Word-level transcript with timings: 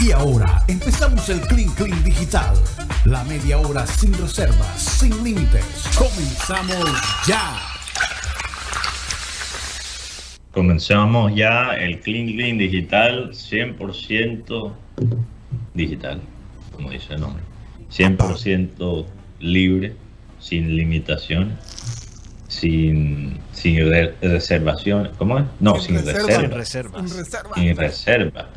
Y 0.00 0.12
ahora 0.12 0.62
empezamos 0.68 1.28
el 1.28 1.40
Clean 1.42 1.70
Clean 1.70 2.02
Digital. 2.04 2.54
La 3.04 3.22
media 3.24 3.58
hora 3.58 3.86
sin 3.86 4.12
reservas, 4.14 4.82
sin 4.82 5.22
límites. 5.22 5.64
Comenzamos 5.96 6.88
ya. 7.26 7.58
Comenzamos 10.52 11.34
ya 11.34 11.72
el 11.76 12.00
Clean 12.00 12.26
Clean 12.28 12.58
Digital 12.58 13.30
100% 13.32 14.72
digital, 15.74 16.20
como 16.72 16.90
dice 16.90 17.14
el 17.14 17.20
nombre. 17.20 17.42
100% 17.92 19.06
libre, 19.40 19.94
sin 20.40 20.76
limitaciones, 20.76 21.58
sin, 22.48 23.38
sin 23.52 23.90
re- 23.90 24.14
reservaciones. 24.22 25.12
¿Cómo 25.18 25.38
es? 25.40 25.44
No, 25.60 25.78
sin, 25.80 25.96
Sin 25.98 26.06
reserva. 26.06 26.56
reservas. 26.56 26.58
Sin 26.58 26.58
reservas. 26.58 27.08
Sin 27.10 27.18
reserva. 27.18 27.54
Sin 27.56 27.76
reserva. 27.76 28.48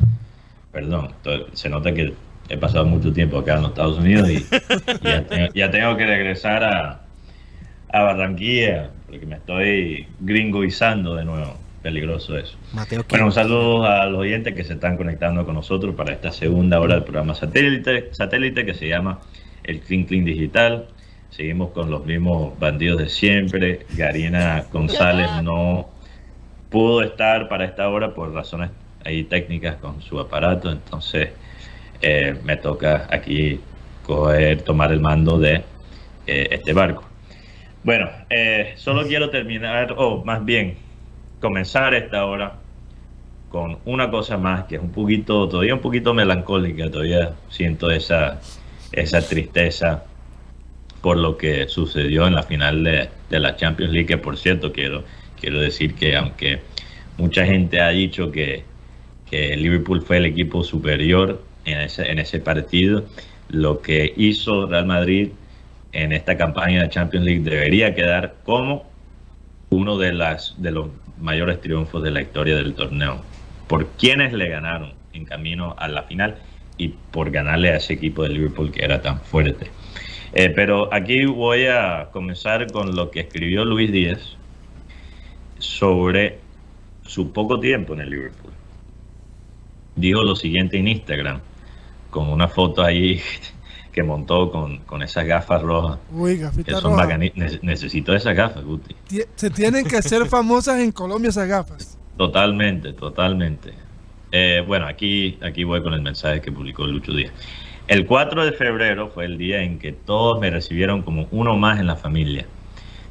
Perdón, 0.78 1.08
se 1.54 1.68
nota 1.68 1.92
que 1.92 2.14
he 2.48 2.56
pasado 2.56 2.86
mucho 2.86 3.12
tiempo 3.12 3.38
acá 3.38 3.56
en 3.56 3.62
los 3.62 3.70
Estados 3.70 3.98
Unidos 3.98 4.30
y 4.30 4.44
ya 5.02 5.24
tengo, 5.26 5.52
ya 5.52 5.70
tengo 5.72 5.96
que 5.96 6.06
regresar 6.06 6.62
a, 6.62 7.00
a 7.92 8.02
Barranquilla 8.02 8.90
porque 9.08 9.26
me 9.26 9.34
estoy 9.34 10.06
gringoizando 10.20 11.16
de 11.16 11.24
nuevo. 11.24 11.56
Peligroso 11.82 12.38
eso. 12.38 12.56
Mateo 12.74 13.04
Bueno, 13.08 13.26
un 13.26 13.32
saludo 13.32 13.86
a 13.86 14.06
los 14.06 14.20
oyentes 14.20 14.54
que 14.54 14.62
se 14.62 14.74
están 14.74 14.96
conectando 14.96 15.44
con 15.44 15.54
nosotros 15.54 15.96
para 15.96 16.12
esta 16.12 16.30
segunda 16.30 16.78
hora 16.78 16.94
del 16.94 17.02
programa 17.02 17.34
satélite, 17.34 18.14
satélite 18.14 18.64
que 18.64 18.74
se 18.74 18.86
llama 18.86 19.18
el 19.64 19.80
Clean 19.80 20.04
Clean 20.04 20.24
Digital. 20.24 20.86
Seguimos 21.30 21.70
con 21.70 21.90
los 21.90 22.06
mismos 22.06 22.56
bandidos 22.60 22.98
de 22.98 23.08
siempre. 23.08 23.86
Garina 23.96 24.64
González 24.72 25.28
no 25.42 25.88
pudo 26.70 27.02
estar 27.02 27.48
para 27.48 27.64
esta 27.64 27.88
hora 27.88 28.14
por 28.14 28.32
razones 28.32 28.70
ahí 29.04 29.24
técnicas 29.24 29.76
con 29.76 30.00
su 30.02 30.18
aparato, 30.18 30.70
entonces 30.70 31.30
eh, 32.00 32.36
me 32.44 32.56
toca 32.56 33.06
aquí 33.10 33.60
coger, 34.04 34.62
tomar 34.62 34.92
el 34.92 35.00
mando 35.00 35.38
de 35.38 35.62
eh, 36.26 36.48
este 36.50 36.72
barco. 36.72 37.04
Bueno, 37.84 38.08
eh, 38.30 38.74
solo 38.76 39.06
quiero 39.06 39.30
terminar, 39.30 39.94
o 39.96 40.24
más 40.24 40.44
bien 40.44 40.76
comenzar 41.40 41.94
esta 41.94 42.24
hora 42.24 42.54
con 43.50 43.78
una 43.84 44.10
cosa 44.10 44.36
más 44.36 44.64
que 44.64 44.76
es 44.76 44.82
un 44.82 44.92
poquito, 44.92 45.48
todavía 45.48 45.74
un 45.74 45.80
poquito 45.80 46.12
melancólica, 46.12 46.90
todavía 46.90 47.32
siento 47.48 47.90
esa, 47.90 48.40
esa 48.92 49.26
tristeza 49.26 50.04
por 51.00 51.16
lo 51.16 51.36
que 51.36 51.68
sucedió 51.68 52.26
en 52.26 52.34
la 52.34 52.42
final 52.42 52.84
de, 52.84 53.08
de 53.30 53.40
la 53.40 53.56
Champions 53.56 53.92
League, 53.92 54.06
que 54.06 54.18
por 54.18 54.36
cierto 54.36 54.72
quiero, 54.72 55.04
quiero 55.40 55.60
decir 55.60 55.94
que 55.94 56.16
aunque 56.16 56.60
mucha 57.16 57.46
gente 57.46 57.80
ha 57.80 57.88
dicho 57.88 58.30
que, 58.30 58.64
que 59.30 59.56
Liverpool 59.56 60.02
fue 60.02 60.18
el 60.18 60.26
equipo 60.26 60.64
superior 60.64 61.42
en 61.64 61.80
ese, 61.80 62.10
en 62.10 62.18
ese 62.18 62.40
partido, 62.40 63.04
lo 63.48 63.80
que 63.80 64.12
hizo 64.16 64.66
Real 64.66 64.86
Madrid 64.86 65.30
en 65.92 66.12
esta 66.12 66.36
campaña 66.36 66.82
de 66.82 66.90
Champions 66.90 67.24
League 67.24 67.42
debería 67.42 67.94
quedar 67.94 68.36
como 68.44 68.86
uno 69.70 69.98
de, 69.98 70.12
las, 70.12 70.54
de 70.58 70.70
los 70.70 70.88
mayores 71.20 71.60
triunfos 71.60 72.02
de 72.02 72.10
la 72.10 72.22
historia 72.22 72.56
del 72.56 72.74
torneo. 72.74 73.22
Por 73.66 73.88
quienes 73.92 74.32
le 74.32 74.48
ganaron 74.48 74.92
en 75.12 75.24
camino 75.24 75.74
a 75.78 75.88
la 75.88 76.04
final 76.04 76.36
y 76.76 76.88
por 76.88 77.30
ganarle 77.30 77.70
a 77.70 77.76
ese 77.76 77.94
equipo 77.94 78.22
de 78.22 78.30
Liverpool 78.30 78.70
que 78.70 78.84
era 78.84 79.02
tan 79.02 79.20
fuerte. 79.20 79.70
Eh, 80.34 80.50
pero 80.50 80.92
aquí 80.92 81.24
voy 81.24 81.66
a 81.66 82.08
comenzar 82.12 82.70
con 82.70 82.94
lo 82.94 83.10
que 83.10 83.20
escribió 83.20 83.64
Luis 83.64 83.90
Díaz 83.90 84.36
sobre 85.58 86.38
su 87.02 87.32
poco 87.32 87.58
tiempo 87.58 87.94
en 87.94 88.00
el 88.00 88.10
Liverpool. 88.10 88.52
Dijo 89.98 90.22
lo 90.22 90.36
siguiente 90.36 90.78
en 90.78 90.88
Instagram, 90.88 91.40
con 92.10 92.28
una 92.28 92.48
foto 92.48 92.82
ahí 92.82 93.20
que 93.92 94.02
montó 94.02 94.50
con, 94.50 94.78
con 94.78 95.02
esas 95.02 95.24
gafas 95.26 95.60
rojas. 95.62 95.98
Uy, 96.12 96.40
Que 96.64 96.72
son 96.72 96.92
roja. 96.96 97.18
ne- 97.18 97.32
Necesito 97.62 98.14
esas 98.14 98.36
gafas, 98.36 98.64
Guti. 98.64 98.94
Se 99.34 99.50
tienen 99.50 99.84
que 99.86 99.96
hacer 99.96 100.26
famosas 100.28 100.80
en 100.80 100.92
Colombia 100.92 101.30
esas 101.30 101.48
gafas. 101.48 101.98
Totalmente, 102.16 102.92
totalmente. 102.92 103.72
Eh, 104.30 104.62
bueno, 104.66 104.86
aquí, 104.86 105.38
aquí 105.42 105.64
voy 105.64 105.82
con 105.82 105.94
el 105.94 106.02
mensaje 106.02 106.40
que 106.40 106.52
publicó 106.52 106.86
Lucho 106.86 107.12
Díaz. 107.12 107.32
El 107.88 108.04
4 108.06 108.44
de 108.44 108.52
febrero 108.52 109.08
fue 109.08 109.24
el 109.24 109.38
día 109.38 109.62
en 109.62 109.78
que 109.78 109.92
todos 109.92 110.38
me 110.40 110.50
recibieron 110.50 111.02
como 111.02 111.26
uno 111.30 111.56
más 111.56 111.80
en 111.80 111.86
la 111.86 111.96
familia. 111.96 112.44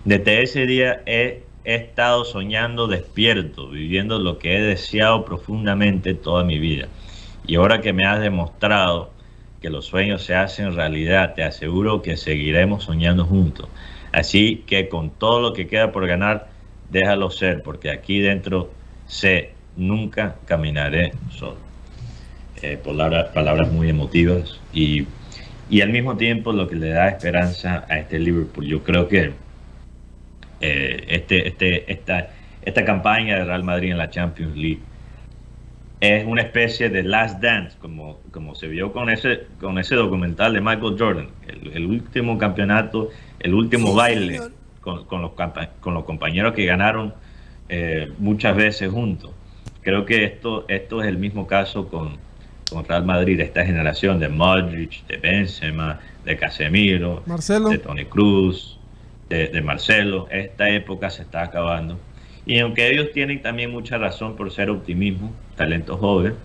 Desde 0.06 0.44
ese 0.44 0.66
día 0.68 1.02
he, 1.08 1.44
he 1.68 1.76
estado 1.76 2.24
soñando 2.24 2.88
despierto, 2.88 3.68
viviendo 3.70 4.20
lo 4.20 4.40
que 4.40 4.56
he 4.56 4.62
deseado 4.62 5.26
profundamente 5.26 6.14
toda 6.14 6.46
mi 6.46 6.60
vida. 6.60 6.88
Y 7.46 7.56
ahora 7.56 7.82
que 7.82 7.92
me 7.92 8.06
has 8.06 8.22
demostrado 8.22 9.12
que 9.62 9.70
los 9.70 9.86
sueños 9.86 10.24
se 10.24 10.34
hacen 10.34 10.74
realidad, 10.76 11.34
te 11.36 11.44
aseguro 11.44 12.02
que 12.02 12.16
seguiremos 12.16 12.86
soñando 12.86 13.26
juntos. 13.26 13.68
Así 14.14 14.64
que 14.66 14.88
con 14.88 15.10
todo 15.10 15.42
lo 15.42 15.52
que 15.52 15.68
queda 15.68 15.92
por 15.92 16.08
ganar, 16.08 16.48
déjalo 16.90 17.30
ser, 17.32 17.64
porque 17.64 17.92
aquí 17.92 18.20
dentro 18.20 18.72
sé, 19.06 19.52
nunca 19.76 20.36
caminaré 20.46 21.12
solo. 21.38 21.58
Eh, 22.62 22.78
palabra- 22.84 23.34
palabras 23.34 23.70
muy 23.74 23.90
emotivas 23.90 24.62
y, 24.74 25.06
y 25.70 25.82
al 25.82 25.90
mismo 25.90 26.16
tiempo 26.16 26.54
lo 26.54 26.68
que 26.70 26.76
le 26.76 26.90
da 26.90 27.10
esperanza 27.10 27.86
a 27.90 28.00
este 28.00 28.20
Liverpool. 28.20 28.66
Yo 28.66 28.82
creo 28.84 29.10
que 29.10 29.34
eh, 30.62 31.06
este, 31.08 31.48
este, 31.48 31.92
esta, 31.92 32.30
esta 32.62 32.86
campaña 32.86 33.38
de 33.38 33.46
Real 33.46 33.64
Madrid 33.64 33.92
en 33.92 33.98
la 33.98 34.10
Champions 34.10 34.56
League 34.56 34.80
es 36.00 36.26
una 36.26 36.42
especie 36.44 36.90
de 36.90 37.04
last 37.04 37.42
dance, 37.42 37.76
como, 37.80 38.20
como 38.32 38.54
se 38.54 38.68
vio 38.68 38.92
con 38.92 39.10
ese, 39.10 39.48
con 39.60 39.80
ese 39.80 39.96
documental 39.96 40.54
de 40.54 40.62
Michael 40.62 40.96
Jordan, 40.98 41.28
el, 41.48 41.72
el 41.74 41.86
último 41.86 42.38
campeonato, 42.38 43.10
el 43.40 43.54
último 43.54 43.90
Sí, 43.90 43.96
baile 43.96 44.42
con, 44.82 45.06
con 45.06 45.22
los, 45.22 45.32
con 45.80 45.94
los 45.96 46.06
compañeros 46.06 46.54
que 46.54 46.66
ganaron 46.66 47.14
eh, 47.70 48.12
muchas 48.20 48.56
veces 48.56 48.92
juntos. 48.92 49.32
Creo 49.82 50.06
que 50.06 50.24
esto, 50.24 50.66
esto 50.68 51.02
es 51.02 51.08
el 51.08 51.18
mismo 51.18 51.48
caso 51.48 51.88
con, 51.88 52.18
con 52.70 52.86
Real 52.86 53.06
Madrid, 53.06 53.40
esta 53.40 53.66
generación 53.66 54.20
de 54.20 54.30
Modric, 54.30 55.06
de 55.08 55.18
Benzema, 55.18 56.00
de 56.24 56.38
Casemiro, 56.38 57.24
Marcelo. 57.26 57.70
de 57.70 57.80
Tony 57.80 58.06
Cruz, 58.06 58.77
de, 59.30 59.62
Marcelo. 59.62 60.28
Esta 60.32 60.70
época 60.70 61.10
se 61.10 61.24
está 61.24 61.44
acabando. 61.44 62.00
Y 62.46 62.60
aunque 62.60 62.90
ellos 62.90 63.12
tienen 63.14 63.42
también 63.42 63.72
mucha 63.72 63.98
razón 63.98 64.36
por 64.36 64.52
ser 64.52 64.70
optimismo, 64.70 65.34
talento 65.56 65.98
joven 65.98 66.36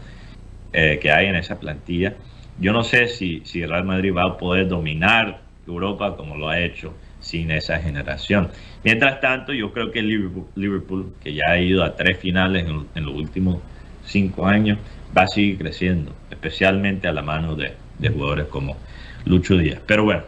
eh, 0.72 0.98
que 1.00 1.12
hay 1.12 1.26
en 1.26 1.36
esa 1.36 1.60
plantilla, 1.60 2.14
yo 2.58 2.72
no 2.72 2.82
sé 2.82 3.08
si, 3.08 3.42
si 3.44 3.64
Real 3.64 3.84
Madrid 3.84 4.12
va 4.14 4.24
a 4.24 4.36
poder 4.36 4.68
dominar 4.68 5.40
Europa 5.66 6.16
como 6.16 6.36
lo 6.36 6.48
ha 6.48 6.58
hecho 6.58 6.94
sin 7.20 7.50
esa 7.52 7.78
generación. 7.78 8.50
Mientras 8.82 9.20
tanto, 9.20 9.52
yo 9.52 9.72
creo 9.72 9.92
que 9.92 10.02
Liverpool, 10.02 10.46
Liverpool, 10.56 11.14
que 11.22 11.34
ya 11.34 11.42
ha 11.48 11.58
ido 11.58 11.84
a 11.84 11.94
tres 11.94 12.18
finales 12.18 12.66
en, 12.66 12.86
en 12.96 13.04
los 13.04 13.14
últimos 13.14 13.58
cinco 14.04 14.46
años, 14.46 14.78
va 15.16 15.22
a 15.22 15.26
seguir 15.28 15.58
creciendo, 15.58 16.12
especialmente 16.30 17.06
a 17.06 17.12
la 17.12 17.22
mano 17.22 17.54
de, 17.54 17.74
de 17.98 18.08
jugadores 18.08 18.46
como 18.46 18.76
Lucho 19.24 19.56
Díaz. 19.56 19.80
Pero 19.86 20.04
bueno, 20.04 20.22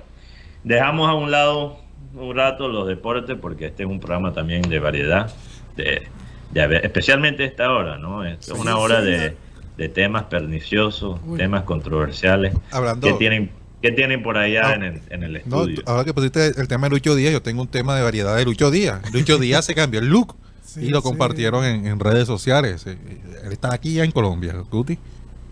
dejamos 0.62 1.08
a 1.08 1.14
un 1.14 1.30
lado 1.30 1.83
un 2.14 2.34
rato 2.36 2.68
los 2.68 2.86
deportes 2.86 3.36
porque 3.40 3.66
este 3.66 3.82
es 3.84 3.88
un 3.88 4.00
programa 4.00 4.32
también 4.32 4.62
de 4.62 4.78
variedad, 4.78 5.32
de, 5.76 6.06
de 6.52 6.76
especialmente 6.82 7.44
esta 7.44 7.70
hora, 7.72 7.98
¿no? 7.98 8.24
Es 8.24 8.38
Sí, 8.40 8.52
una 8.52 8.76
hora 8.76 9.00
sí, 9.00 9.06
de, 9.10 9.36
de 9.76 9.88
temas 9.88 10.24
perniciosos, 10.24 11.20
Uy. 11.26 11.38
temas 11.38 11.64
controversiales. 11.64 12.54
Hablando. 12.70 13.06
¿Qué 13.08 13.14
tienen, 13.14 13.50
qué 13.82 13.90
tienen 13.92 14.22
por 14.22 14.36
allá 14.38 14.62
Ah, 14.70 14.74
en, 14.74 14.82
el, 14.84 15.00
en 15.10 15.22
el 15.24 15.42
No, 15.46 15.64
estudio? 15.64 15.82
ahora 15.86 16.04
que 16.04 16.14
pusiste 16.14 16.46
el 16.60 16.68
tema 16.68 16.86
de 16.88 16.90
Lucho 16.94 17.14
Díaz, 17.14 17.32
yo 17.32 17.42
tengo 17.42 17.62
un 17.62 17.68
tema 17.68 17.96
de 17.96 18.02
variedad 18.02 18.36
de 18.36 18.44
Lucho 18.44 18.70
Díaz. 18.70 19.12
Lucho 19.12 19.38
Díaz 19.38 19.64
se 19.64 19.74
cambió 19.74 20.00
el 20.00 20.06
look 20.08 20.36
Sí, 20.64 20.86
y 20.86 20.88
lo 20.88 21.00
sí. 21.00 21.08
compartieron 21.08 21.64
en, 21.64 21.86
en 21.86 22.00
redes 22.00 22.26
sociales. 22.26 22.86
Eh, 22.86 22.96
Él 23.44 23.52
está 23.52 23.72
aquí 23.74 23.94
ya 23.94 24.04
en 24.04 24.10
Colombia, 24.12 24.54
Guti. 24.70 24.98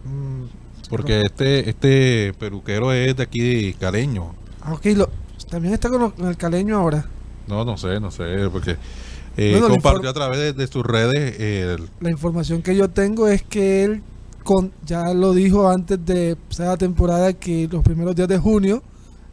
Mm, 0.05 0.45
Porque 0.89 1.23
este, 1.23 1.69
este 1.69 2.33
peluquero 2.39 2.93
es 2.93 3.17
de 3.17 3.23
aquí 3.23 3.75
caleño. 3.75 4.35
ah, 4.63 4.75
ok, 4.75 4.87
lo- 4.97 5.11
también 5.53 5.75
está 5.75 5.91
con, 5.91 6.15
el 6.27 6.37
caleño 6.39 6.79
ahora. 6.79 7.05
No, 7.47 7.63
no 7.63 7.77
sé, 7.77 8.01
no 8.01 8.11
sé, 8.11 8.49
porque 8.51 8.79
eh, 9.37 9.51
Bueno, 9.53 9.69
compartió 9.69 10.09
a 10.09 10.15
través 10.15 10.39
de, 10.39 10.53
de 10.55 10.67
sus 10.67 10.83
redes 10.83 11.39
eh, 11.39 11.77
el- 11.79 11.91
La 12.01 12.11
información 12.11 12.63
que 12.63 12.75
yo 12.75 12.89
tengo 12.89 13.29
es 13.29 13.43
que 13.43 13.85
él 13.85 14.03
con, 14.45 14.73
ya 14.87 15.13
lo 15.13 15.35
dijo 15.35 15.69
antes 15.69 16.03
de 16.07 16.31
empezar 16.31 16.69
la 16.69 16.77
temporada 16.79 17.35
que 17.35 17.69
los 17.71 17.83
primeros 17.85 18.17
días 18.17 18.29
de 18.29 18.39
junio 18.39 18.83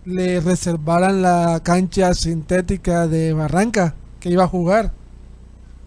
le 0.03 0.41
reservaran 0.41 1.21
la 1.21 1.61
cancha 1.63 2.13
sintética 2.13 3.07
de 3.07 3.31
Barranca 3.31 3.95
que 4.19 4.29
iba 4.29 4.43
a 4.43 4.47
jugar. 4.47 4.91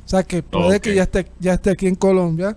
O 0.07 0.09
sea 0.09 0.23
que 0.23 0.43
puede 0.43 0.81
que 0.81 0.95
ya 0.95 1.03
esté, 1.03 1.27
ya 1.41 1.53
esté 1.55 1.71
aquí 1.73 1.89
en 1.89 1.95
Colombia. 1.95 2.57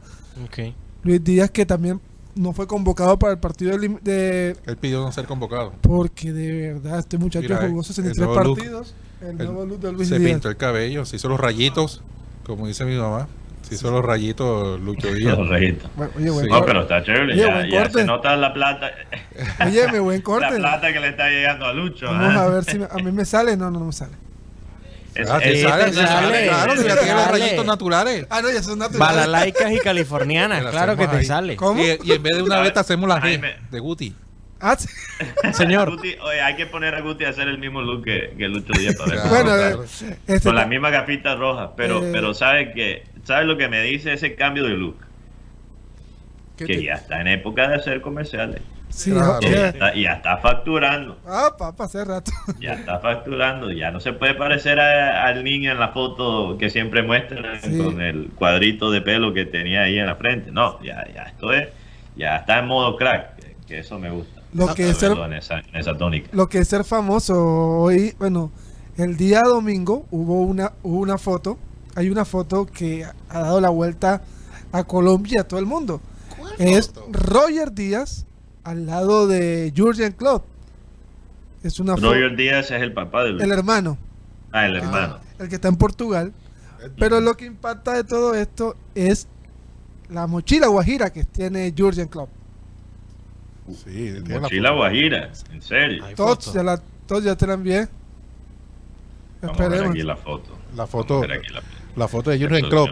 Luis 1.04 1.22
Díaz 1.22 1.52
que 1.52 1.66
también 1.66 2.00
no 2.36 2.54
fue 2.54 2.68
convocado 2.68 3.18
para 3.20 3.34
el 3.34 3.40
partido 3.40 3.78
de, 3.78 3.88
de- 4.02 4.56
él 4.66 4.78
pidió 4.78 5.02
no 5.02 5.12
ser 5.12 5.26
convocado. 5.26 5.74
porque 5.82 6.32
de 6.34 6.74
verdad 6.74 7.00
este 7.00 7.18
muchacho 7.18 7.44
Mira, 7.48 7.68
jugó 7.68 7.80
el 7.80 7.86
63 7.86 8.18
nuevo 8.28 8.44
look. 8.44 8.56
partidos. 8.58 8.96
El, 9.22 9.28
El- 9.30 9.38
nuevo 9.38 9.66
look 9.66 9.80
de 9.80 9.92
Luis 9.94 10.10
se 10.10 10.20
Díaz. 10.20 10.32
pintó 10.32 10.50
el 10.50 10.58
cabello, 10.58 11.06
se 11.06 11.16
hizo 11.16 11.30
los 11.30 11.40
rayitos, 11.40 12.04
como 12.46 12.68
dice 12.68 12.86
mi 12.86 12.96
mamá. 12.96 13.28
Sí, 13.68 13.78
son 13.78 13.94
los 13.96 14.06
rayitos 14.06 14.80
Lucho 14.80 15.12
Díaz. 15.12 15.38
Los 15.40 15.50
rayitos. 15.50 15.90
Bueno, 15.96 16.12
oye, 16.18 16.30
buen 16.30 16.46
Sí. 16.46 16.52
No, 16.52 16.64
pero 16.66 16.82
está 16.82 17.04
chévere. 17.04 17.34
Oye, 17.34 17.42
ya 17.42 17.52
buen 17.56 17.70
ya 17.72 17.90
se 17.90 18.06
nota 18.06 18.36
la 18.38 18.54
plata. 18.54 18.92
Oye, 19.66 19.92
me 19.92 20.00
buen 20.00 20.18
La 20.20 20.24
corte. 20.24 20.56
plata 20.58 20.94
que 20.94 21.00
le 21.00 21.08
está 21.10 21.30
llegando 21.30 21.66
a 21.66 21.74
Lucho. 21.74 22.06
Vamos 22.06 22.36
¿ah? 22.36 22.44
a 22.44 22.50
ver 22.50 22.64
si 22.64 22.78
me- 22.78 22.86
a 22.92 22.96
mí 22.98 23.12
me 23.12 23.26
sale. 23.26 23.58
No, 23.58 23.72
no, 23.72 23.80
no 23.80 23.86
me 23.88 23.92
sale. 23.94 24.14
Ah, 25.30 25.40
te 25.40 25.54
es- 25.54 25.62
sale, 25.62 25.94
sale, 25.94 26.48
claro, 26.48 26.74
te 26.74 26.82
si 26.82 26.88
ya 26.88 26.96
tiene 26.98 27.14
los 27.16 27.28
rayitos 27.32 27.66
naturales. 27.66 28.28
Ah, 28.30 28.42
no, 28.42 28.52
ya 28.52 28.62
son 28.62 28.80
naturales. 28.80 29.16
Balalaicas 29.18 29.72
y 29.72 29.80
californianas, 29.80 30.66
claro 30.72 30.98
que 30.98 31.08
te 31.08 31.16
ahí. 31.18 31.26
sale. 31.26 31.56
¿Cómo? 31.56 31.82
Y, 31.84 31.98
y 32.04 32.12
en 32.14 32.24
vez 32.24 32.36
de 32.36 32.42
una 32.44 32.60
beta 32.60 32.82
hacemos 32.82 33.08
la 33.08 33.22
G 33.22 33.70
de 33.72 33.80
Guti. 33.80 34.16
Ah, 34.60 34.76
sí. 34.78 34.88
Señor, 35.54 35.92
Guti, 35.92 36.16
oye, 36.22 36.42
hay 36.42 36.56
que 36.56 36.66
poner 36.66 36.96
a 36.96 37.02
Guti 37.02 37.26
a 37.26 37.30
hacer 37.30 37.48
el 37.48 37.58
mismo 37.60 37.82
look 37.82 38.04
que, 38.04 38.34
que 38.38 38.48
Lucho 38.48 38.74
Díaz 38.74 38.96
para 38.96 39.12
ver. 39.12 39.20
Bueno, 39.30 39.56
claro. 39.56 39.84
eh, 39.84 40.18
este, 40.28 40.48
Con 40.50 40.56
la 40.56 40.66
misma 40.66 40.92
capita 40.92 41.36
roja. 41.36 41.76
Pero, 41.76 42.04
Eh. 42.04 42.10
pero 42.12 42.34
¿sabe 42.34 42.74
que 42.74 43.04
¿Sabe 43.26 43.46
lo 43.46 43.58
que 43.58 43.68
me 43.68 43.82
dice 43.82 44.14
ese 44.14 44.36
cambio 44.36 44.64
de 44.64 44.70
look? 44.72 44.98
¿qué 46.58 46.66
Que 46.66 46.78
te- 46.78 46.84
ya 46.86 46.94
está 46.94 47.20
en 47.22 47.28
época 47.28 47.68
de 47.68 47.76
hacer 47.76 48.02
comerciales. 48.02 48.62
Sí, 48.96 49.12
Claro. 49.12 49.40
Ya 49.42 49.68
está, 49.68 49.94
ya 49.94 50.14
está 50.14 50.38
facturando. 50.38 51.18
Ah, 51.28 51.54
papá, 51.58 51.84
hace 51.84 52.04
rato. 52.06 52.32
Ya 52.62 52.74
está 52.76 53.00
facturando. 53.00 53.70
Ya 53.72 53.92
no 53.92 54.00
se 54.00 54.14
puede 54.14 54.36
parecer 54.36 54.80
a- 54.80 55.26
al 55.28 55.44
niño 55.44 55.72
en 55.72 55.80
la 55.80 55.90
foto 55.90 56.58
que 56.58 56.70
siempre 56.70 57.04
muestran 57.04 57.62
Sí. 57.62 57.78
con 57.78 58.00
el 58.02 58.30
cuadrito 58.36 58.92
de 58.92 59.02
pelo 59.02 59.34
que 59.34 59.46
tenía 59.46 59.82
ahí 59.84 60.00
en 60.00 60.06
la 60.06 60.16
frente. 60.16 60.50
No, 60.52 60.82
ya, 60.82 61.06
ya 61.14 61.24
esto 61.24 61.52
es. 61.52 61.68
Ya 62.16 62.38
está 62.38 62.60
en 62.60 62.68
modo 62.68 62.96
crack. 62.96 63.36
Que, 63.36 63.56
que 63.68 63.80
eso 63.80 64.00
me 64.00 64.10
gusta. 64.12 64.42
Lo 64.54 64.74
que 64.74 64.90
es 64.90 64.98
ser- 64.98 65.12
en 65.18 65.34
esa, 65.34 65.60
en 65.60 65.76
esa 65.76 65.98
tónica. 65.98 66.30
Lo 66.32 66.48
que 66.48 66.60
es 66.60 66.68
ser 66.70 66.86
famoso 66.86 67.36
hoy, 67.82 68.16
bueno, 68.18 68.50
el 68.98 69.18
día 69.18 69.42
domingo 69.42 70.06
hubo 70.12 70.40
una, 70.44 70.72
hubo 70.84 71.00
una 71.00 71.18
foto, 71.18 71.58
hay 71.96 72.10
una 72.10 72.24
foto 72.24 72.66
que 72.66 73.04
ha 73.04 73.40
dado 73.40 73.60
la 73.60 73.68
vuelta 73.70 74.22
a 74.72 74.84
Colombia 74.86 75.34
y 75.36 75.40
a 75.42 75.48
todo 75.50 75.60
el 75.60 75.66
mundo. 75.66 76.00
Es 76.58 76.88
foto? 76.94 77.08
Roger 77.12 77.74
Díaz 77.74 78.26
al 78.66 78.86
lado 78.86 79.28
de 79.28 79.72
Jurgen 79.76 80.12
Klopp. 80.12 80.44
Es 81.64 81.80
una 81.80 81.96
foto, 81.96 82.14
Roger 82.14 82.36
Díaz 82.36 82.70
es 82.72 82.82
el 82.82 82.92
papá 82.94 83.24
de 83.24 83.32
Lucho. 83.32 83.46
el 83.46 83.52
hermano, 83.52 83.98
Ah, 84.52 84.66
el 84.68 84.76
hermano. 84.76 85.20
el 85.40 85.48
que 85.50 85.56
está 85.56 85.68
en 85.70 85.78
Portugal. 85.78 86.34
Pero 87.00 87.20
lo 87.22 87.36
que 87.36 87.46
impacta 87.46 87.94
de 87.94 88.04
todo 88.04 88.36
esto 88.36 88.76
es 88.94 89.28
la 90.10 90.28
mochila 90.28 90.68
guajira 90.68 91.12
que 91.12 91.24
tiene 91.24 91.74
Jurgen 91.76 92.08
Klopp. 92.08 92.30
Sí, 93.84 94.14
Mochila. 94.30 94.70
Guajira, 94.72 95.32
en 95.52 95.62
serio. 95.62 96.04
Todos 96.16 96.54
ya, 96.54 96.62
la, 96.62 96.80
todos 97.08 97.24
ya 97.24 97.36
te 97.36 97.48
la 97.48 97.54
envié. 97.56 97.88
Vamos 99.42 99.60
a 99.60 99.64
ver 99.64 99.72
Esperemos. 99.72 99.96
aquí 99.96 100.04
la 100.04 100.16
foto. 100.16 100.58
La 100.76 100.86
foto, 100.86 101.24
la 101.96 102.08
foto 102.08 102.30
de 102.30 102.40
Jurgen 102.40 102.70
Klopp. 102.70 102.90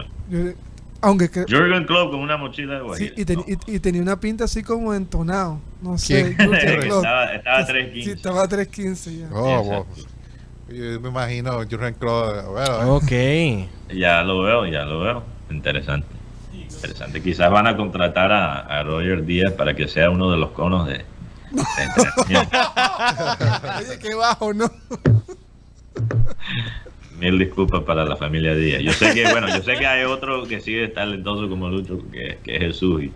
Aunque 1.04 1.30
que, 1.30 1.44
Jürgen 1.46 1.84
Klopp 1.84 2.10
con 2.12 2.20
una 2.20 2.36
mochila 2.36 2.80
de 2.80 2.96
Sí, 2.96 3.12
y, 3.16 3.24
ten- 3.24 3.36
No. 3.40 3.44
y- 3.46 3.76
y 3.76 3.78
tenía 3.80 4.00
una 4.02 4.18
pinta 4.18 4.44
así 4.44 4.62
como 4.62 4.94
entonado. 4.94 5.60
No 5.82 5.98
sé. 5.98 6.34
Jurgen 6.38 6.80
Klopp. 6.80 7.04
estaba 7.04 7.34
estaba 7.34 7.58
a 7.58 7.66
Sí, 7.66 7.72
3.15. 7.72 8.12
estaba 8.14 8.42
a 8.44 8.48
3.15 8.48 9.18
ya. 9.20 9.28
Oh, 9.32 9.48
Exacto. 9.60 9.70
wow. 9.70 9.86
Yo 10.94 11.00
me 11.00 11.08
imagino 11.10 11.52
Jurgen 11.70 11.94
Klopp. 11.94 12.46
Bueno, 12.52 12.94
ok. 12.96 13.12
Ya 13.94 14.22
lo 14.22 14.42
veo, 14.42 14.66
ya 14.66 14.84
lo 14.84 15.00
veo. 15.00 15.22
Interesante. 15.50 16.08
Interesante. 16.54 17.22
Quizás 17.22 17.50
van 17.50 17.66
a 17.66 17.76
contratar 17.76 18.32
a, 18.32 18.60
a 18.60 18.82
Roger 18.82 19.24
Díaz 19.26 19.52
para 19.52 19.74
que 19.74 19.86
sea 19.88 20.08
uno 20.10 20.30
de 20.30 20.38
los 20.38 20.50
conos 20.52 20.86
de, 20.86 20.94
de 21.50 21.62
entrenamiento. 21.84 22.58
Oye, 23.78 23.98
qué 24.00 24.14
bajo, 24.14 24.54
¿no? 24.54 24.70
Mil 27.18 27.38
disculpas 27.38 27.82
para 27.84 28.04
la 28.04 28.16
familia 28.16 28.54
Díaz. 28.54 28.82
Yo 28.82 28.92
sé 28.92 29.14
que, 29.14 29.30
bueno, 29.30 29.48
yo 29.48 29.62
sé 29.62 29.76
que 29.76 29.86
hay 29.86 30.04
otro 30.04 30.44
que 30.46 30.60
sigue 30.60 30.88
talentoso 30.88 31.48
como 31.48 31.68
Lucho, 31.68 31.98
que, 32.10 32.38
que 32.42 32.56
es 32.56 32.60
Jesús. 32.60 33.04
Y 33.04 33.12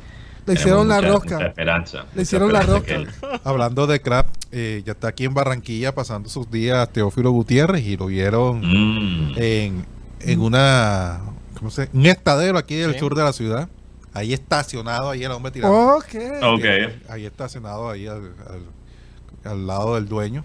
Le 0.46 0.54
hicieron 0.54 0.86
tenemos 0.88 0.88
la 0.88 0.96
mucha- 0.96 1.08
rosca. 1.12 1.34
mucha 1.34 1.46
esperanza. 1.48 1.98
Le 1.98 2.04
mucha 2.10 2.22
hicieron 2.22 2.52
la 2.52 2.62
rosca. 2.62 2.94
él- 2.94 3.08
hablando 3.44 3.86
de 3.86 4.00
Crap, 4.00 4.28
eh, 4.52 4.82
ya 4.86 4.92
está 4.92 5.08
aquí 5.08 5.24
en 5.24 5.34
Barranquilla 5.34 5.94
pasando 5.94 6.28
sus 6.28 6.50
días 6.50 6.90
Teófilo 6.92 7.30
Gutiérrez 7.32 7.84
y 7.84 7.96
lo 7.96 8.06
vieron 8.06 8.60
Mm. 8.60 9.32
en, 9.36 9.84
en 10.20 10.40
una 10.40 11.20
¿cómo 11.58 11.70
se? 11.70 11.88
un 11.92 12.06
estadero 12.06 12.56
aquí 12.56 12.76
del 12.76 12.92
Sí. 12.94 12.98
sur 13.00 13.14
de 13.16 13.24
la 13.24 13.32
ciudad. 13.32 13.68
Ahí 14.14 14.32
estacionado, 14.32 15.10
ahí 15.10 15.22
el 15.24 15.30
hombre 15.32 15.52
tirando. 15.52 15.76
Ok. 15.96 16.14
Ok. 16.42 16.64
Eh, 16.64 16.98
Ahí 17.08 17.26
estacionado 17.26 17.90
ahí 17.90 18.06
al, 18.06 18.32
al- 18.48 19.50
al 19.52 19.66
lado 19.66 19.96
del 19.96 20.08
dueño. 20.08 20.44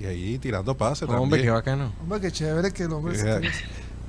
Y 0.00 0.06
ahí 0.06 0.38
tirando 0.38 0.76
pases. 0.76 1.02
Hombre, 1.08 1.20
también. 1.20 1.42
qué 1.42 1.50
bacano. 1.50 1.92
Hombre, 2.00 2.20
qué 2.20 2.32
chévere 2.32 2.72
que 2.72 2.84
el 2.84 2.92
hombre 2.92 3.14
se 3.16 3.30
Eh, 3.30 3.50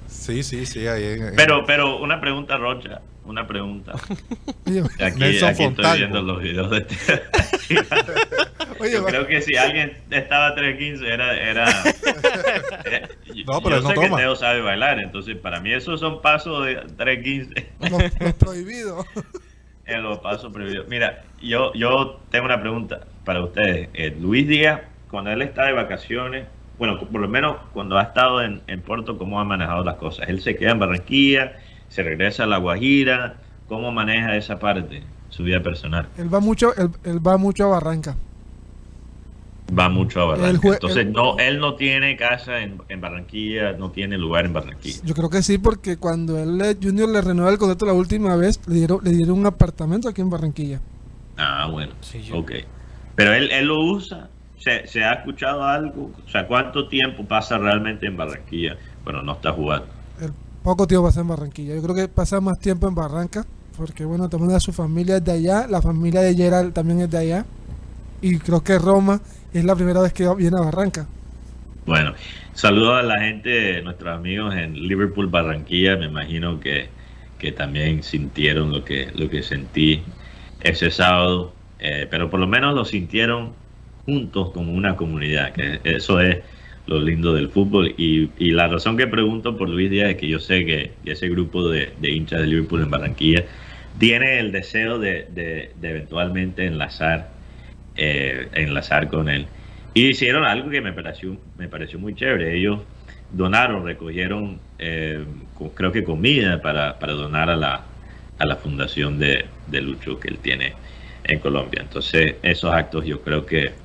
Sí, 0.08 0.44
sí, 0.44 0.66
sí. 0.66 0.88
Ahí 0.88 1.04
en- 1.04 1.28
en- 1.30 1.36
Pero, 1.36 1.66
pero 1.66 1.98
una 2.00 2.20
pregunta, 2.22 2.58
Rocha. 2.58 3.02
Una 3.26 3.46
pregunta. 3.48 3.94
Aquí, 5.00 5.20
Nelson 5.20 5.50
aquí 5.50 5.64
estoy 5.64 5.98
viendo 5.98 6.22
los 6.24 6.42
videos 6.42 6.72
de 6.72 6.78
este. 6.80 7.22
oye, 8.80 8.94
Yo 8.94 9.04
va- 9.04 9.10
creo 9.10 9.28
que 9.28 9.42
si 9.42 9.56
alguien 9.56 9.98
estaba 10.10 10.48
a 10.48 10.56
3.15 10.56 11.06
era... 11.06 11.38
era 11.38 11.70
eh, 12.86 13.08
No, 13.46 13.62
pero 13.62 13.78
yo 13.78 13.82
no 13.84 13.90
sé 13.90 13.96
toma. 13.96 14.10
que 14.18 14.24
Teo 14.24 14.36
sabe 14.36 14.62
bailar, 14.62 15.00
entonces 15.00 15.36
para 15.38 15.60
mí 15.60 15.72
esos 15.72 16.00
son 16.00 16.22
pasos 16.22 16.66
de 16.66 16.82
3.15 16.98 17.66
los, 17.92 18.20
los 18.20 18.34
prohibidos. 18.34 19.06
en 19.86 20.04
los 20.04 20.18
pasos 20.20 20.52
prohibidos. 20.52 20.88
Mira, 20.88 21.24
yo, 21.42 21.74
yo 21.74 22.20
tengo 22.32 22.46
una 22.46 22.60
pregunta 22.60 23.02
para 23.24 23.44
ustedes. 23.44 23.90
Eh, 23.94 24.16
Luis 24.20 24.48
Díaz, 24.48 24.82
cuando 25.12 25.30
él 25.32 25.42
está 25.42 25.66
de 25.66 25.74
vacaciones, 25.74 26.48
bueno, 26.80 27.00
por 27.00 27.22
lo 27.22 27.28
menos 27.28 27.58
cuando 27.74 27.98
ha 28.00 28.04
estado 28.04 28.42
en, 28.42 28.62
en 28.68 28.82
Puerto, 28.82 29.18
¿cómo 29.18 29.40
ha 29.40 29.44
manejado 29.44 29.84
las 29.84 29.96
cosas? 29.96 30.28
Él 30.30 30.42
se 30.42 30.56
queda 30.56 30.72
en 30.72 30.80
Barranquilla, 30.80 31.54
se 31.90 32.02
regresa 32.02 32.44
a 32.46 32.48
La 32.48 32.58
Guajira, 32.58 33.36
¿cómo 33.68 33.92
maneja 33.92 34.36
esa 34.36 34.58
parte, 34.58 35.04
su 35.30 35.44
vida 35.44 35.62
personal? 35.62 36.08
Él 36.18 36.34
va 36.34 36.40
mucho, 36.40 36.74
él, 36.76 36.90
él 37.04 37.26
va 37.26 37.38
mucho 37.38 37.66
a 37.66 37.68
Barranca. 37.68 38.16
Va 39.78 39.88
mucho 39.88 40.22
a 40.34 40.38
jue- 40.38 40.74
Entonces, 40.74 41.06
el- 41.06 41.14
no, 41.14 41.38
él 41.38 41.60
no 41.60 41.76
tiene 41.76 42.18
casa 42.18 42.60
en, 42.62 42.82
en 42.90 43.00
Barranquilla, 43.00 43.72
no 43.74 43.90
tiene 43.92 44.18
lugar 44.18 44.46
en 44.46 44.52
Barranquilla. 44.52 45.00
Yo 45.06 45.14
creo 45.14 45.30
que 45.30 45.42
sí, 45.44 45.58
porque 45.60 45.96
cuando 45.96 46.38
él 46.38 46.78
Junior 46.82 47.08
le 47.08 47.22
renueva 47.22 47.52
el 47.52 47.58
contrato 47.58 47.86
la 47.86 47.94
última 47.94 48.36
vez, 48.36 48.60
le 48.68 48.76
dieron, 48.76 49.00
le 49.04 49.12
dieron 49.12 49.40
un 49.40 49.46
apartamento 49.46 50.10
aquí 50.10 50.20
en 50.20 50.30
Barranquilla. 50.30 50.82
Ah, 51.38 51.70
bueno. 51.72 51.94
Sí, 52.02 52.22
yo- 52.22 52.38
Ok. 52.40 52.52
Pero 53.16 53.34
él, 53.34 53.50
él 53.52 53.66
lo 53.68 53.80
usa. 53.80 54.30
¿Se, 54.62 54.86
¿Se 54.88 55.04
ha 55.04 55.14
escuchado 55.14 55.64
algo? 55.64 56.12
O 56.24 56.30
sea, 56.30 56.46
¿cuánto 56.46 56.88
tiempo 56.88 57.26
pasa 57.26 57.58
realmente 57.58 58.06
en 58.06 58.16
Barranquilla? 58.16 58.78
Bueno, 59.04 59.24
no 59.24 59.34
está 59.34 59.52
jugando. 59.52 59.88
El 60.20 60.32
poco 60.64 60.86
tiempo 60.86 61.08
pasa 61.08 61.22
en 61.22 61.28
Barranquilla. 61.28 61.76
Yo 61.76 61.82
creo 61.82 61.96
que 61.96 62.08
pasa 62.08 62.40
más 62.42 62.60
tiempo 62.60 62.88
en 62.88 62.94
Barranca, 62.94 63.44
porque 63.76 64.06
bueno, 64.06 64.30
también 64.30 64.60
su 64.60 64.72
familia 64.72 65.18
es 65.18 65.26
de 65.26 65.32
allá, 65.32 65.66
la 65.68 65.82
familia 65.82 66.22
de 66.22 66.36
Gerald 66.36 66.74
también 66.74 67.02
es 67.02 67.10
de 67.10 67.18
allá. 67.18 67.46
Y 68.22 68.38
creo 68.38 68.64
que 68.64 68.78
Roma 68.78 69.20
es 69.52 69.66
la 69.66 69.76
primera 69.76 70.00
vez 70.00 70.14
que 70.14 70.32
viene 70.36 70.58
a 70.58 70.62
Barranca. 70.62 71.08
Bueno, 71.88 72.14
saludos 72.54 73.00
a 73.00 73.02
la 73.02 73.20
gente, 73.20 73.82
nuestros 73.82 74.16
amigos 74.16 74.54
en 74.54 74.76
Liverpool, 74.76 75.26
Barranquilla. 75.26 75.98
Me 75.98 76.06
imagino 76.06 76.60
que, 76.60 76.90
que 77.40 77.52
también 77.52 78.04
sintieron 78.04 78.72
lo 78.72 78.86
que, 78.86 79.12
lo 79.16 79.28
que 79.28 79.42
sentí 79.42 80.04
ese 80.62 80.92
sábado. 80.92 81.54
Eh, 81.80 82.08
pero 82.12 82.30
por 82.30 82.40
lo 82.40 82.46
menos 82.46 82.76
lo 82.76 82.86
sintieron 82.86 83.54
juntos 84.12 84.52
como 84.52 84.74
una 84.74 84.96
comunidad, 84.98 85.54
que 85.54 85.80
eso 85.84 86.20
es 86.20 86.40
lo 86.86 87.00
lindo 87.00 87.34
del 87.34 87.50
fútbol. 87.50 87.94
Y, 87.98 88.32
y 88.38 88.52
la 88.52 88.68
razón 88.68 88.98
que 88.98 89.08
pregunto 89.08 89.58
por 89.58 89.70
Luis 89.70 89.90
Díaz 89.90 90.10
es 90.12 90.18
que 90.18 90.28
yo 90.28 90.40
sé 90.40 90.66
que 90.66 90.92
ese 91.06 91.30
grupo 91.30 91.70
de, 91.70 91.94
de 91.98 92.12
hinchas 92.12 92.42
de 92.42 92.48
Liverpool 92.48 92.82
en 92.82 92.90
Barranquilla 92.90 93.46
tiene 93.98 94.40
el 94.40 94.52
deseo 94.52 95.00
de, 95.00 95.26
de- 95.30 95.72
eventualmente 95.90 96.66
enlazar, 96.66 97.32
eh, 97.96 98.48
enlazar 98.54 99.08
con 99.10 99.30
él. 99.30 99.48
Y 99.94 100.08
hicieron 100.10 100.44
algo 100.46 100.70
que 100.70 100.82
me 100.82 100.94
pareció, 100.94 101.38
me 101.58 101.68
pareció 101.68 102.00
muy 102.00 102.16
chévere. 102.16 102.56
Ellos 102.58 102.82
donaron, 103.30 103.86
recogieron, 103.86 104.60
eh, 104.80 105.26
creo 105.76 105.92
que 105.92 106.04
comida 106.04 106.62
para, 106.62 106.98
para 107.00 107.14
donar 107.14 107.50
a 107.50 107.56
la, 107.56 107.86
a 108.40 108.46
la 108.46 108.56
fundación 108.56 109.20
de, 109.20 109.46
de 109.68 109.82
Lucho 109.82 110.20
que 110.20 110.30
él 110.30 110.40
tiene 110.40 110.74
en 111.24 111.40
Colombia. 111.40 111.82
Entonces, 111.82 112.36
esos 112.42 112.74
actos 112.74 113.06
yo 113.06 113.22
creo 113.22 113.46
que, 113.46 113.81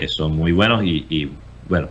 que 0.00 0.08
son 0.08 0.34
muy 0.34 0.52
buenos 0.52 0.82
y, 0.82 1.06
y, 1.10 1.30
bueno, 1.68 1.88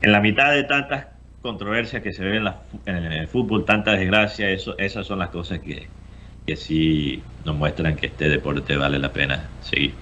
en 0.00 0.10
la 0.10 0.20
mitad 0.20 0.52
de 0.52 0.64
tantas 0.64 1.06
controversias 1.40 2.02
que 2.02 2.12
se 2.12 2.24
ven 2.24 2.34
en, 2.34 2.44
la 2.44 2.62
en 2.84 2.96
el 2.96 3.28
fútbol, 3.28 3.64
tantas 3.64 3.98
desgracias, 3.98 4.50
eso, 4.50 4.76
esas 4.76 5.06
son 5.06 5.20
las 5.20 5.30
cosas 5.30 5.60
que, 5.60 5.86
que 6.44 6.56
sí 6.56 7.22
nos 7.44 7.54
muestran 7.54 7.94
que 7.94 8.06
este 8.06 8.28
deporte 8.28 8.76
vale 8.76 8.98
la 8.98 9.12
pena 9.12 9.48
seguir. 9.60 9.94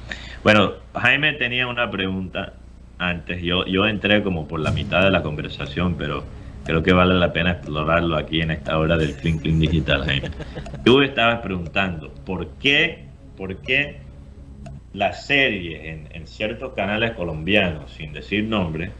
Bueno, 0.42 0.72
Jaime 0.94 1.34
tenía 1.34 1.66
una 1.66 1.90
pregunta 1.90 2.54
antes. 2.98 3.42
Yo, 3.42 3.66
yo 3.66 3.86
entré 3.86 4.22
como 4.22 4.48
por 4.48 4.60
la 4.60 4.70
mitad 4.70 5.02
de 5.02 5.10
la 5.10 5.22
conversación, 5.22 5.96
pero 5.96 6.24
creo 6.64 6.82
que 6.82 6.94
vale 6.94 7.14
la 7.14 7.34
pena 7.34 7.52
explorarlo 7.52 8.16
aquí 8.16 8.40
en 8.40 8.50
esta 8.50 8.78
hora 8.78 8.96
del 8.96 9.14
Clean 9.14 9.38
Clean 9.38 9.60
Digital, 9.60 10.04
Jaime. 10.06 10.30
Tú 10.86 11.02
estabas 11.02 11.40
preguntando, 11.40 12.10
¿por 12.24 12.48
qué, 12.52 13.04
por 13.36 13.56
qué 13.58 14.09
las 14.92 15.26
series 15.26 15.84
en, 16.12 16.26
ciertos 16.26 16.74
canales 16.74 17.12
colombianos, 17.12 17.92
sin 17.92 18.12
decir 18.12 18.44
nombre, 18.44 18.90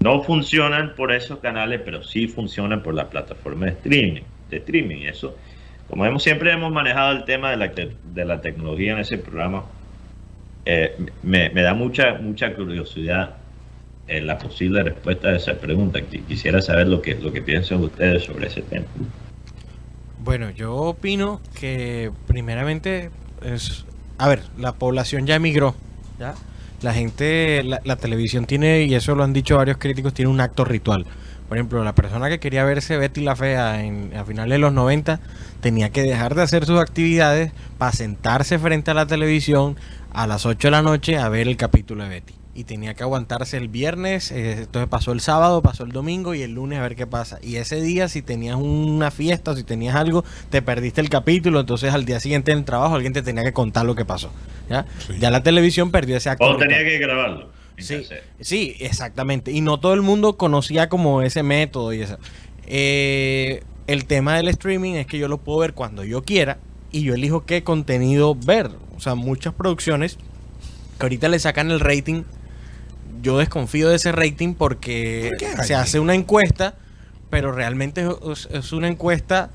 no 0.00 0.22
funcionan 0.22 0.94
por 0.94 1.12
esos 1.12 1.38
canales, 1.40 1.80
pero 1.84 2.02
sí 2.02 2.26
funcionan 2.26 2.82
por 2.82 2.94
la 2.94 3.08
plataforma 3.08 3.66
de 3.66 3.72
streaming? 3.72 4.22
de 4.50 4.56
streaming. 4.56 5.02
Eso, 5.02 5.36
como 5.88 6.04
hemos, 6.06 6.22
siempre 6.22 6.52
hemos 6.52 6.72
manejado 6.72 7.12
el 7.16 7.24
tema 7.24 7.50
de 7.50 7.56
la, 7.56 7.68
de 7.68 8.24
la 8.24 8.40
tecnología 8.40 8.92
en 8.92 8.98
ese 8.98 9.18
programa, 9.18 9.64
eh, 10.64 10.96
me, 11.22 11.50
me 11.50 11.62
da 11.62 11.74
mucha, 11.74 12.14
mucha 12.14 12.54
curiosidad 12.54 13.36
eh, 14.08 14.20
la 14.20 14.38
posible 14.38 14.82
respuesta 14.82 15.28
a 15.28 15.36
esa 15.36 15.54
pregunta. 15.60 16.00
Qui- 16.00 16.24
Quisiera 16.26 16.60
saber 16.60 16.88
lo 16.88 17.00
que, 17.00 17.14
lo 17.14 17.32
que 17.32 17.42
piensan 17.42 17.80
ustedes 17.82 18.24
sobre 18.24 18.48
ese 18.48 18.62
tema. 18.62 18.86
Bueno, 20.18 20.50
yo 20.50 20.74
opino 20.74 21.40
que 21.58 22.10
primeramente 22.26 23.10
es... 23.44 23.86
A 24.20 24.28
ver, 24.28 24.42
la 24.58 24.72
población 24.72 25.26
ya 25.26 25.36
emigró, 25.36 25.74
¿ya? 26.18 26.34
La 26.82 26.92
gente, 26.92 27.62
la, 27.64 27.80
la 27.84 27.96
televisión 27.96 28.44
tiene, 28.44 28.82
y 28.82 28.94
eso 28.94 29.14
lo 29.14 29.24
han 29.24 29.32
dicho 29.32 29.56
varios 29.56 29.78
críticos, 29.78 30.12
tiene 30.12 30.30
un 30.30 30.42
acto 30.42 30.62
ritual. 30.66 31.06
Por 31.48 31.56
ejemplo, 31.56 31.82
la 31.82 31.94
persona 31.94 32.28
que 32.28 32.38
quería 32.38 32.62
verse 32.64 32.98
Betty 32.98 33.22
la 33.22 33.34
Fea 33.34 33.82
en, 33.82 34.14
a 34.14 34.26
finales 34.26 34.56
de 34.56 34.58
los 34.58 34.74
90 34.74 35.20
tenía 35.62 35.88
que 35.88 36.02
dejar 36.02 36.34
de 36.34 36.42
hacer 36.42 36.66
sus 36.66 36.78
actividades 36.78 37.52
para 37.78 37.92
sentarse 37.92 38.58
frente 38.58 38.90
a 38.90 38.94
la 38.94 39.06
televisión 39.06 39.76
a 40.12 40.26
las 40.26 40.44
8 40.44 40.68
de 40.68 40.70
la 40.70 40.82
noche 40.82 41.16
a 41.16 41.30
ver 41.30 41.48
el 41.48 41.56
capítulo 41.56 42.04
de 42.04 42.10
Betty. 42.10 42.39
Y 42.52 42.64
tenía 42.64 42.94
que 42.94 43.04
aguantarse 43.04 43.56
el 43.56 43.68
viernes, 43.68 44.32
eh, 44.32 44.62
entonces 44.62 44.88
pasó 44.88 45.12
el 45.12 45.20
sábado, 45.20 45.62
pasó 45.62 45.84
el 45.84 45.92
domingo 45.92 46.34
y 46.34 46.42
el 46.42 46.52
lunes 46.52 46.80
a 46.80 46.82
ver 46.82 46.96
qué 46.96 47.06
pasa. 47.06 47.38
Y 47.42 47.56
ese 47.56 47.80
día, 47.80 48.08
si 48.08 48.22
tenías 48.22 48.56
una 48.56 49.12
fiesta 49.12 49.52
o 49.52 49.56
si 49.56 49.62
tenías 49.62 49.94
algo, 49.94 50.24
te 50.50 50.60
perdiste 50.60 51.00
el 51.00 51.08
capítulo, 51.08 51.60
entonces 51.60 51.94
al 51.94 52.04
día 52.04 52.18
siguiente 52.18 52.50
en 52.50 52.58
el 52.58 52.64
trabajo 52.64 52.96
alguien 52.96 53.12
te 53.12 53.22
tenía 53.22 53.44
que 53.44 53.52
contar 53.52 53.86
lo 53.86 53.94
que 53.94 54.04
pasó. 54.04 54.32
¿ya? 54.68 54.84
Sí. 55.06 55.14
ya 55.20 55.30
la 55.30 55.42
televisión 55.42 55.92
perdió 55.92 56.16
ese 56.16 56.30
acto. 56.30 56.44
O 56.44 56.56
tenía 56.56 56.78
que 56.78 56.98
grabarlo. 56.98 57.50
Sí, 57.80 58.06
sí, 58.40 58.76
exactamente. 58.80 59.52
Y 59.52 59.60
no 59.60 59.80
todo 59.80 59.94
el 59.94 60.02
mundo 60.02 60.36
conocía 60.36 60.88
como 60.88 61.22
ese 61.22 61.42
método 61.42 61.92
y 61.92 62.02
eso. 62.02 62.18
Eh, 62.66 63.62
el 63.86 64.04
tema 64.04 64.36
del 64.36 64.48
streaming 64.48 64.94
es 64.94 65.06
que 65.06 65.18
yo 65.18 65.28
lo 65.28 65.38
puedo 65.38 65.58
ver 65.58 65.74
cuando 65.74 66.04
yo 66.04 66.22
quiera 66.22 66.58
y 66.92 67.02
yo 67.02 67.14
elijo 67.14 67.44
qué 67.44 67.62
contenido 67.64 68.34
ver. 68.34 68.70
O 68.96 69.00
sea, 69.00 69.14
muchas 69.14 69.54
producciones 69.54 70.18
que 70.98 71.06
ahorita 71.06 71.28
le 71.28 71.38
sacan 71.38 71.70
el 71.70 71.80
rating, 71.80 72.24
yo 73.22 73.38
desconfío 73.38 73.88
de 73.88 73.96
ese 73.96 74.12
rating 74.12 74.54
porque 74.54 75.30
¿Por 75.30 75.38
qué, 75.38 75.62
se 75.64 75.74
hace 75.74 75.98
una 76.00 76.14
encuesta, 76.14 76.74
pero 77.30 77.52
realmente 77.52 78.06
es, 78.32 78.48
es 78.52 78.72
una 78.72 78.88
encuesta 78.88 79.50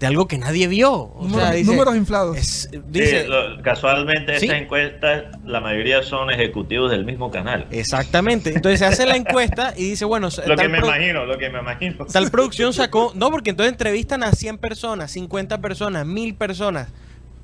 de 0.00 0.06
algo 0.08 0.26
que 0.26 0.36
nadie 0.36 0.66
vio. 0.66 0.92
O 0.92 1.22
Números, 1.22 1.42
sea, 1.44 1.52
dice, 1.52 1.70
números 1.70 1.94
inflados. 1.96 2.36
es- 2.36 2.68
Sí, 2.72 2.80
dice- 2.88 3.28
lo- 3.28 3.62
casualmente 3.62 4.36
Sí. 4.40 4.46
estas 4.46 4.62
encuestas, 4.62 5.22
la 5.44 5.60
mayoría 5.60 6.02
son 6.02 6.28
ejecutivos 6.30 6.90
del 6.90 7.04
mismo 7.04 7.30
canal. 7.30 7.68
Exactamente. 7.70 8.50
Entonces 8.52 8.80
se 8.80 8.86
hace 8.86 9.06
la 9.06 9.14
encuesta 9.16 9.74
y 9.76 9.90
dice, 9.90 10.04
bueno, 10.04 10.28
lo 10.46 10.56
que 10.56 10.68
me 10.68 10.78
imagino, 10.78 11.24
lo 11.24 11.38
que 11.38 11.50
me 11.50 11.60
imagino. 11.60 12.04
Tal 12.06 12.30
producción 12.32 12.72
sacó. 12.72 13.12
No, 13.14 13.30
porque 13.30 13.50
entonces 13.50 13.70
entrevistan 13.72 14.24
a 14.24 14.32
100 14.32 14.58
personas, 14.58 15.12
50 15.12 15.60
personas, 15.60 16.04
1000 16.04 16.34
personas. 16.34 16.88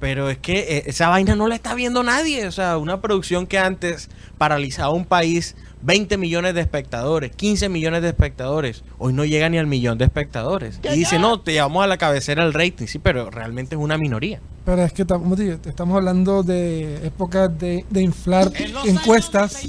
Pero 0.00 0.30
es 0.30 0.38
que 0.38 0.58
eh, 0.78 0.82
esa 0.86 1.08
vaina 1.08 1.34
no 1.34 1.48
la 1.48 1.56
está 1.56 1.74
viendo 1.74 2.02
nadie. 2.04 2.46
O 2.46 2.52
sea, 2.52 2.78
una 2.78 3.00
producción 3.00 3.46
que 3.48 3.58
antes 3.58 4.08
paralizaba 4.38 4.90
un 4.90 5.04
país, 5.04 5.56
20 5.82 6.16
millones 6.18 6.54
de 6.54 6.60
espectadores, 6.60 7.34
15 7.34 7.68
millones 7.68 8.02
de 8.02 8.08
espectadores. 8.08 8.84
Hoy 8.98 9.12
no 9.12 9.24
llega 9.24 9.48
ni 9.48 9.58
al 9.58 9.66
millón 9.66 9.98
de 9.98 10.04
espectadores. 10.04 10.78
Y 10.84 10.94
dice, 10.96 11.18
no, 11.18 11.40
te 11.40 11.52
llevamos 11.52 11.82
a 11.82 11.88
la 11.88 11.96
cabecera 11.98 12.44
el 12.44 12.54
rating. 12.54 12.86
Sí, 12.86 13.00
pero 13.00 13.28
realmente 13.30 13.74
es 13.74 13.80
una 13.80 13.98
minoría. 13.98 14.40
Pero 14.64 14.84
es 14.84 14.92
que 14.92 15.04
tam- 15.04 15.20
como 15.20 15.34
te 15.34 15.42
digo, 15.44 15.56
estamos 15.64 15.96
hablando 15.96 16.42
de 16.44 17.04
épocas 17.06 17.58
de, 17.58 17.84
de 17.90 18.02
inflar 18.02 18.52
encuestas. 18.84 19.60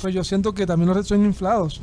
Pues 0.00 0.14
yo 0.14 0.24
siento 0.24 0.54
que 0.54 0.64
también 0.66 0.94
los 0.94 1.06
son 1.06 1.24
inflados. 1.26 1.80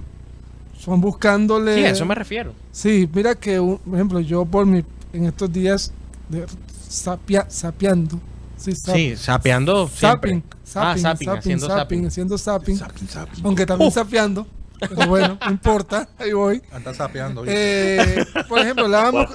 Son 0.79 0.99
buscándole. 1.01 1.75
Sí, 1.75 1.83
a 1.83 1.89
eso 1.91 2.05
me 2.05 2.15
refiero. 2.15 2.53
Sí, 2.71 3.07
mira 3.13 3.35
que, 3.35 3.59
un- 3.59 3.77
por 3.77 3.93
ejemplo, 3.95 4.19
yo 4.21 4.45
por 4.45 4.65
mi, 4.65 4.83
en 5.13 5.25
estos 5.25 5.51
días 5.51 5.91
de 6.29 6.45
sapia- 6.89 7.45
sapeando. 7.49 8.19
Sí, 8.57 8.73
sap- 8.75 8.95
Sí, 8.95 9.15
sapeando. 9.15 9.87
siempre. 9.87 10.31
Zapping, 10.31 10.43
ah, 10.43 10.57
zapping, 10.65 11.01
zapping, 11.01 11.01
zapping, 11.01 11.37
haciendo 11.37 11.67
zapping, 11.67 11.77
zapping. 11.77 12.05
haciendo 12.07 12.37
zapping. 12.37 12.77
Zapping, 12.77 13.07
zapping. 13.07 13.45
Aunque 13.45 13.65
también 13.65 13.91
sapeando. 13.91 14.45
Pero 14.79 15.07
bueno, 15.07 15.37
no 15.45 15.51
importa, 15.51 16.07
ahí 16.17 16.31
voy. 16.33 16.61
Anda 16.71 16.93
sapeando. 16.93 17.43
Eh, 17.45 18.25
por 18.47 18.59
ejemplo, 18.59 18.85
hablábamos, 18.85 19.27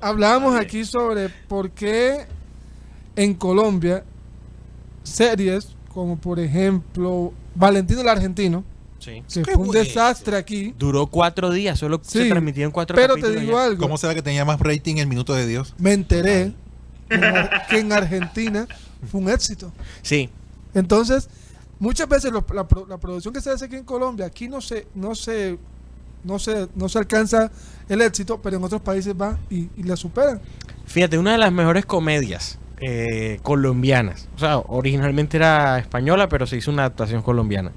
hablábamos 0.00 0.56
aquí 0.58 0.84
sobre 0.84 1.28
por 1.28 1.70
qué 1.70 2.26
en 3.16 3.34
Colombia 3.34 4.02
series 5.02 5.68
como 5.92 6.16
por 6.18 6.38
ejemplo 6.38 7.32
Valentino 7.54 8.00
el 8.02 8.08
Argentino, 8.08 8.64
Sí. 8.98 9.22
que 9.32 9.44
fue 9.44 9.56
un 9.56 9.70
desastre 9.70 10.36
aquí, 10.36 10.74
Duró 10.78 11.06
cuatro 11.06 11.50
días, 11.50 11.78
solo 11.78 12.00
se 12.02 12.24
Sí, 12.24 12.28
transmitieron 12.30 12.72
cuatro 12.72 12.94
pero 12.96 13.16
te 13.16 13.30
digo 13.30 13.52
ya. 13.52 13.64
algo, 13.64 13.82
¿Cómo 13.82 13.96
será 13.98 14.14
que 14.14 14.22
tenía 14.22 14.44
más 14.44 14.58
rating 14.60 14.96
el 14.96 15.06
Minuto 15.06 15.34
de 15.34 15.46
Dios? 15.46 15.74
me 15.78 15.92
enteré 15.92 16.52
que 17.08 17.78
en, 17.78 17.92
Argentina 17.92 18.66
fue 19.10 19.20
un 19.20 19.28
éxito. 19.30 19.72
Sí, 20.02 20.28
Entonces, 20.74 21.28
muchas 21.78 22.08
veces 22.08 22.32
lo- 22.32 22.44
la, 22.54 22.66
pro- 22.66 22.86
la 22.86 22.98
producción 22.98 23.32
que 23.34 23.40
se 23.40 23.50
hace 23.50 23.64
aquí 23.66 23.76
en 23.76 23.84
Colombia, 23.84 24.26
aquí 24.26 24.48
no 24.48 24.60
se, 24.60 24.86
no 24.94 25.14
se, 25.14 25.58
no 26.24 26.38
se, 26.38 26.68
no 26.74 26.88
se 26.88 26.98
alcanza 26.98 27.50
el 27.88 28.00
éxito, 28.02 28.40
pero 28.42 28.56
en 28.56 28.64
otros 28.64 28.82
países 28.82 29.14
va 29.20 29.38
y, 29.50 29.68
y 29.76 29.82
la 29.84 29.96
superan. 29.96 30.40
Fíjate, 30.86 31.18
una 31.18 31.32
de 31.32 31.38
las 31.38 31.52
mejores 31.52 31.84
comedias 31.86 32.58
eh, 32.80 33.40
colombianas. 33.42 34.28
O 34.36 34.38
sea, 34.38 34.58
originalmente 34.58 35.36
era 35.36 35.78
española, 35.78 36.28
pero 36.28 36.46
se 36.46 36.56
hizo 36.56 36.70
una 36.70 36.82
adaptación 36.82 37.22
colombiana. 37.22 37.72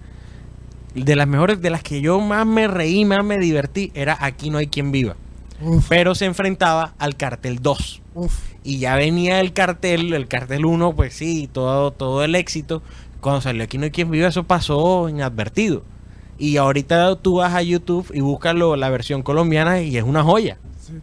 De 0.93 1.15
las 1.15 1.27
mejores, 1.27 1.61
de 1.61 1.69
las 1.69 1.83
que 1.83 2.01
yo 2.01 2.19
más 2.19 2.45
me 2.45 2.67
reí, 2.67 3.05
más 3.05 3.23
me 3.23 3.38
divertí, 3.38 3.91
era 3.93 4.17
Aquí 4.19 4.50
no 4.50 4.57
hay 4.57 4.67
quien 4.67 4.91
viva. 4.91 5.15
Uf, 5.62 5.88
Pero 5.89 6.15
se 6.15 6.25
enfrentaba 6.25 6.94
al 6.98 7.15
cartel 7.15 7.60
2. 7.62 8.01
uf. 8.15 8.39
Y 8.63 8.77
ya 8.80 8.96
venía 8.96 9.39
el 9.39 9.53
cartel, 9.53 10.13
el 10.13 10.27
cartel 10.27 10.65
1, 10.65 10.94
pues 10.96 11.13
sí, 11.13 11.50
todo, 11.51 11.91
todo 11.91 12.24
el 12.24 12.36
éxito. 12.36 12.82
Cuando 13.22 13.41
salió 13.41 13.63
Aquí 13.63 13.77
no 13.77 13.86
hay 13.86 13.91
quien 13.91 14.10
viva, 14.12 14.27
eso 14.27 14.44
pasó 14.44 15.10
inadvertido. 15.10 15.84
Y 16.38 16.58
ahorita 16.58 17.15
tú 17.18 17.36
vas 17.36 17.53
a 17.53 17.62
YouTube 17.62 18.12
y 18.13 18.20
buscas 18.22 18.56
la 18.56 18.89
versión 18.89 19.22
colombiana 19.24 19.82
y 19.82 19.96
es 19.98 20.03
una 20.03 20.24
joya. 20.24 20.58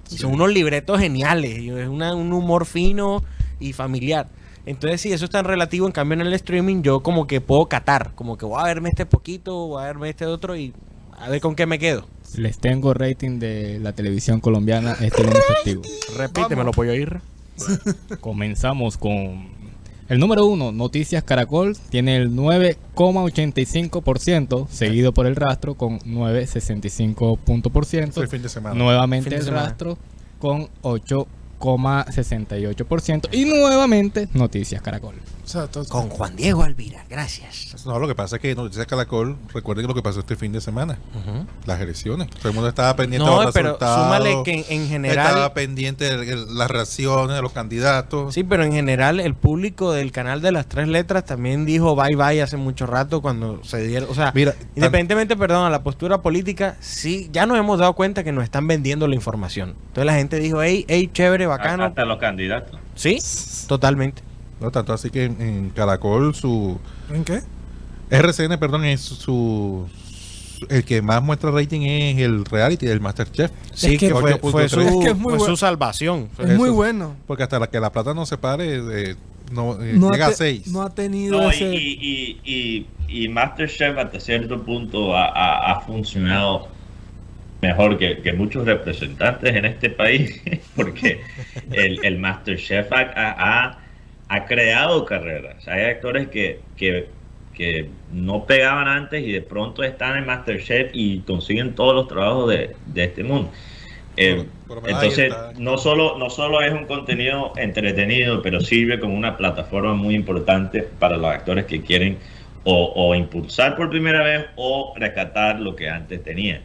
Sí, 0.04 0.18
son 0.18 0.32
unos 0.34 0.52
libretos 0.52 0.98
geniales. 0.98 1.58
Es 1.58 1.88
una- 1.88 2.14
un 2.14 2.32
humor 2.32 2.66
fino 2.66 3.22
y 3.60 3.72
familiar. 3.72 4.28
Entonces, 4.66 5.00
si 5.00 5.12
eso 5.12 5.24
es 5.24 5.30
tan 5.30 5.44
relativo, 5.44 5.86
en 5.86 5.92
cambio 5.92 6.14
en 6.20 6.26
el 6.26 6.32
streaming, 6.34 6.82
yo 6.82 7.00
como 7.00 7.26
que 7.26 7.40
puedo 7.40 7.66
catar. 7.66 8.12
Como 8.14 8.36
que 8.36 8.44
voy 8.44 8.60
a 8.60 8.64
verme 8.64 8.88
este 8.90 9.06
poquito, 9.06 9.68
voy 9.68 9.82
a 9.82 9.86
verme 9.86 10.10
este 10.10 10.26
otro 10.26 10.56
y 10.56 10.74
a 11.18 11.28
ver 11.30 11.40
con 11.40 11.54
qué 11.54 11.66
me 11.66 11.78
quedo. 11.78 12.06
Les 12.36 12.58
tengo 12.58 12.92
rating 12.94 13.38
de 13.38 13.78
la 13.80 13.92
televisión 13.92 14.40
colombiana 14.40 14.96
este 15.00 15.22
lunes 15.22 15.44
festivo. 15.54 15.82
Repítemelo, 16.16 16.72
pollo 16.72 16.94
ir. 16.94 17.20
Comenzamos 18.20 18.96
con 18.98 19.56
el 20.08 20.18
número 20.18 20.46
uno, 20.46 20.72
Noticias 20.72 21.22
Caracol, 21.24 21.76
tiene 21.90 22.16
el 22.16 22.30
9,85%, 22.30 24.66
seguido 24.68 25.12
por 25.12 25.26
el 25.26 25.36
rastro 25.36 25.74
con 25.74 25.98
9,65 26.00 27.38
punto 27.38 27.70
por 27.70 27.84
Es 27.84 27.94
el 27.94 28.12
ciento. 28.12 28.26
fin 28.28 28.42
de 28.42 28.48
semana. 28.48 28.74
Nuevamente 28.76 29.24
Fin 29.30 29.30
de 29.30 29.36
el 29.40 29.44
semana. 29.44 29.64
rastro 29.66 29.98
con 30.38 30.68
8,68%. 30.82 33.28
Y 33.32 33.44
nuevamente 33.44 34.28
Noticias 34.34 34.80
Caracol. 34.82 35.14
O 35.48 35.50
sea, 35.50 35.66
to- 35.66 35.84
Con 35.86 36.10
Juan 36.10 36.36
Diego 36.36 36.62
Alvira, 36.62 37.06
gracias. 37.08 37.74
No, 37.86 37.98
lo 37.98 38.06
que 38.06 38.14
pasa 38.14 38.36
es 38.36 38.42
que 38.42 38.54
Noticias 38.54 38.86
Caracol, 38.86 39.38
recuerden 39.54 39.86
lo 39.86 39.94
que 39.94 40.02
pasó 40.02 40.20
este 40.20 40.36
fin 40.36 40.52
de 40.52 40.60
semana, 40.60 40.98
las 41.64 41.80
elecciones. 41.80 42.28
Todo 42.28 42.48
el 42.50 42.54
mundo 42.54 42.68
estaba 42.68 42.94
pendiente 42.96 43.26
No, 43.26 43.38
de 43.38 43.44
los 43.46 43.54
pero 43.54 43.68
resultados. 43.68 44.04
súmale 44.04 44.42
que 44.44 44.52
en, 44.68 44.82
en 44.82 44.88
general... 44.88 45.26
Estaba 45.26 45.54
pendiente 45.54 46.16
de 46.18 46.36
las 46.50 46.70
reacciones 46.70 47.34
de 47.36 47.40
los 47.40 47.52
candidatos. 47.52 48.34
Sí, 48.34 48.44
pero 48.44 48.62
en 48.62 48.72
general 48.72 49.20
el 49.20 49.34
público 49.34 49.92
del 49.92 50.12
canal 50.12 50.42
de 50.42 50.52
las 50.52 50.66
tres 50.68 50.86
letras 50.86 51.24
también 51.24 51.64
dijo 51.64 51.96
bye 51.96 52.14
bye 52.14 52.42
hace 52.42 52.58
mucho 52.58 52.84
rato 52.86 53.22
cuando 53.22 53.64
se 53.64 53.86
dieron, 53.86 54.10
o 54.10 54.14
sea, 54.14 54.32
Mira, 54.34 54.52
tan- 54.52 54.68
independientemente, 54.76 55.34
perdón, 55.34 55.64
a 55.64 55.70
la 55.70 55.82
postura 55.82 56.20
política, 56.20 56.76
sí, 56.80 57.30
ya 57.32 57.46
nos 57.46 57.58
hemos 57.58 57.78
dado 57.78 57.94
cuenta 57.94 58.22
que 58.22 58.32
nos 58.32 58.44
están 58.44 58.66
vendiendo 58.66 59.08
la 59.08 59.14
información. 59.14 59.70
Entonces 59.88 60.04
la 60.04 60.14
gente 60.14 60.38
dijo, 60.40 60.62
hey, 60.62 60.84
hey, 60.88 61.08
chévere, 61.10 61.46
bacano. 61.46 61.84
Hasta 61.84 62.04
los 62.04 62.18
candidatos. 62.18 62.78
Sí, 62.94 63.18
totalmente. 63.66 64.27
No 64.60 64.70
tanto 64.70 64.92
así 64.92 65.10
que 65.10 65.24
en, 65.24 65.40
en 65.40 65.70
Caracol 65.70 66.34
su 66.34 66.78
¿En 67.12 67.24
qué? 67.24 67.40
RCN, 68.10 68.58
perdón, 68.58 68.84
es 68.86 69.00
su, 69.02 69.14
su- 69.16 70.66
el 70.70 70.82
que 70.84 71.02
más 71.02 71.22
muestra 71.22 71.50
rating 71.50 71.82
es 71.82 72.18
el 72.18 72.44
reality 72.46 72.86
del 72.86 73.00
MasterChef. 73.00 73.50
Sí, 73.72 73.96
que 73.98 74.08
que, 74.08 74.14
fue, 74.14 74.34
8.3. 74.40 74.50
fue 74.50 74.68
su, 74.68 74.80
Es 74.80 74.86
que 74.96 75.08
es 75.10 75.14
muy 75.16 75.30
fue 75.30 75.38
bueno. 75.38 75.44
su 75.44 75.56
salvación. 75.56 76.28
Es 76.38 76.56
muy 76.56 76.70
bueno. 76.70 77.16
Porque 77.26 77.42
hasta 77.42 77.58
la 77.58 77.68
que 77.68 77.78
la 77.78 77.92
plata 77.92 78.14
no 78.14 78.24
se 78.26 78.38
pare, 78.38 79.10
eh, 79.10 79.16
no, 79.52 79.80
eh, 79.82 79.92
No 79.94 80.10
llega 80.10 80.24
ha, 80.26 80.28
a 80.28 80.30
te- 80.32 80.36
6. 80.38 80.68
no 80.68 80.82
ha 80.82 80.90
tenido 80.94 81.38
No, 81.40 81.48
y, 81.48 81.54
ese... 81.54 81.74
y, 81.74 82.40
y, 82.44 82.86
y, 83.08 83.24
y 83.24 83.28
Masterchef 83.28 83.96
hasta 83.98 84.18
cierto 84.20 84.62
punto 84.62 85.14
ha, 85.16 85.26
ha- 85.26 85.72
ha 85.72 85.80
funcionado 85.82 86.68
mejor 87.60 87.98
que, 87.98 88.20
que 88.22 88.32
muchos 88.32 88.64
representantes 88.64 89.54
en 89.54 89.64
este 89.64 89.90
país, 89.90 90.40
porque 90.76 91.20
el, 91.72 92.04
el 92.04 92.18
Masterchef 92.18 92.90
ha, 92.92 93.00
ha, 93.16 93.78
ha 94.28 94.44
creado 94.46 95.04
carreras. 95.04 95.66
Hay 95.68 95.84
actores 95.84 96.28
que, 96.28 96.60
que, 96.76 97.08
que 97.54 97.90
no 98.12 98.46
pegaban 98.46 98.86
antes 98.88 99.22
y 99.24 99.32
de 99.32 99.42
pronto 99.42 99.82
están 99.82 100.16
en 100.18 100.26
Masterchef 100.26 100.90
y 100.92 101.20
consiguen 101.20 101.74
todos 101.74 101.94
los 101.94 102.08
trabajos 102.08 102.50
de, 102.50 102.76
de 102.86 103.04
este 103.04 103.24
mundo. 103.24 103.50
Eh, 104.16 104.44
Por- 104.66 104.82
por 104.82 104.90
entonces, 104.90 105.32
no 105.58 105.78
solo, 105.78 106.18
no 106.18 106.28
solo 106.30 106.60
es 106.62 106.72
un 106.72 106.84
contenido 106.86 107.52
entretenido, 107.56 108.42
pero 108.42 108.60
sirve 108.60 109.00
como 109.00 109.14
una 109.14 109.36
plataforma 109.36 109.94
muy 109.94 110.14
importante 110.14 110.82
para 110.82 111.16
los 111.16 111.26
actores 111.30 111.64
que 111.66 111.82
quieren 111.82 112.18
o, 112.64 112.92
o 112.94 113.14
impulsar 113.14 113.76
por 113.76 113.88
primera 113.90 114.22
vez 114.22 114.46
o 114.56 114.92
rescatar 114.96 115.60
lo 115.60 115.74
que 115.74 115.88
antes 115.88 116.22
tenían. 116.22 116.60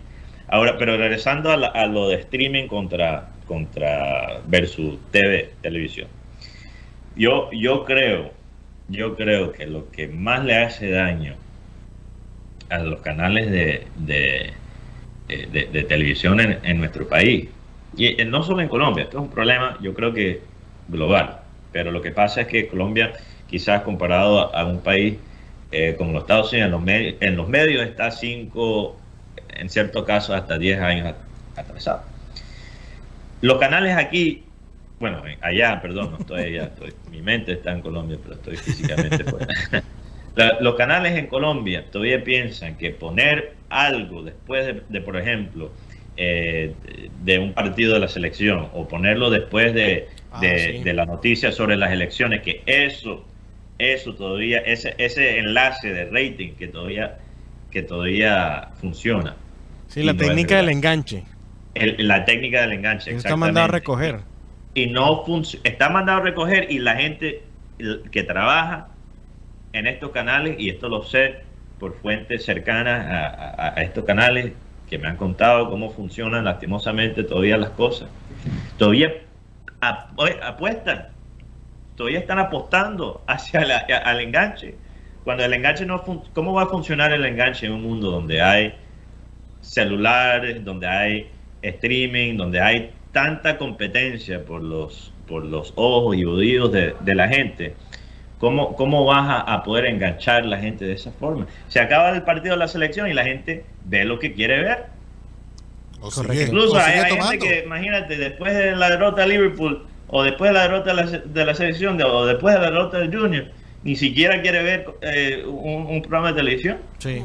Ahora, 0.48 0.78
pero 0.78 0.98
regresando 0.98 1.52
a, 1.52 1.58
la- 1.58 1.68
a 1.68 1.86
lo 1.88 2.10
de 2.10 2.16
streaming 2.16 2.68
contra, 2.68 3.30
contra 3.46 4.42
versus 4.48 5.00
TV, 5.12 5.54
televisión. 5.62 6.08
Yo, 7.16 7.50
yo 7.52 7.86
creo, 7.86 8.32
yo 8.88 9.16
creo 9.16 9.52
que 9.52 9.66
lo 9.68 9.90
que 9.92 10.08
más 10.08 10.44
le 10.44 10.56
hace 10.58 10.90
daño 10.90 11.36
a 12.70 12.80
los 12.80 13.02
canales 13.02 13.52
de, 13.52 13.88
de, 13.96 14.54
televisión 15.84 16.40
en, 16.40 16.60
en 16.64 16.78
nuestro 16.80 17.08
país, 17.08 17.50
y 17.96 18.20
eh, 18.22 18.26
no 18.26 18.44
solo 18.44 18.62
en 18.62 18.70
Colombia, 18.70 19.04
esto 19.04 19.18
es 19.18 19.24
un 19.24 19.30
problema 19.30 19.78
yo 19.82 19.94
creo 19.94 20.14
que 20.14 20.42
global, 20.88 21.42
pero 21.72 21.92
lo 21.92 22.02
que 22.02 22.12
pasa 22.12 22.42
es 22.42 22.48
que 22.48 22.68
Colombia 22.68 23.14
quizás 23.48 23.84
comparado 23.84 24.54
a, 24.56 24.66
un 24.66 24.82
país 24.82 25.18
eh, 25.72 25.96
como 25.98 26.14
los 26.14 26.24
Estados 26.24 26.52
Unidos, 26.52 26.68
en 26.68 26.72
los, 26.72 26.82
medios, 26.82 27.16
en 27.22 27.36
los 27.36 27.50
medios 27.50 27.86
está 27.86 28.12
5, 28.12 28.98
en 29.50 29.70
ciertos 29.70 30.04
casos 30.06 30.36
hasta 30.36 30.58
10 30.58 30.80
años 30.80 31.08
at- 31.08 31.60
atrasado. 31.60 32.02
Los 33.42 33.60
canales 33.60 33.96
aquí, 33.98 34.44
bueno, 35.04 35.22
allá, 35.42 35.82
perdón, 35.82 36.12
no 36.12 36.18
estoy 36.18 36.44
allá, 36.44 36.64
estoy, 36.68 36.94
mi 37.12 37.22
mente 37.22 37.52
está 37.52 37.74
en 37.74 37.82
Colombia, 37.82 38.18
pero 38.24 38.36
estoy 38.36 38.56
físicamente 38.56 39.22
fuera. 39.26 39.48
La- 40.38 40.58
los 40.62 40.76
canales 40.76 41.18
en 41.18 41.28
Colombia 41.28 41.84
todavía 41.92 42.24
piensan 42.24 42.78
que 42.78 42.92
poner 42.92 43.54
algo 43.70 44.24
después 44.24 44.66
de, 44.66 44.82
de, 44.88 45.02
por 45.02 45.18
ejemplo, 45.18 45.74
eh, 46.16 46.74
de 47.22 47.38
un 47.38 47.52
partido 47.52 47.96
de 47.96 48.00
la 48.00 48.08
selección 48.08 48.70
o 48.74 48.88
ponerlo 48.88 49.30
después 49.30 49.74
de, 49.74 50.08
Ah, 50.32 50.40
de- 50.40 50.78
sí. 50.78 50.84
de 50.84 50.94
la 50.94 51.06
noticia 51.06 51.52
sobre 51.52 51.76
las 51.76 51.92
elecciones, 51.92 52.42
que 52.42 52.64
eso, 52.66 53.26
eso 53.78 54.14
todavía, 54.16 54.60
ese, 54.60 54.96
ese 54.98 55.38
enlace 55.38 55.90
de 55.94 56.06
rating 56.06 56.54
que 56.54 56.68
todavía, 56.70 57.18
que 57.72 57.84
todavía 57.84 58.70
funciona. 58.80 59.36
Sí, 59.90 60.02
la 60.02 60.14
no 60.14 60.20
técnica 60.20 60.56
del 60.56 60.70
enganche. 60.70 61.26
El- 61.76 62.08
la 62.08 62.24
técnica 62.24 62.62
del 62.62 62.72
enganche. 62.72 63.10
Eso 63.10 63.18
está 63.18 63.36
mandado 63.36 63.66
a 63.66 63.72
recoger. 63.72 64.22
Y 64.74 64.88
no 64.88 65.24
está 65.64 65.90
mandado 65.90 66.20
a 66.22 66.24
recoger 66.24 66.72
y 66.72 66.80
la 66.80 66.96
gente 66.96 67.44
que 68.12 68.24
trabaja 68.24 68.88
en 69.74 69.88
estos 69.88 70.12
canales, 70.12 70.56
y 70.60 70.70
esto 70.70 70.90
lo 70.90 71.04
sé 71.04 71.42
por 71.80 71.96
fuentes 72.02 72.46
cercanas 72.46 73.06
a, 73.08 73.28
a- 73.28 73.74
a 73.80 73.84
estos 73.84 74.06
canales 74.06 74.54
que 74.90 74.98
me 74.98 75.08
han 75.08 75.18
contado 75.18 75.70
cómo 75.70 75.90
funcionan 75.90 76.46
lastimosamente 76.46 77.24
todavía 77.24 77.58
las 77.58 77.72
cosas, 77.72 78.10
todavía 78.78 79.12
ap- 79.82 80.20
apuestan, 80.44 81.08
todavía 81.96 82.20
están 82.20 82.40
apostando 82.40 83.24
hacia 83.28 83.66
la- 83.66 83.78
al 84.06 84.20
enganche. 84.22 84.76
Cuando 85.24 85.44
el 85.46 85.54
enganche 85.54 85.86
no 85.86 86.04
¿cómo 86.34 86.54
va 86.54 86.64
a 86.64 86.68
funcionar 86.68 87.12
el 87.14 87.26
enganche 87.26 87.66
en 87.68 87.74
un 87.74 87.84
mundo 87.84 88.12
donde 88.12 88.42
hay 88.42 88.74
celulares, 89.62 90.64
donde 90.64 90.88
hay 90.88 91.32
streaming, 91.62 92.38
donde 92.38 92.60
hay 92.62 92.92
tanta 93.14 93.58
competencia 93.58 94.44
por 94.44 94.62
los, 94.62 95.14
por 95.28 95.46
los 95.46 95.72
ojos 95.76 96.18
y 96.18 96.26
oídos 96.26 96.72
de, 96.74 96.96
de 97.00 97.16
la 97.16 97.28
gente, 97.30 97.76
¿cómo, 98.40 98.76
cómo 98.76 99.06
vas 99.06 99.30
a, 99.30 99.40
a 99.54 99.64
poder 99.64 99.86
enganchar 99.86 100.46
la 100.46 100.58
gente 100.58 100.84
de 100.86 100.94
esa 100.94 101.12
forma? 101.12 101.48
Se 101.70 101.80
acaba 101.80 102.10
el 102.10 102.24
partido 102.24 102.56
de 102.56 102.60
la 102.60 102.68
selección 102.68 103.08
y 103.08 103.14
la 103.14 103.24
gente 103.24 103.64
ve 103.86 104.04
lo 104.04 104.20
que 104.20 104.34
quiere 104.34 104.62
ver. 104.62 104.86
O 106.02 106.10
Correcto. 106.10 106.34
sigue, 106.34 106.44
Incluso 106.48 106.74
o 106.74 106.78
hay, 106.80 106.94
gente 107.12 107.40
que, 107.40 107.64
imagínate, 107.66 108.18
después 108.18 108.54
de 108.54 108.76
la 108.76 108.90
derrota 108.90 109.22
de 109.22 109.28
Liverpool 109.30 109.86
o 110.08 110.24
después 110.24 110.50
de 110.52 110.54
la 110.56 110.64
derrota 110.64 110.94
de 110.94 111.04
la, 111.04 111.06
de 111.20 111.46
la 111.46 111.54
selección 111.56 111.98
de- 111.98 112.04
o 112.04 112.26
después 112.26 112.54
de 112.56 112.60
la 112.60 112.66
derrota 112.72 112.98
del 113.00 113.16
Junior, 113.16 113.46
ni 113.84 113.96
siquiera 113.96 114.42
quiere 114.42 114.64
ver 114.64 114.86
eh, 115.02 115.44
un, 115.46 115.86
un 115.88 116.02
programa 116.02 116.30
de 116.30 116.36
televisión. 116.42 116.78
Sí. 117.00 117.24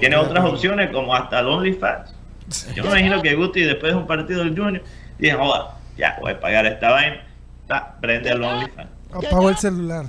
Tiene 0.00 0.16
otras 0.16 0.44
opciones 0.44 0.90
como 0.90 1.14
hasta 1.14 1.40
el 1.40 1.46
OnlyFans. 1.46 2.14
Yo 2.74 2.82
me 2.84 2.90
imagino 2.90 3.22
que 3.22 3.34
Guti 3.34 3.62
después 3.62 3.92
de 3.92 3.98
un 3.98 4.06
partido 4.06 4.44
del 4.44 4.56
Junior 4.56 4.82
dije, 5.18 5.34
joda, 5.34 5.76
ya 5.96 6.16
voy 6.20 6.32
a 6.32 6.40
pagar 6.40 6.66
esta 6.66 6.90
vaina. 6.90 7.24
Ta, 7.66 7.96
prende 8.00 8.30
el 8.30 8.42
OnlyFans. 8.42 8.90
Apago 9.12 9.48
el 9.50 9.56
celular. 9.56 10.06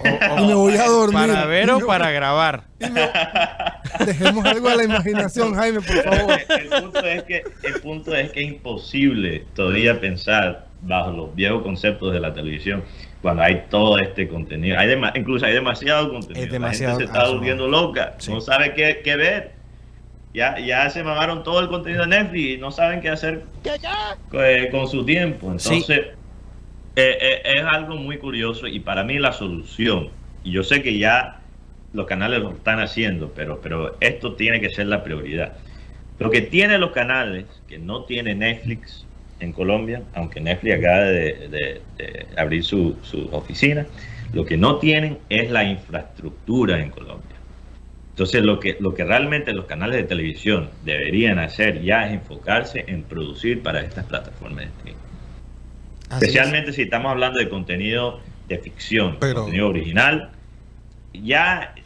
O- 0.00 0.38
Y 0.40 0.46
me 0.46 0.54
voy 0.54 0.76
a 0.76 0.86
dormir. 0.86 1.14
Para 1.28 1.46
ver 1.46 1.68
Y 1.68 1.70
o 1.70 1.78
me- 1.80 1.86
para 1.86 2.10
grabar. 2.10 2.64
Dejemos 4.04 4.44
algo 4.44 4.68
a 4.68 4.76
la 4.76 4.84
imaginación, 4.84 5.54
Jaime, 5.54 5.80
por 5.80 6.02
favor. 6.02 6.38
el, 6.48 6.68
punto 6.82 7.00
es 7.06 7.22
que, 7.24 7.44
el 7.64 7.80
punto 7.80 8.14
es 8.14 8.30
que 8.32 8.42
es 8.42 8.48
imposible 8.48 9.44
todavía 9.54 9.98
pensar 10.00 10.66
bajo 10.82 11.10
los 11.12 11.34
viejos 11.34 11.62
conceptos 11.62 12.12
de 12.12 12.20
la 12.20 12.32
televisión 12.32 12.84
cuando 13.22 13.42
hay 13.42 13.64
todo 13.70 13.98
este 13.98 14.28
contenido. 14.28 14.78
Hay 14.78 14.90
incluso 15.14 15.46
hay 15.46 15.54
demasiado 15.54 16.10
contenido. 16.12 16.44
Es 16.46 16.52
demasiado, 16.52 16.94
La 16.94 16.98
gente 17.06 17.12
se 17.12 17.18
está 17.18 17.30
volviendo 17.32 17.66
loca, 17.68 18.14
Sí. 18.18 18.30
no 18.32 18.40
sabe 18.40 18.74
qué, 18.74 19.00
qué 19.02 19.16
ver. 19.16 19.57
Ya, 20.34 20.58
ya 20.58 20.88
se 20.90 21.02
mamaron 21.02 21.42
todo 21.42 21.60
el 21.60 21.68
contenido 21.68 22.02
de 22.02 22.08
Netflix 22.08 22.44
y 22.54 22.56
no 22.58 22.70
saben 22.70 23.00
qué 23.00 23.08
hacer 23.08 23.44
eh, 24.32 24.68
con 24.70 24.86
su 24.88 25.04
tiempo. 25.04 25.50
Entonces, 25.50 25.98
eh, 26.96 27.18
eh, 27.20 27.40
es 27.44 27.64
algo 27.64 27.96
muy 27.96 28.18
curioso 28.18 28.66
y 28.66 28.80
para 28.80 29.04
mí 29.04 29.18
la 29.18 29.32
solución, 29.32 30.10
y 30.44 30.52
yo 30.52 30.62
sé 30.62 30.82
que 30.82 30.98
ya 30.98 31.40
los 31.92 32.06
canales 32.06 32.40
lo 32.40 32.50
están 32.50 32.80
haciendo, 32.80 33.32
pero, 33.34 33.60
pero 33.62 33.96
esto 34.00 34.34
tiene 34.34 34.60
que 34.60 34.70
ser 34.70 34.86
la 34.86 35.02
prioridad. 35.02 35.56
Lo 36.18 36.30
que 36.30 36.42
tienen 36.42 36.80
los 36.80 36.90
canales 36.90 37.46
que 37.68 37.78
no 37.78 38.04
tiene 38.04 38.34
Netflix 38.34 39.06
en 39.40 39.52
Colombia, 39.52 40.02
aunque 40.14 40.40
Netflix 40.40 40.76
acaba 40.78 41.04
de, 41.04 41.48
de- 41.48 41.82
de 41.96 42.26
abrir 42.36 42.64
su, 42.64 42.96
su 43.02 43.28
oficina, 43.32 43.86
lo 44.32 44.44
que 44.44 44.56
no 44.56 44.76
tienen 44.78 45.18
es 45.30 45.50
la 45.50 45.64
infraestructura 45.64 46.78
en 46.80 46.90
Colombia. 46.90 47.37
Entonces, 48.18 48.42
lo 48.42 48.58
que, 48.58 48.76
lo 48.80 48.94
que 48.96 49.04
realmente 49.04 49.52
los 49.52 49.66
canales 49.66 49.94
de 49.94 50.02
televisión 50.02 50.70
deberían 50.84 51.38
hacer 51.38 51.82
ya 51.82 52.08
es 52.08 52.14
enfocarse 52.14 52.84
en 52.88 53.04
producir 53.04 53.62
para 53.62 53.80
estas 53.80 54.06
plataformas 54.06 54.64
de 54.64 54.64
streaming. 54.64 55.00
Así 56.08 56.16
es. 56.16 56.22
Especialmente 56.22 56.72
si 56.72 56.82
estamos 56.82 57.12
hablando 57.12 57.38
de 57.38 57.48
contenido 57.48 58.18
de 58.48 58.58
ficción, 58.58 59.18
Pero- 59.20 59.42
contenido 59.42 59.68
original. 59.68 60.30
Ya 61.12 61.76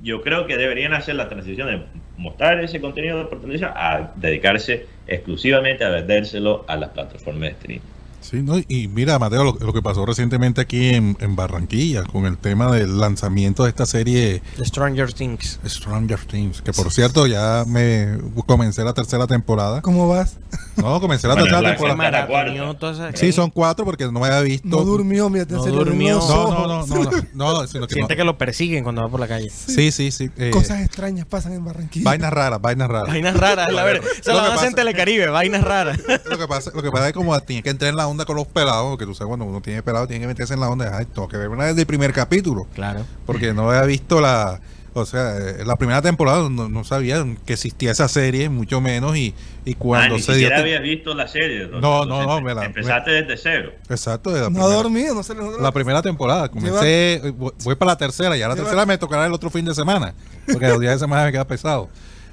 yo 0.00 0.22
creo 0.22 0.46
que 0.46 0.56
deberían 0.56 0.94
hacer 0.94 1.16
la 1.16 1.28
transición 1.28 1.66
de 1.66 1.82
mostrar 2.18 2.62
ese 2.62 2.80
contenido 2.80 3.28
por 3.28 3.40
televisión 3.40 3.72
a 3.74 4.12
dedicarse 4.14 4.86
exclusivamente 5.08 5.82
a 5.82 5.88
vendérselo 5.88 6.64
a 6.68 6.76
las 6.76 6.90
plataformas 6.90 7.40
de 7.40 7.48
streaming. 7.48 7.93
Sí, 8.28 8.42
¿no? 8.42 8.56
Y 8.68 8.88
mira, 8.88 9.18
Mateo, 9.18 9.44
lo, 9.44 9.52
lo 9.60 9.72
que 9.74 9.82
pasó 9.82 10.06
recientemente 10.06 10.60
aquí 10.62 10.88
en, 10.94 11.16
en 11.20 11.36
Barranquilla 11.36 12.04
con 12.04 12.24
el 12.24 12.38
tema 12.38 12.72
del 12.72 12.98
lanzamiento 12.98 13.64
de 13.64 13.68
esta 13.68 13.84
serie 13.84 14.40
The 14.56 14.64
Stranger 14.64 15.12
Things. 15.12 15.60
Stranger 15.66 16.18
Things, 16.24 16.62
que 16.62 16.72
por 16.72 16.90
cierto 16.90 17.26
ya 17.26 17.64
me 17.66 18.16
comencé 18.46 18.82
la 18.82 18.94
tercera 18.94 19.26
temporada. 19.26 19.82
¿Cómo 19.82 20.08
vas? 20.08 20.38
No, 20.76 21.00
comencé 21.00 21.28
la 21.28 21.34
Bueno, 21.34 21.48
tercera 21.60 21.76
temporada. 21.76 23.12
Sí, 23.14 23.32
son 23.32 23.50
cuatro 23.50 23.84
porque 23.84 24.06
no 24.06 24.12
me 24.20 24.26
había 24.26 24.40
visto. 24.40 24.66
No 24.68 24.82
durmió, 24.84 25.28
mira, 25.28 25.44
te 25.44 25.54
No 25.54 25.64
durmió. 25.64 26.18
No, 26.18 26.50
no, 26.50 26.66
no, 26.66 26.86
no, 26.86 27.10
no, 27.34 27.52
no, 27.60 27.66
sino 27.66 27.86
que 27.86 27.94
Siente 27.94 28.14
no. 28.14 28.16
que 28.18 28.24
lo 28.24 28.38
persiguen 28.38 28.82
cuando 28.84 29.02
va 29.02 29.08
por 29.08 29.20
la 29.20 29.28
calle. 29.28 29.50
Sí, 29.50 29.90
sí, 29.92 30.10
sí. 30.10 30.30
eh, 30.36 30.50
Cosas 30.50 30.80
extrañas 30.82 31.26
pasan 31.26 31.52
en 31.52 31.64
Barranquilla. 31.64 32.04
vainas 32.04 32.32
raras, 32.32 32.60
vainas 32.60 32.88
raras. 32.88 33.08
Vainas 33.08 33.36
raras, 33.36 33.72
la 33.72 33.84
verdad. 33.84 34.08
Se 34.22 34.32
Lo 34.32 34.40
hacen 34.40 34.68
en 34.68 34.74
Telecaribe, 34.74 35.28
vainas 35.28 35.62
raras. 35.62 35.98
Lo 36.30 36.38
que 36.38 36.48
pasa, 36.48 36.70
lo 36.74 36.82
que 36.82 36.90
pasa 36.90 37.08
es 37.08 37.12
como 37.12 37.38
tiene 37.40 37.62
que 37.62 37.70
entrar 37.70 37.90
en 37.90 37.96
la 37.96 38.06
onda 38.14 38.24
con 38.24 38.36
los 38.36 38.46
pelados, 38.46 38.90
porque 38.90 39.04
tú 39.06 39.14
sabes, 39.14 39.28
cuando 39.28 39.44
uno 39.44 39.60
tiene 39.60 39.82
pelados, 39.82 40.08
tiene 40.08 40.22
que 40.22 40.26
meterse 40.28 40.54
en 40.54 40.60
la 40.60 40.68
onda. 40.70 40.96
Ay, 40.96 41.06
tengo 41.06 41.28
que 41.28 41.36
ver 41.36 41.48
una 41.48 41.66
desde 41.66 41.80
el 41.82 41.86
primer 41.86 42.12
capítulo, 42.12 42.66
Claro. 42.74 43.04
porque 43.26 43.52
no 43.52 43.68
había 43.70 43.82
visto 43.82 44.20
la. 44.20 44.60
O 44.96 45.04
sea, 45.06 45.36
eh, 45.38 45.64
la 45.66 45.74
primera 45.74 46.00
temporada 46.02 46.48
no, 46.48 46.68
no 46.68 46.84
sabía 46.84 47.26
que 47.44 47.54
existía 47.54 47.90
esa 47.90 48.06
serie, 48.06 48.48
mucho 48.48 48.80
menos, 48.80 49.16
y, 49.16 49.34
y 49.64 49.72
Ah, 49.72 49.76
cuando 49.76 50.14
ni 50.14 50.22
se 50.22 50.32
dio. 50.36 50.46
siquiera 50.46 50.56
te- 50.56 50.62
habías 50.62 50.82
visto 50.82 51.14
la 51.14 51.26
serie. 51.26 51.66
No, 51.66 51.80
no, 51.80 52.02
Entonces, 52.04 52.26
no, 52.28 52.40
me 52.40 52.54
la- 52.54 52.64
Empezaste 52.64 53.10
desde 53.10 53.36
cero. 53.36 53.72
Exacto, 53.90 54.30
de 54.30 54.42
la, 54.42 54.50
No 54.50 54.60
ha 54.60 54.62
primera, 54.68 54.74
dormido, 54.76 55.14
no 55.16 55.22
se 55.24 55.34
la 55.34 55.72
primera 55.72 56.00
temporada. 56.00 56.48
Comencé, 56.48 57.14
eh, 57.14 57.32
voy 57.36 57.74
para 57.74 57.90
la 57.92 57.98
tercera, 57.98 58.36
ya 58.36 58.46
la 58.46 58.54
Lleva- 58.54 58.66
tercera 58.66 58.86
me 58.86 58.96
tocará 58.96 59.26
el 59.26 59.32
otro 59.32 59.50
fin 59.50 59.64
de 59.64 59.74
semana, 59.74 60.14
porque 60.46 60.68
los 60.68 60.78
días 60.78 60.92
de 60.92 60.98
semana 61.00 61.24
me 61.24 61.32
queda 61.32 61.44
pesado. 61.48 61.88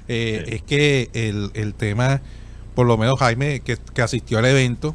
Eh, 0.06 0.44
Sí. 0.46 0.54
Es 0.54 0.62
que 0.62 1.10
el, 1.14 1.50
el 1.54 1.74
tema, 1.74 2.20
por 2.76 2.86
lo 2.86 2.96
menos 2.96 3.18
Jaime, 3.18 3.58
que, 3.58 3.76
que 3.92 4.02
asistió 4.02 4.38
al 4.38 4.44
evento, 4.44 4.94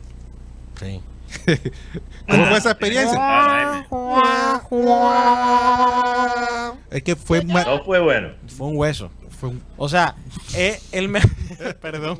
Sí. 0.80 1.02
¿cómo 2.30 2.46
fue 2.46 2.58
esa 2.58 2.72
experiencia? 2.72 3.18
Ah, 5.60 6.74
Es 6.92 7.04
que 7.04 7.16
fue, 7.16 7.44
No 7.44 7.84
fue 7.84 8.00
bueno. 8.00 8.30
Fue 8.58 8.68
un 8.68 8.78
hueso. 8.78 9.10
fue 9.40 9.50
un- 9.50 9.62
O 9.78 9.88
sea, 9.90 10.16
eh, 10.56 10.80
él 10.92 11.10
me... 11.10 11.20
Perdón. 11.82 12.20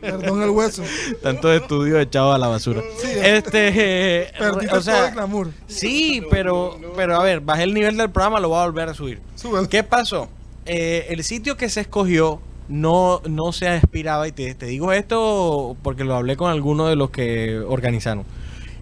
Perdón 0.00 0.42
el 0.42 0.50
hueso. 0.50 0.82
Tanto 1.22 1.52
estudio 1.52 1.98
echado 2.00 2.32
a 2.32 2.38
la 2.38 2.48
basura. 2.48 2.82
este, 3.22 4.24
eh, 4.24 4.32
o 4.40 4.58
todo 4.66 4.82
sea, 4.82 5.08
el 5.08 5.14
glamour. 5.14 5.50
sí, 5.66 6.22
pero, 6.30 6.78
pero 6.96 7.16
a 7.20 7.22
ver, 7.22 7.40
bajé 7.40 7.62
el 7.64 7.74
nivel 7.74 7.96
del 7.96 8.10
programa, 8.10 8.40
lo 8.40 8.48
voy 8.48 8.58
a 8.60 8.64
volver 8.64 8.88
a 8.88 8.94
subir. 8.94 9.20
Súbelo. 9.36 9.68
¿Qué 9.68 9.82
pasó? 9.84 10.28
Eh, 10.64 11.06
el 11.10 11.22
sitio 11.22 11.56
que 11.56 11.68
se 11.68 11.82
escogió 11.82 12.40
no, 12.68 13.20
no 13.28 13.52
se 13.52 13.68
aspiraba, 13.68 14.28
y 14.28 14.32
te, 14.32 14.54
te 14.54 14.66
digo 14.66 14.92
esto 14.92 15.76
porque 15.82 16.04
lo 16.04 16.14
hablé 16.14 16.36
con 16.36 16.50
algunos 16.50 16.88
de 16.88 16.96
los 16.96 17.10
que 17.10 17.58
organizaron. 17.58 18.24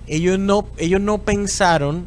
Ellos 0.07 0.39
no, 0.39 0.67
ellos 0.79 1.01
no 1.01 1.19
pensaron 1.19 2.07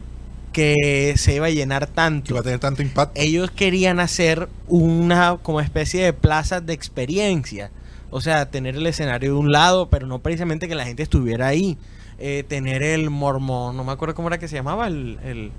que 0.54 1.14
se 1.18 1.36
iba 1.36 1.48
a 1.48 1.52
llenar 1.52 1.86
tanto. 1.88 2.32
iba 2.32 2.40
a 2.40 2.44
tener 2.44 2.60
tanto 2.60 2.82
impacto. 2.82 3.20
Ellos 3.20 3.52
querían 3.52 4.00
hacer 4.00 4.50
una 4.68 5.38
como 5.42 5.62
especie 5.62 6.04
de 6.04 6.14
plazas 6.14 6.66
de 6.66 6.74
experiencia. 6.74 7.70
O 8.10 8.22
sea, 8.22 8.50
tener 8.50 8.76
el 8.76 8.88
escenario 8.88 9.34
de 9.34 9.38
un 9.38 9.52
lado, 9.52 9.90
pero 9.90 10.08
no 10.08 10.20
precisamente 10.20 10.68
que 10.68 10.76
la 10.76 10.86
gente 10.86 11.04
estuviera 11.04 11.48
ahí. 11.48 11.78
Eh, 12.20 12.44
tener 12.48 12.82
el 12.82 13.12
mormón, 13.12 13.78
no 13.78 13.84
me 13.84 13.92
acuerdo 13.92 14.16
cómo 14.16 14.30
era 14.30 14.40
que 14.40 14.48
se 14.48 14.56
llamaba, 14.56 14.88
el, 14.88 15.20
el, 15.24 15.52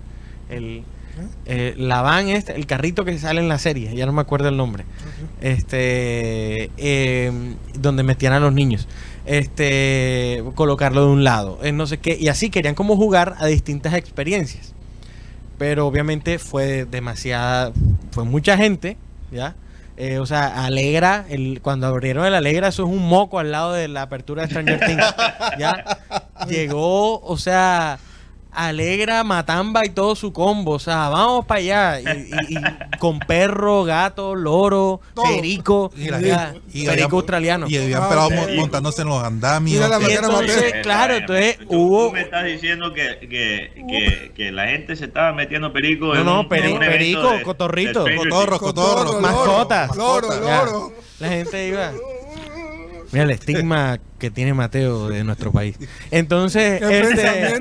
el, 0.51 0.83
eh, 1.47 1.75
la 1.77 2.03
van 2.03 2.29
este, 2.29 2.55
el 2.55 2.67
carrito 2.67 3.05
que 3.05 3.19
sale 3.19 3.41
en 3.41 3.49
la 3.49 3.59
serie, 3.59 3.95
ya 3.95 4.07
no 4.07 4.13
me 4.13 4.21
acuerdo 4.21 4.49
el 4.49 4.57
nombre. 4.57 4.85
Este, 5.41 6.71
eh, 6.77 7.33
donde 7.75 8.03
metían 8.03 8.33
a 8.33 8.41
los 8.41 8.53
niños. 8.53 8.89
Este, 9.27 10.43
colocarlo 10.55 11.03
de 11.03 11.13
un 11.13 11.23
lado, 11.23 11.59
eh, 11.63 11.73
no 11.73 11.87
sé 11.87 11.99
qué, 11.99 12.17
y 12.19 12.29
así 12.29 12.49
querían 12.49 12.75
como 12.75 12.97
jugar 12.97 13.35
a 13.39 13.47
distintas 13.47 13.95
experiencias. 13.95 14.75
Pero 15.59 15.87
obviamente 15.87 16.39
fue 16.39 16.87
demasiada, 16.87 17.73
fue 18.11 18.25
mucha 18.25 18.57
gente, 18.57 18.97
¿ya? 19.31 19.55
Eh, 20.01 20.21
o 20.21 20.27
sea, 20.27 20.65
Alegra, 20.65 21.27
el, 21.29 21.61
cuando 21.61 21.89
abrieron 21.89 22.25
el 22.25 22.33
Alegra, 22.33 22.69
eso 22.69 22.85
es 22.85 22.89
un 22.89 23.09
moco 23.09 23.41
al 23.41 23.51
lado 23.51 23.73
de 23.73 23.89
la 23.89 24.03
apertura 24.03 24.43
de 24.43 24.49
Stranger 24.49 24.79
Things. 24.79 25.05
¿Ya? 25.59 25.99
Llegó, 26.49 27.21
o 27.21 27.37
sea, 27.37 27.99
Alegra, 28.51 29.23
Matamba 29.25 29.85
y 29.85 29.91
todo 29.91 30.17
su 30.17 30.33
combo. 30.33 30.73
O 30.73 30.79
sea, 30.79 31.09
vamos 31.11 31.45
para 31.47 31.61
allá. 31.61 32.01
Y, 32.01 32.05
y- 32.51 32.55
y 32.57 32.99
con 32.99 33.19
perro, 33.21 33.85
gato, 33.85 34.35
loro, 34.35 35.01
Todo. 35.15 35.25
perico. 35.27 35.93
Y 35.97 36.09
la 36.09 36.21
ya, 36.21 36.39
gente- 36.53 36.61
y 36.69 36.73
perico 36.87 36.91
habían- 36.93 37.13
australiano. 37.15 37.67
Y 37.69 37.77
habían 37.77 38.03
Ah, 38.03 38.29
montándose 38.57 39.03
en 39.03 39.09
los 39.09 39.23
andamios. 39.23 39.75
Mira 39.77 39.89
la 39.89 39.99
Y 39.99 40.03
manera 40.03 40.21
entonces, 40.27 40.75
claro, 40.83 41.15
entonces 41.15 41.59
tú- 41.59 41.67
hubo- 41.71 42.07
Tú 42.09 42.13
me 42.15 42.21
estás 42.23 42.45
diciendo 42.45 42.93
que, 42.93 43.19
que, 43.21 43.73
que, 43.89 44.33
que 44.35 44.51
la 44.53 44.67
gente 44.69 44.97
se 44.97 45.05
estaba 45.05 45.33
metiendo 45.33 45.73
perico 45.73 46.07
No, 46.15 46.21
en 46.21 46.25
no, 46.27 46.41
un, 46.41 46.49
peri- 46.49 46.67
en 46.71 46.73
un 46.75 46.79
perico, 46.81 47.31
de- 47.31 47.43
cotorrito. 47.43 48.05
de 48.05 48.17
Cotorro, 48.17 48.59
cotorro. 48.59 49.21
Mascotas. 49.21 49.97
Loro, 49.97 50.29
loro. 50.41 50.93
La 51.21 51.29
gente 51.29 51.69
iba. 51.69 51.93
Mira 53.13 53.25
el 53.25 53.31
estigma 53.31 53.99
que 54.19 54.31
tiene 54.31 54.55
Mateo 54.55 55.09
de 55.09 55.25
nuestro 55.25 55.53
país. 55.53 55.77
Entonces, 56.11 56.83
este, 56.83 57.55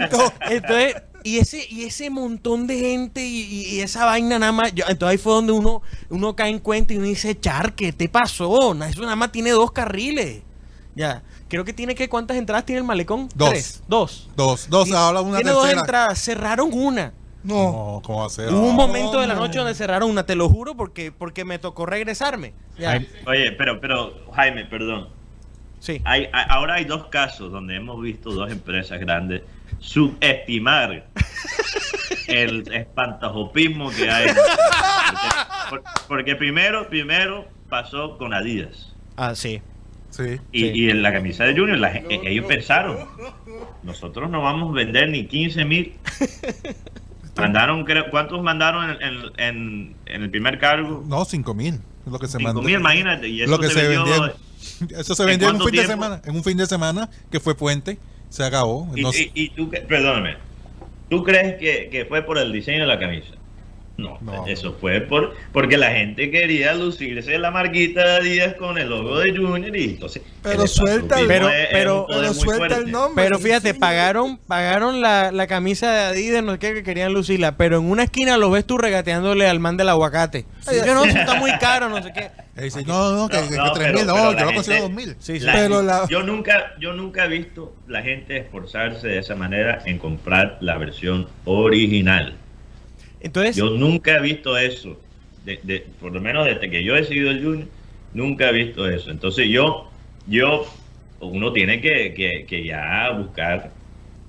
entonces 0.50 0.96
y 1.24 1.40
ese 1.40 1.66
y 1.70 1.84
ese 1.84 2.10
montón 2.10 2.68
de 2.68 2.78
gente 2.80 3.26
y, 3.26 3.80
esa 3.82 4.06
vaina 4.06 4.40
nada 4.40 4.52
más, 4.52 4.74
yo- 4.74 4.86
entonces 4.88 5.14
ahí 5.14 5.18
fue 5.18 5.34
donde 5.34 5.52
uno 5.52 5.82
uno 6.10 6.36
cae 6.36 6.50
en 6.52 6.60
cuenta 6.60 6.94
y 6.94 6.98
uno 6.98 7.06
dice, 7.08 7.38
"Char, 7.40 7.74
¿qué 7.74 7.92
te 7.92 8.08
pasó? 8.08 8.74
Eso 8.84 9.02
nada 9.02 9.16
más 9.16 9.32
tiene 9.32 9.52
dos 9.52 9.72
carriles." 9.72 10.42
Ya. 10.96 11.24
Creo 11.48 11.64
que 11.64 11.74
tiene 11.74 11.96
que 11.96 12.10
cuántas 12.10 12.38
entradas 12.38 12.66
tiene 12.66 12.80
el 12.80 12.86
malecón? 12.86 13.30
Dos. 13.36 13.50
Tres. 13.50 13.84
Dos. 13.88 14.30
Dos, 14.36 14.68
dos, 14.70 14.86
Tiene- 14.86 14.98
ahora 15.00 15.22
una 15.22 15.38
tiene 15.38 15.52
dos 15.52 15.70
entradas, 15.70 16.20
cerraron 16.20 16.72
una. 16.74 17.14
No. 17.44 17.56
No, 17.56 18.02
¿cómo 18.04 18.20
va 18.22 18.26
a 18.26 18.30
ser? 18.30 18.52
Hubo 18.52 18.68
un 18.70 18.76
momento 18.76 19.22
de 19.22 19.28
la 19.28 19.36
no. 19.36 19.42
noche 19.42 19.60
donde 19.60 19.74
cerraron 19.76 20.10
una, 20.10 20.26
te 20.26 20.36
lo 20.36 20.50
juro, 20.50 20.76
porque, 20.76 21.12
porque 21.12 21.46
me 21.46 21.60
tocó 21.60 21.86
regresarme. 21.86 22.54
Ya. 22.78 23.02
Oye, 23.26 23.52
pero, 23.54 23.80
pero, 23.80 24.14
Jaime, 24.34 24.66
perdón. 24.66 25.10
Sí. 25.88 26.02
Hay, 26.04 26.28
hay- 26.34 26.46
ahora 26.50 26.74
hay 26.76 26.84
dos 26.84 27.06
casos 27.08 27.50
donde 27.50 27.76
hemos 27.78 28.02
visto 28.02 28.30
dos 28.32 28.52
empresas 28.52 29.00
grandes 29.00 29.42
subestimar 29.80 31.06
el 32.28 32.70
espantajopismo 32.74 33.90
que 33.92 34.10
hay. 34.12 34.28
Porque, 35.08 35.30
por- 35.70 35.84
porque 36.10 36.36
primero, 36.36 36.90
primero 36.90 37.48
pasó 37.70 38.18
con 38.18 38.34
Adidas. 38.34 38.94
Ah, 39.16 39.34
sí. 39.34 39.62
Sí. 40.10 40.40
Y, 40.52 40.60
Sí. 40.62 40.72
y 40.74 40.90
en 40.90 41.02
la 41.04 41.14
camisa 41.14 41.46
de 41.46 41.58
Junior, 41.58 41.78
la 41.78 41.92
gen- 41.92 42.06
ellos 42.10 42.46
pensaron, 42.48 42.98
nosotros 43.84 44.30
no 44.30 44.42
vamos 44.42 44.72
a 44.72 44.74
vender 44.74 45.08
ni 45.10 45.26
15 45.26 45.64
mil. 45.64 45.94
Mandaron, 47.38 47.86
creo, 47.86 48.10
¿cuántos 48.10 48.42
mandaron 48.42 48.90
en, 48.90 49.02
en- 49.02 49.32
en- 49.38 49.96
en 50.06 50.24
el 50.24 50.30
primer 50.30 50.58
cargo? 50.60 51.04
No, 51.08 51.24
cinco 51.24 51.54
mil. 51.54 51.76
Es 52.06 52.12
lo 52.12 52.20
que 52.20 52.28
se 52.28 52.38
5 52.40 52.44
mandó. 52.44 52.62
mil, 52.62 52.76
imagínate. 52.80 53.28
Y 53.30 53.42
eso 53.44 53.52
lo 53.52 53.60
que 53.60 53.68
se, 53.68 53.74
se 53.80 53.88
vendió. 53.88 54.06
vendió. 54.22 54.36
Eso 54.98 55.16
se 55.16 55.24
¿En 55.24 55.30
vendió 55.30 55.50
en 55.50 55.56
un 55.56 55.62
fin 55.68 55.76
de 55.76 55.88
semana. 55.88 56.22
En 56.26 56.36
un 56.36 56.44
fin 56.44 56.58
de 56.58 56.66
semana 56.66 57.10
que 57.32 57.40
fue 57.40 57.56
puente. 57.56 57.98
Se 58.30 58.44
acabó. 58.44 58.88
Y, 58.96 59.02
No- 59.02 59.12
y- 59.12 59.32
y 59.34 59.50
tú, 59.50 59.70
perdóname, 59.88 60.36
¿tú 61.10 61.24
crees 61.24 61.56
que, 61.58 61.88
que 61.90 62.06
fue 62.06 62.22
por 62.24 62.38
el 62.38 62.52
diseño 62.52 62.82
de 62.82 62.88
la 62.88 63.00
camisa? 63.00 63.30
No, 63.98 64.20
No. 64.22 64.46
eso 64.46 64.78
fue 64.80 65.02
por 65.02 65.34
porque 65.52 65.76
la 65.76 65.90
gente 65.92 66.30
quería 66.30 66.76
lucirse 66.76 67.38
la 67.40 67.50
marquita 67.50 68.06
de 68.06 68.16
Adidas 68.18 68.54
con 68.54 68.78
el 68.78 68.90
logo 68.90 69.18
de 69.20 69.36
Junior 69.36 69.76
y 69.76 69.84
entonces... 69.86 70.22
Pero 70.44 70.62
el 70.62 70.68
suelta 70.68 71.20
el- 71.20 71.28
Pero- 71.28 71.50
es- 71.50 71.68
pero- 71.72 72.06
Pero 72.08 72.34
suelta 72.34 72.66
fuerte. 72.68 72.76
el 72.86 72.92
nombre. 72.92 73.24
Pero 73.24 73.40
fíjate, 73.40 73.74
Sí. 73.74 73.80
pagaron, 73.80 74.38
pagaron 74.38 75.02
la, 75.02 75.32
la 75.32 75.48
camisa 75.48 75.92
de 75.92 76.00
Adidas, 76.02 76.44
no 76.44 76.54
sé 76.54 76.60
qué, 76.60 76.74
que 76.76 76.84
querían 76.84 77.12
lucirla, 77.12 77.58
pero 77.58 77.80
en 77.80 77.90
una 77.90 78.04
esquina 78.04 78.38
lo 78.38 78.52
ves 78.52 78.66
tú 78.66 78.78
regateándole 78.78 79.48
al 79.48 79.60
man 79.60 79.78
del 79.78 79.90
aguacate. 79.90 80.46
Ay, 80.68 80.78
que 80.84 80.94
no, 80.94 81.04
eso 81.04 81.18
está 81.18 81.34
muy 81.36 81.52
caro, 81.60 81.90
no 81.90 82.02
sé 82.04 82.14
qué. 82.14 82.30
Dice, 82.62 82.84
no, 82.86 83.12
no, 83.16 83.28
que, 83.30 83.38
No, 83.38 83.50
que, 83.50 83.56
no, 83.56 83.72
tres 83.74 83.86
pero- 83.88 83.98
mil, 84.00 84.08
no, 84.08 84.34
yo 84.38 84.46
lo 84.46 84.54
consigo 84.54 84.82
dos 84.82 84.92
mil. 84.92 85.16
Sí, 85.20 85.40
sí. 85.40 85.46
La 85.46 85.54
Pero 85.54 85.82
la- 85.82 86.08
yo 86.08 86.22
nunca 86.24 86.74
yo 86.80 86.94
nunca 86.94 87.26
he 87.26 87.30
visto 87.30 87.74
la 87.88 88.02
gente 88.04 88.38
esforzarse 88.38 89.08
de 89.08 89.20
esa 89.20 89.36
manera 89.36 89.82
en 89.86 89.98
comprar 89.98 90.58
la 90.62 90.78
versión 90.78 91.28
original. 91.46 92.36
Yo 93.58 93.70
nunca 93.72 94.18
he 94.18 94.22
visto 94.22 94.58
eso. 94.58 95.00
De, 95.46 95.60
de- 95.64 95.86
por 96.00 96.12
lo 96.12 96.20
menos 96.22 96.46
desde 96.46 96.70
que 96.70 96.84
yo 96.84 96.96
he 96.96 97.04
seguido 97.04 97.32
el 97.32 97.44
Junior, 97.44 97.68
nunca 98.14 98.50
he 98.50 98.54
visto 98.54 98.88
eso. 98.90 99.12
Entonces 99.12 99.48
yo, 99.50 99.90
yo, 100.28 100.66
uno 101.22 101.52
tiene 101.54 101.80
que- 101.82 102.14
que 102.48 102.64
ya 102.64 103.12
buscar 103.12 103.72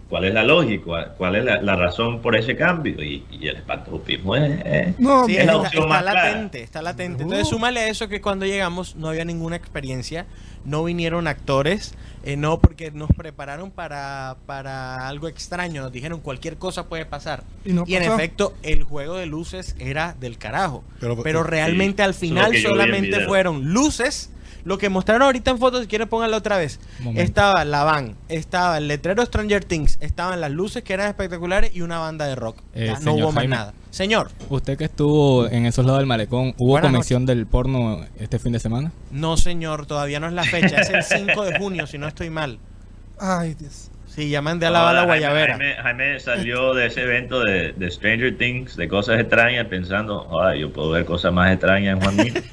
cuál 0.08 0.24
es 0.24 0.34
la 0.34 0.42
lógica, 0.42 1.14
cuál 1.18 1.36
es 1.36 1.44
la, 1.44 1.60
la 1.62 1.76
razón 1.76 2.20
por 2.20 2.34
ese 2.36 2.56
cambio. 2.56 3.02
Y, 3.02 3.24
y 3.30 3.48
el 3.48 3.56
espantopismo 3.56 4.36
es, 4.36 4.60
es- 4.64 4.98
No, 4.98 5.26
Sí, 5.26 5.36
es 5.36 5.44
la 5.46 5.52
está, 5.52 5.56
opción 5.62 5.82
está 5.84 5.88
más 5.94 6.02
clara. 6.02 6.24
latente, 6.30 6.62
está 6.62 6.82
latente. 6.82 7.22
Entonces, 7.24 7.48
súmale 7.48 7.80
a 7.80 7.88
eso 7.88 8.08
que 8.08 8.20
cuando 8.20 8.46
llegamos 8.46 8.96
no 8.96 9.08
había 9.08 9.24
ninguna 9.24 9.56
experiencia, 9.56 10.26
no 10.64 10.84
vinieron 10.84 11.26
actores, 11.28 11.94
eh, 12.24 12.36
no 12.36 12.58
porque 12.58 12.90
nos 12.90 13.08
prepararon 13.16 13.70
para, 13.70 14.36
para 14.46 15.08
algo 15.08 15.28
extraño, 15.28 15.82
nos 15.82 15.92
dijeron 15.92 16.20
cualquier 16.20 16.56
cosa 16.56 16.86
puede 16.88 17.06
pasar. 17.06 17.44
Y 17.64 17.72
no 17.72 17.84
en 17.86 18.02
efecto, 18.02 18.54
el 18.62 18.82
juego 18.82 19.16
de 19.16 19.26
luces 19.26 19.76
era 19.78 20.14
del 20.18 20.36
carajo. 20.38 20.84
Pero- 21.00 21.22
Pero, 21.22 21.42
realmente 21.42 22.02
al 22.02 22.14
final 22.14 22.56
solamente 22.56 23.24
fueron 23.26 23.72
luces. 23.72 24.30
Lo 24.68 24.76
que 24.76 24.90
mostraron 24.90 25.22
ahorita 25.22 25.50
en 25.50 25.58
fotos, 25.58 25.80
si 25.80 25.86
quieren 25.86 26.08
pónganlo 26.08 26.36
otra 26.36 26.58
vez. 26.58 26.78
Momento. 27.00 27.22
Estaba 27.22 27.64
la 27.64 27.84
van, 27.84 28.16
estaba 28.28 28.76
el 28.76 28.86
letrero 28.86 29.24
Stranger 29.24 29.64
Things, 29.64 29.96
estaban 30.02 30.42
las 30.42 30.50
luces 30.50 30.82
que 30.82 30.92
eran 30.92 31.08
espectaculares 31.08 31.74
y 31.74 31.80
una 31.80 31.98
banda 31.98 32.26
de 32.26 32.34
rock. 32.34 32.58
Eh, 32.74 32.86
Ya, 32.88 32.92
no 32.92 32.98
señor 32.98 33.14
hubo 33.22 33.32
más 33.32 33.34
Jaime. 33.40 33.56
nada. 33.56 33.72
Señor, 33.90 34.30
Usted 34.50 34.76
que 34.76 34.84
estuvo 34.84 35.46
en 35.46 35.64
esos 35.64 35.86
lados 35.86 36.00
del 36.00 36.06
malecón, 36.06 36.54
¿hubo 36.58 36.78
convención 36.78 37.24
del 37.24 37.46
porno 37.46 38.04
este 38.18 38.38
fin 38.38 38.52
de 38.52 38.58
semana? 38.60 38.92
No, 39.10 39.38
señor, 39.38 39.86
todavía 39.86 40.20
no 40.20 40.26
es 40.26 40.34
la 40.34 40.44
fecha. 40.44 40.82
Es 40.82 40.90
el 40.90 41.02
5 41.02 41.44
de 41.46 41.58
junio, 41.58 41.86
si 41.86 41.96
no 41.96 42.06
estoy 42.06 42.28
mal. 42.28 42.58
Ay, 43.18 43.54
Dios. 43.54 43.90
Sí, 44.18 44.28
ya 44.30 44.42
mandé 44.42 44.66
a 44.66 44.70
lavar 44.70 44.96
la 44.96 45.04
guayabera. 45.04 45.56
Jaime, 45.56 45.74
Jaime 45.76 46.18
salió 46.18 46.74
de 46.74 46.86
ese 46.86 47.02
evento 47.02 47.44
de, 47.44 47.72
de 47.72 47.88
Stranger 47.88 48.36
Things, 48.36 48.76
de 48.76 48.88
cosas 48.88 49.20
extrañas, 49.20 49.66
pensando, 49.68 50.42
ay, 50.42 50.62
yo 50.62 50.72
puedo 50.72 50.90
ver 50.90 51.04
cosas 51.04 51.32
más 51.32 51.52
extrañas 51.52 51.96
en 51.96 52.02
Juan 52.02 52.16
Mil". 52.16 52.42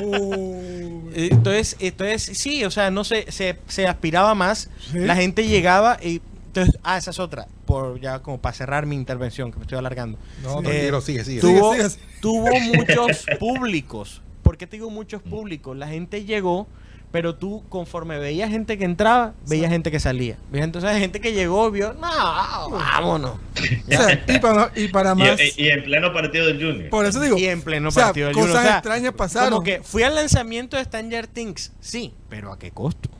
Uh, 0.00 1.10
Entonces, 1.14 1.76
entonces, 1.78 2.22
sí, 2.38 2.64
o 2.64 2.70
sea, 2.70 2.90
no 2.90 3.04
se, 3.04 3.30
se, 3.30 3.58
se 3.68 3.86
aspiraba 3.86 4.34
más. 4.34 4.70
Sí. 4.90 4.98
La 5.00 5.14
gente 5.14 5.46
llegaba 5.46 5.98
y. 6.02 6.22
Entonces, 6.46 6.78
ah, 6.82 6.96
esa 6.96 7.10
es 7.10 7.18
otra. 7.18 7.46
Por 7.66 8.00
ya 8.00 8.20
como 8.20 8.40
para 8.40 8.54
cerrar 8.54 8.86
mi 8.86 8.96
intervención, 8.96 9.50
que 9.52 9.58
me 9.58 9.62
estoy 9.64 9.78
alargando. 9.78 10.18
No, 10.42 10.60
Eh, 10.60 10.62
tranquilo, 10.62 11.00
sigue, 11.02 11.24
sigue. 11.24 11.40
Tuvo, 11.40 11.72
sigue, 11.74 11.90
sigue. 11.90 12.04
tuvo 12.20 12.48
muchos 12.74 13.26
públicos. 13.38 14.22
¿Por 14.42 14.56
qué 14.56 14.66
te 14.66 14.76
digo 14.76 14.88
muchos 14.90 15.20
públicos? 15.22 15.76
La 15.76 15.88
gente 15.88 16.24
llegó, 16.24 16.66
pero 17.12 17.34
tú, 17.34 17.62
conforme 17.68 18.18
veías 18.18 18.50
gente 18.50 18.78
que 18.78 18.84
entraba, 18.84 19.34
veías 19.46 19.70
gente 19.70 19.90
que 19.90 20.00
salía. 20.00 20.38
Veías 20.50 20.64
entonces 20.64 20.90
gente 20.98 21.20
que 21.20 21.32
llegó 21.34 21.68
y 21.68 21.72
vio, 21.72 21.92
no, 21.92 22.70
vámonos. 22.70 23.32
o 23.86 23.90
sea, 23.90 24.24
y 24.26 24.38
para, 24.38 24.72
y 24.74 24.88
para 24.88 25.12
Y, 25.12 25.16
más. 25.16 25.58
y 25.58 25.68
en 25.68 25.84
pleno 25.84 26.12
partido 26.14 26.46
del 26.46 26.56
Junior. 26.56 26.88
por 26.88 27.04
eso 27.04 27.20
digo. 27.20 27.36
y 27.36 27.44
en 27.44 27.60
pleno 27.60 27.90
o 27.90 27.92
sea, 27.92 28.06
partido 28.06 28.28
del 28.28 28.34
cosas 28.34 28.48
Junior. 28.48 28.64
O 28.64 28.68
sea, 28.68 28.78
extrañas 28.78 29.12
pasaron. 29.12 29.50
Como 29.50 29.62
que 29.62 29.82
fui 29.82 30.02
al 30.02 30.14
lanzamiento 30.14 30.78
de 30.78 30.84
Stranger 30.84 31.26
Things, 31.26 31.72
sí, 31.80 32.14
pero 32.30 32.50
¿a 32.50 32.58
qué 32.58 32.70
costo? 32.70 33.10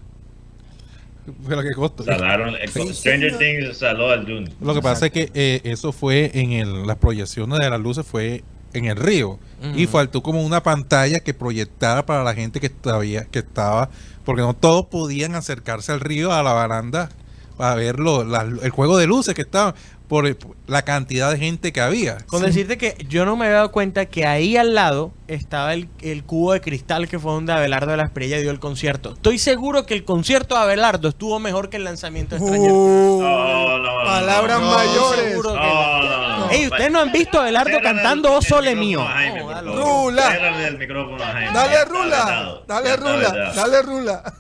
Pero 1.47 1.63
qué 1.63 1.73
costo. 1.77 2.03
Salaron, 2.03 2.57
eh, 2.57 2.69
Stranger 2.95 3.37
Things 3.37 3.77
saló 3.77 4.11
al 4.11 4.23
Junior. 4.23 4.51
Lo 4.61 4.75
que 4.75 4.81
pasa 4.81 5.07
es 5.07 5.13
que 5.13 5.31
eh, 5.35 5.61
eso 5.65 5.93
fue 5.93 6.31
en 6.35 6.53
el, 6.53 6.87
las 6.87 6.97
proyecciones 6.97 7.59
de 7.59 7.69
las 7.69 7.79
luces 7.79 8.07
fue 8.07 8.43
en 8.75 8.87
el 8.87 8.97
río 8.97 9.39
y 9.77 9.87
faltó 9.87 10.23
como 10.25 10.43
una 10.43 10.63
pantalla 10.63 11.21
que 11.21 11.35
proyectara 11.35 12.05
para 12.05 12.25
la 12.25 12.35
gente 12.35 12.59
que 12.59 12.67
estaba 12.67 13.03
que 13.05 13.39
estaba 13.39 13.91
porque 14.25 14.43
no 14.43 14.55
todos 14.55 14.87
podían 14.87 15.35
acercarse 15.37 15.93
al 15.93 16.01
río 16.01 16.33
a 16.33 16.43
la 16.43 16.53
baranda 16.53 17.09
para 17.57 17.75
ver 17.77 18.01
lo- 18.01 18.25
la- 18.25 18.43
el 18.43 18.71
juego 18.71 18.97
de 18.99 19.07
luces 19.07 19.35
que 19.35 19.43
estaba 19.43 19.75
por 20.09 20.27
el- 20.27 20.37
la 20.67 20.83
cantidad 20.83 21.31
de 21.31 21.39
gente 21.39 21.73
que 21.73 21.81
había. 21.81 22.19
Con 22.27 22.43
decirte 22.43 22.77
que 22.77 22.97
yo 23.09 23.25
no 23.25 23.35
me 23.37 23.47
había 23.47 23.59
dado 23.59 23.73
cuenta 23.73 24.05
que 24.07 24.27
ahí 24.27 24.57
al 24.59 24.75
lado 24.75 25.13
estaba 25.29 25.73
el, 25.73 25.89
el 26.03 26.23
cubo 26.25 26.53
de 26.53 26.61
cristal 26.61 27.09
que 27.09 27.19
fue 27.19 27.33
donde 27.33 27.53
Abelardo 27.53 27.93
de 27.93 27.97
la 27.97 28.03
Espriella 28.05 28.39
dio 28.39 28.51
el 28.51 28.59
concierto. 28.59 29.15
Estoy 29.15 29.39
seguro 29.39 29.87
que 29.87 29.95
el 29.95 30.05
concierto 30.05 30.55
de 30.55 30.61
Abelardo 30.63 31.09
estuvo 31.09 31.39
mejor 31.39 31.71
que 31.71 31.79
el 31.79 31.85
lanzamiento 31.85 32.35
de. 32.35 32.43
Uh, 32.43 33.23
No, 33.23 33.79
no, 33.79 33.79
no, 33.79 34.05
palabras 34.05 34.61
no, 34.61 34.71
mayores. 34.75 35.31
seguro 35.31 35.53
que-. 35.55 35.59
Ey, 36.53 36.67
¿ustedes 36.67 36.91
no 36.93 37.01
han 37.01 37.13
visto 37.13 37.41
a 37.41 37.49
Cérrale 37.49 37.81
cantando 37.81 38.33
Oh 38.33 38.43
Sole 38.43 38.75
Mío? 38.77 39.07
Rula. 39.65 40.31
Cérrale 40.33 40.67
el 40.69 40.79
micrófono 40.79 41.23
a 41.23 41.27
Jaime. 41.29 41.53
Dale 41.53 41.85
rula, 41.85 42.61
dale 42.67 42.97
rula, 42.97 43.53
dale 43.55 43.83
rula. 43.83 44.35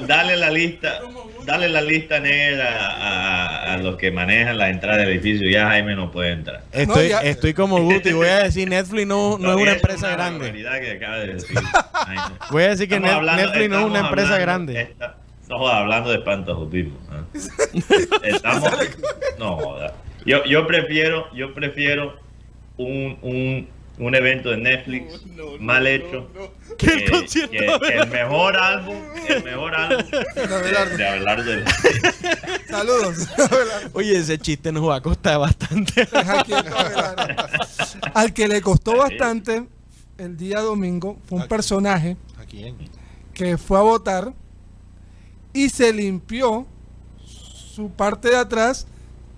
Dale 0.00 0.36
la 0.36 0.50
lista, 0.50 1.00
dale 1.44 1.68
la 1.68 1.80
lista 1.82 2.18
negra 2.18 2.94
a, 2.96 3.74
a 3.74 3.76
los 3.76 3.96
que 3.96 4.10
manejan 4.10 4.56
la 4.56 4.70
entrada 4.70 4.98
del 4.98 5.10
edificio. 5.10 5.48
Ya 5.50 5.66
Jaime 5.68 5.94
no 5.94 6.10
puede 6.10 6.32
entrar. 6.32 6.62
Estoy, 6.72 7.10
No, 7.10 7.20
estoy 7.20 7.52
como 7.54 7.80
Guti, 7.82 8.12
voy 8.12 8.28
a 8.28 8.44
decir 8.44 8.68
Netflix 8.68 9.06
no, 9.06 9.36
no 9.38 9.50
es 9.50 9.56
una 9.62 9.72
empresa 9.72 10.08
grande. 10.08 10.38
barbaridad 10.46 10.80
que 10.80 10.92
acaba 10.92 11.16
de 11.18 11.34
decir. 11.34 11.58
Voy 12.50 12.62
a 12.62 12.68
decir 12.70 12.88
que 12.88 13.00
Net- 13.00 13.10
hablando- 13.12 13.42
Netflix 13.42 13.70
no 13.70 13.78
es 13.80 13.84
una 13.86 13.98
empresa 14.00 14.34
hablando- 14.34 14.72
grande. 14.72 14.80
esta- 14.82 15.16
Estamos 15.42 15.70
hablando 15.70 16.08
de 16.10 16.16
espantojotismo. 16.16 16.98
¿eh? 17.34 17.40
Estamos, 18.24 18.70
no, 19.38 19.56
joda. 19.58 19.92
Yo, 20.24 20.44
yo 20.44 20.66
prefiero, 20.66 21.32
yo 21.34 21.54
prefiero 21.54 22.18
un, 22.76 23.18
un, 23.22 23.68
un 23.98 24.14
evento 24.14 24.50
de 24.50 24.56
Netflix 24.58 25.22
mal 25.60 25.86
hecho 25.86 26.28
Que 26.78 26.86
el 27.04 27.10
concierto 27.10 27.80
que- 27.80 27.96
el 27.98 28.08
mejor 28.08 28.56
álbum, 28.56 28.96
el 29.28 29.44
mejor 29.44 29.74
álbum 29.74 30.04
de, 30.10 30.96
de 30.98 31.08
hablar 31.08 31.44
de 31.44 31.64
Saludos. 32.68 33.28
Oye, 33.92 34.16
ese 34.18 34.38
chiste 34.38 34.72
nos 34.72 34.88
va 34.88 34.96
a 34.96 35.00
costar 35.00 35.38
bastante. 35.38 36.08
Al 38.14 38.32
que 38.32 38.48
le 38.48 38.60
costó 38.60 38.96
bastante 38.96 39.66
el 40.18 40.36
día 40.36 40.60
domingo 40.60 41.18
fue 41.28 41.38
un 41.40 41.48
personaje 41.48 42.16
¿A 42.38 42.44
quién? 42.44 42.76
que 43.32 43.58
fue 43.58 43.78
a 43.78 43.82
votar 43.82 44.32
y 45.52 45.68
se 45.68 45.92
limpió 45.92 46.66
su 47.24 47.90
parte 47.90 48.30
de 48.30 48.36
atrás 48.36 48.86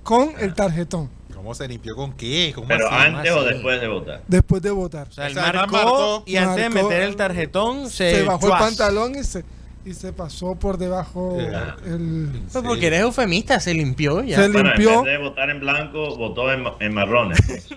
con 0.07 0.33
el 0.39 0.55
tarjetón 0.55 1.11
¿Cómo 1.35 1.55
se 1.55 1.69
limpió 1.69 1.95
con 1.95 2.13
qué? 2.15 2.51
¿Cómo 2.55 2.67
Pero 2.67 2.89
así? 2.89 3.07
antes 3.09 3.31
o 3.33 3.45
después 3.45 3.81
de 3.81 3.87
votar. 3.89 4.23
después 4.27 4.63
de 4.63 4.71
votar. 4.71 5.07
O 5.09 5.13
sea, 5.13 5.27
él 5.27 5.33
O 5.37 5.41
sea, 5.41 5.53
marcó, 5.53 5.73
marcó, 5.77 6.23
y 6.27 6.37
antes 6.37 6.57
de 6.65 6.71
meter 6.71 7.03
el 7.03 7.15
tarjetón 7.17 7.89
se, 7.91 8.11
Se 8.17 8.23
bajó 8.25 8.47
el 8.47 8.53
pantalón 8.53 9.15
y 9.17 9.23
se, 9.23 9.45
y 9.85 9.95
se 9.95 10.13
pasó 10.13 10.55
por 10.57 10.77
debajo 10.79 11.37
Ya. 11.39 11.77
el... 11.85 12.31
Pues 12.51 12.65
porque 12.65 12.87
eres 12.89 13.01
eufemista, 13.03 13.61
se 13.61 13.75
limpió 13.75 14.23
ya. 14.25 14.37
Se 14.43 14.49
Bueno, 14.49 14.71
limpió. 14.71 14.99
en 14.99 15.05
vez 15.05 15.13
de 15.19 15.19
votar 15.29 15.51
en 15.51 15.61
blanco, 15.61 16.17
votó 16.17 16.51
en, 16.53 16.65
en 16.81 16.95
marrones. 16.95 17.39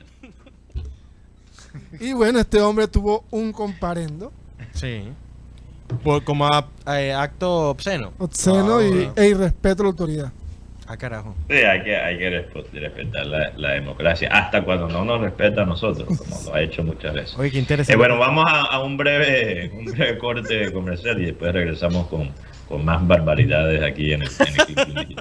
Y 1.99 2.13
bueno, 2.13 2.39
este 2.39 2.61
hombre 2.61 2.87
tuvo 2.87 3.25
un 3.29 3.51
comparendo 3.51 4.31
Sí. 4.73 5.03
Por, 6.03 6.23
como 6.23 6.45
a- 6.47 6.67
eh, 6.97 7.13
acto 7.13 7.69
obsceno. 7.71 8.13
obsceno 8.19 8.77
Ah, 8.77 8.83
y, 8.83 8.89
bueno. 8.89 9.13
e 9.15 9.27
irrespeto 9.27 9.81
a 9.81 9.85
la 9.85 9.89
autoridad. 9.89 10.31
Ah, 10.91 10.97
carajo. 10.97 11.35
Sí, 11.47 11.55
hay 11.57 11.83
que, 11.83 11.95
hay 11.95 12.17
que 12.17 12.29
resp- 12.51 12.65
respetar 12.73 13.23
la, 13.27 13.51
la 13.55 13.71
democracia, 13.73 14.27
hasta 14.31 14.63
cuando 14.63 14.87
no 14.87 15.05
nos 15.05 15.21
respeta 15.21 15.61
a 15.61 15.65
nosotros, 15.65 16.07
como 16.07 16.41
lo 16.47 16.55
ha 16.55 16.61
hecho 16.63 16.83
muchas 16.83 17.13
veces. 17.13 17.37
Oye, 17.37 17.51
qué 17.51 17.59
interesante. 17.59 17.93
Eh, 17.93 17.95
bueno, 17.95 18.17
vamos 18.17 18.45
a, 18.47 18.61
a 18.61 18.81
un 18.83 18.97
breve 18.97 19.69
un 19.71 19.85
breve 19.85 20.17
corte 20.17 20.71
comercial 20.71 21.21
y 21.21 21.25
después 21.27 21.53
regresamos 21.53 22.07
con, 22.07 22.31
con 22.67 22.83
más 22.83 23.07
barbaridades 23.07 23.83
aquí 23.83 24.13
en 24.13 24.23
el, 24.23 24.29
en 24.29 24.97
el 24.97 25.15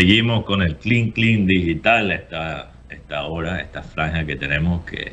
Seguimos 0.00 0.46
con 0.46 0.62
el 0.62 0.76
Clean 0.78 1.10
Clean 1.10 1.44
Digital, 1.46 2.10
esta, 2.10 2.72
esta 2.88 3.24
hora, 3.24 3.60
esta 3.60 3.82
franja 3.82 4.24
que 4.24 4.34
tenemos 4.34 4.82
que, 4.86 5.12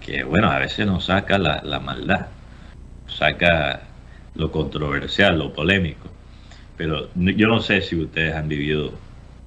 que 0.00 0.22
bueno, 0.22 0.48
a 0.52 0.60
veces 0.60 0.86
nos 0.86 1.06
saca 1.06 1.36
la, 1.36 1.60
la 1.64 1.80
maldad, 1.80 2.28
saca 3.08 3.82
lo 4.36 4.52
controversial, 4.52 5.36
lo 5.36 5.52
polémico. 5.52 6.08
Pero 6.76 7.08
yo 7.14 7.48
no 7.48 7.60
sé 7.60 7.80
si 7.82 7.96
ustedes 7.96 8.32
han 8.36 8.48
vivido 8.48 8.92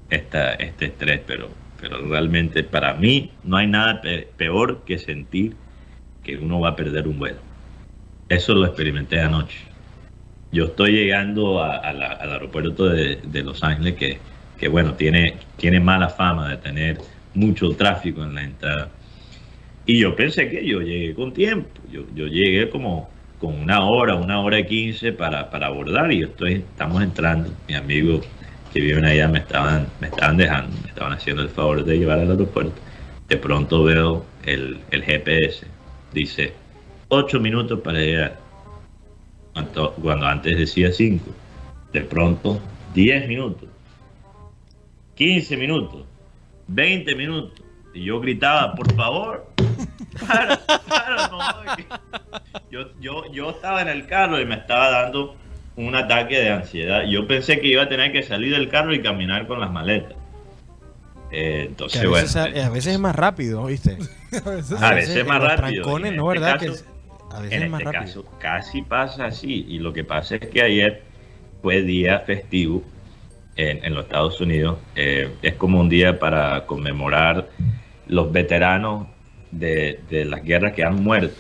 esta, 0.10 0.56
este 0.56 0.88
estrés, 0.88 1.22
pero, 1.26 1.48
pero 1.80 2.06
realmente 2.06 2.62
para 2.66 2.94
mí 2.94 3.32
no 3.46 3.56
hay 3.56 3.68
nada 3.68 4.02
pe- 4.02 4.28
peor 4.36 4.84
que 4.84 4.98
sentir 4.98 5.56
que 6.26 6.36
uno 6.36 6.60
va 6.60 6.72
a 6.72 6.76
perder 6.76 7.08
un 7.08 7.20
vuelo. 7.20 7.40
Eso 8.28 8.54
lo 8.54 8.66
experimenté 8.66 9.22
anoche. 9.22 9.60
Yo 10.52 10.66
estoy 10.66 10.92
llegando 10.92 11.64
al 11.64 12.04
aeropuerto 12.04 12.90
de, 12.90 13.16
de 13.24 13.44
Los 13.44 13.64
Ángeles 13.64 13.96
que, 13.96 14.33
que, 14.64 14.70
bueno, 14.70 14.94
tiene, 14.94 15.34
tiene 15.58 15.82
mala 15.82 16.08
fama 16.08 16.50
de 16.50 16.56
tener 16.56 16.98
mucho 17.34 17.72
tráfico 17.72 18.24
en 18.24 18.34
la 18.34 18.44
entrada. 18.44 18.90
Y 19.86 20.00
yo 20.00 20.16
pensé 20.16 20.50
que 20.50 20.66
yo 20.66 20.80
llegué 20.80 21.14
con 21.14 21.34
tiempo. 21.34 21.68
Yo, 21.92 22.04
yo 22.16 22.28
llegué 22.28 22.70
como 22.70 23.10
con 23.40 23.56
una 23.56 23.86
hora, 23.86 24.16
una 24.16 24.40
hora 24.40 24.60
y 24.60 24.66
quince 24.66 25.12
para, 25.12 25.50
para 25.50 25.68
abordar 25.68 26.14
y 26.14 26.22
yo 26.22 26.28
estoy, 26.28 26.54
estamos 26.54 27.04
entrando. 27.04 27.52
Mis 27.68 27.76
amigos 27.76 28.26
que 28.72 28.80
viven 28.80 29.04
allá 29.04 29.28
me 29.28 29.40
estaban, 29.40 29.86
me 30.00 30.08
estaban 30.08 30.38
dejando, 30.38 30.78
me 30.82 30.88
estaban 30.88 31.12
haciendo 31.12 31.42
el 31.42 31.50
favor 31.50 31.84
de 31.84 31.98
llevar 32.00 32.20
al 32.20 32.32
aeropuerto. 32.32 32.80
De 33.28 33.36
pronto 33.36 33.84
veo 33.84 34.26
el, 34.46 34.78
el 34.92 35.04
GPS. 35.04 35.68
Dice, 36.14 36.54
ocho 37.10 37.42
minutos 37.42 37.82
para 37.82 38.00
llegar. 38.00 38.40
Cuando, 39.52 39.92
cuando 40.02 40.26
antes 40.26 40.58
decía 40.58 40.90
cinco. 40.94 41.32
De 41.92 42.00
pronto, 42.00 42.62
10 42.94 43.28
minutos. 43.28 43.73
15 45.16 45.58
minutos. 45.58 46.06
20 46.68 47.16
minutos. 47.16 47.60
Y 47.94 48.06
yo 48.06 48.20
gritaba, 48.20 48.74
por 48.74 48.92
favor, 48.96 49.46
para, 50.28 50.60
para, 50.66 51.28
no, 51.28 51.76
que- 51.76 51.86
yo, 52.72 52.88
yo, 53.00 53.32
yo 53.32 53.50
estaba 53.52 53.82
en 53.84 53.88
el 53.90 54.08
carro 54.08 54.40
y 54.42 54.46
me 54.46 54.56
estaba 54.56 54.90
dando 54.90 55.36
un 55.76 55.96
ataque 55.96 56.40
de 56.40 56.50
ansiedad. 56.52 57.04
Yo 57.04 57.28
pensé 57.28 57.60
que 57.60 57.68
iba 57.68 57.84
a 57.84 57.90
tener 57.90 58.12
que 58.12 58.24
salir 58.24 58.52
del 58.54 58.70
carro 58.70 58.94
y 58.94 59.02
caminar 59.02 59.46
con 59.48 59.60
las 59.60 59.72
maletas. 59.72 60.14
Eh, 61.32 61.66
entonces, 61.70 62.02
a, 62.02 62.08
bueno. 62.08 62.24
veces, 62.24 62.36
a, 62.36 62.44
a 62.68 62.70
veces 62.70 62.94
es 62.94 63.00
más 63.00 63.16
rápido, 63.16 63.66
¿viste? 63.66 63.98
A 64.46 64.50
veces- 64.50 64.82
A 64.82 64.94
veces 64.94 65.16
es 65.18 65.28
más 65.28 65.42
rápido. 65.42 65.84
trancones, 65.84 66.12
En 66.12 66.18
¿no? 66.18 66.32
este 66.32 66.40
¿Verdad? 66.40 66.60
caso- 66.60 66.66
que 66.66 66.72
es- 66.74 66.86
a 67.32 67.40
veces 67.40 67.58
en 67.58 67.64
es 67.64 67.70
más 67.72 67.82
este 67.82 67.92
rápido. 67.92 68.24
caso 68.24 68.38
casi 68.40 68.82
pasa 68.84 69.26
así. 69.26 69.66
Y 69.68 69.80
lo 69.80 69.94
que 69.94 70.04
pasa 70.04 70.36
es 70.36 70.48
que 70.48 70.62
ayer 70.62 71.04
fue 71.62 71.82
día 71.82 72.20
festivo 72.20 72.84
en, 73.56 73.84
en 73.84 73.94
los 73.94 74.06
Estados 74.06 74.40
Unidos. 74.42 74.80
Eh, 74.96 75.30
es 75.42 75.54
como 75.56 75.80
un 75.80 75.90
día 75.90 76.20
para 76.20 76.66
conmemorar 76.66 77.50
los 78.08 78.32
veteranos 78.32 79.08
de, 79.52 80.00
de 80.10 80.26
las 80.26 80.44
guerras 80.44 80.74
que 80.74 80.84
han 80.84 81.04
muerto, 81.04 81.36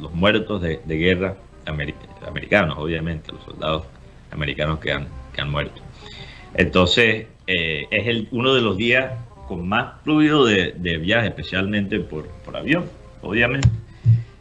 los 0.00 0.12
muertos 0.12 0.60
de, 0.62 0.80
de 0.84 0.96
guerra 0.96 1.36
ameri- 1.66 1.94
americanos, 2.26 2.76
obviamente, 2.78 3.32
los 3.32 3.42
soldados 3.44 3.84
americanos 4.30 4.78
que 4.80 4.92
han, 4.92 5.08
que 5.32 5.40
han 5.40 5.50
muerto. 5.50 5.80
Entonces, 6.54 7.26
eh, 7.46 7.86
es 7.90 8.06
el, 8.06 8.28
uno 8.32 8.54
de 8.54 8.60
los 8.60 8.76
días 8.76 9.12
con 9.46 9.66
más 9.66 10.02
fluido 10.02 10.44
de, 10.44 10.72
de 10.76 10.98
viaje, 10.98 11.28
especialmente 11.28 12.00
por, 12.00 12.26
por 12.44 12.56
avión, 12.56 12.84
obviamente. 13.22 13.68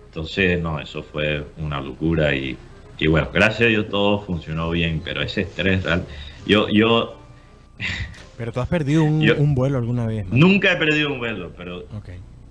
Entonces, 0.07 0.59
no, 0.59 0.79
eso 0.79 1.03
fue 1.03 1.45
una 1.57 1.79
locura 1.79 2.33
y, 2.35 2.57
y 2.97 3.07
bueno, 3.07 3.29
gracias 3.31 3.61
a 3.61 3.65
Dios 3.69 3.87
todo 3.89 4.19
funcionó 4.19 4.69
bien, 4.71 5.01
pero 5.03 5.21
ese 5.21 5.41
estrés 5.41 5.83
real, 5.83 6.05
yo, 6.45 6.67
yo 6.69 7.17
Pero 8.37 8.51
tú 8.51 8.59
has 8.59 8.67
perdido 8.69 9.03
un, 9.03 9.21
Yo- 9.21 9.35
un 9.37 9.55
vuelo 9.55 9.77
alguna 9.77 10.05
vez. 10.05 10.25
nunca 10.29 10.71
he 10.71 10.77
perdido 10.77 11.11
un 11.11 11.19
vuelo, 11.19 11.51
pero 11.57 11.79
Ok. 11.95 12.09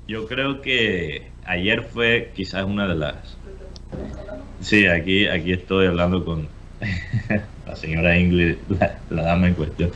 yo 0.08 0.26
creo 0.26 0.60
que 0.60 1.28
ayer 1.44 1.82
fue 1.82 2.32
quizás 2.34 2.64
una 2.64 2.86
de 2.88 2.94
las... 2.96 3.36
Sí, 4.60 4.86
aquí, 4.86 5.26
aquí 5.28 5.52
estoy 5.52 5.86
hablando 5.86 6.24
con 6.24 6.48
la 7.66 7.76
señora 7.76 8.18
Ingrid, 8.18 8.56
la, 8.68 8.98
la 9.10 9.22
dama 9.22 9.48
en 9.48 9.54
cuestión. 9.54 9.90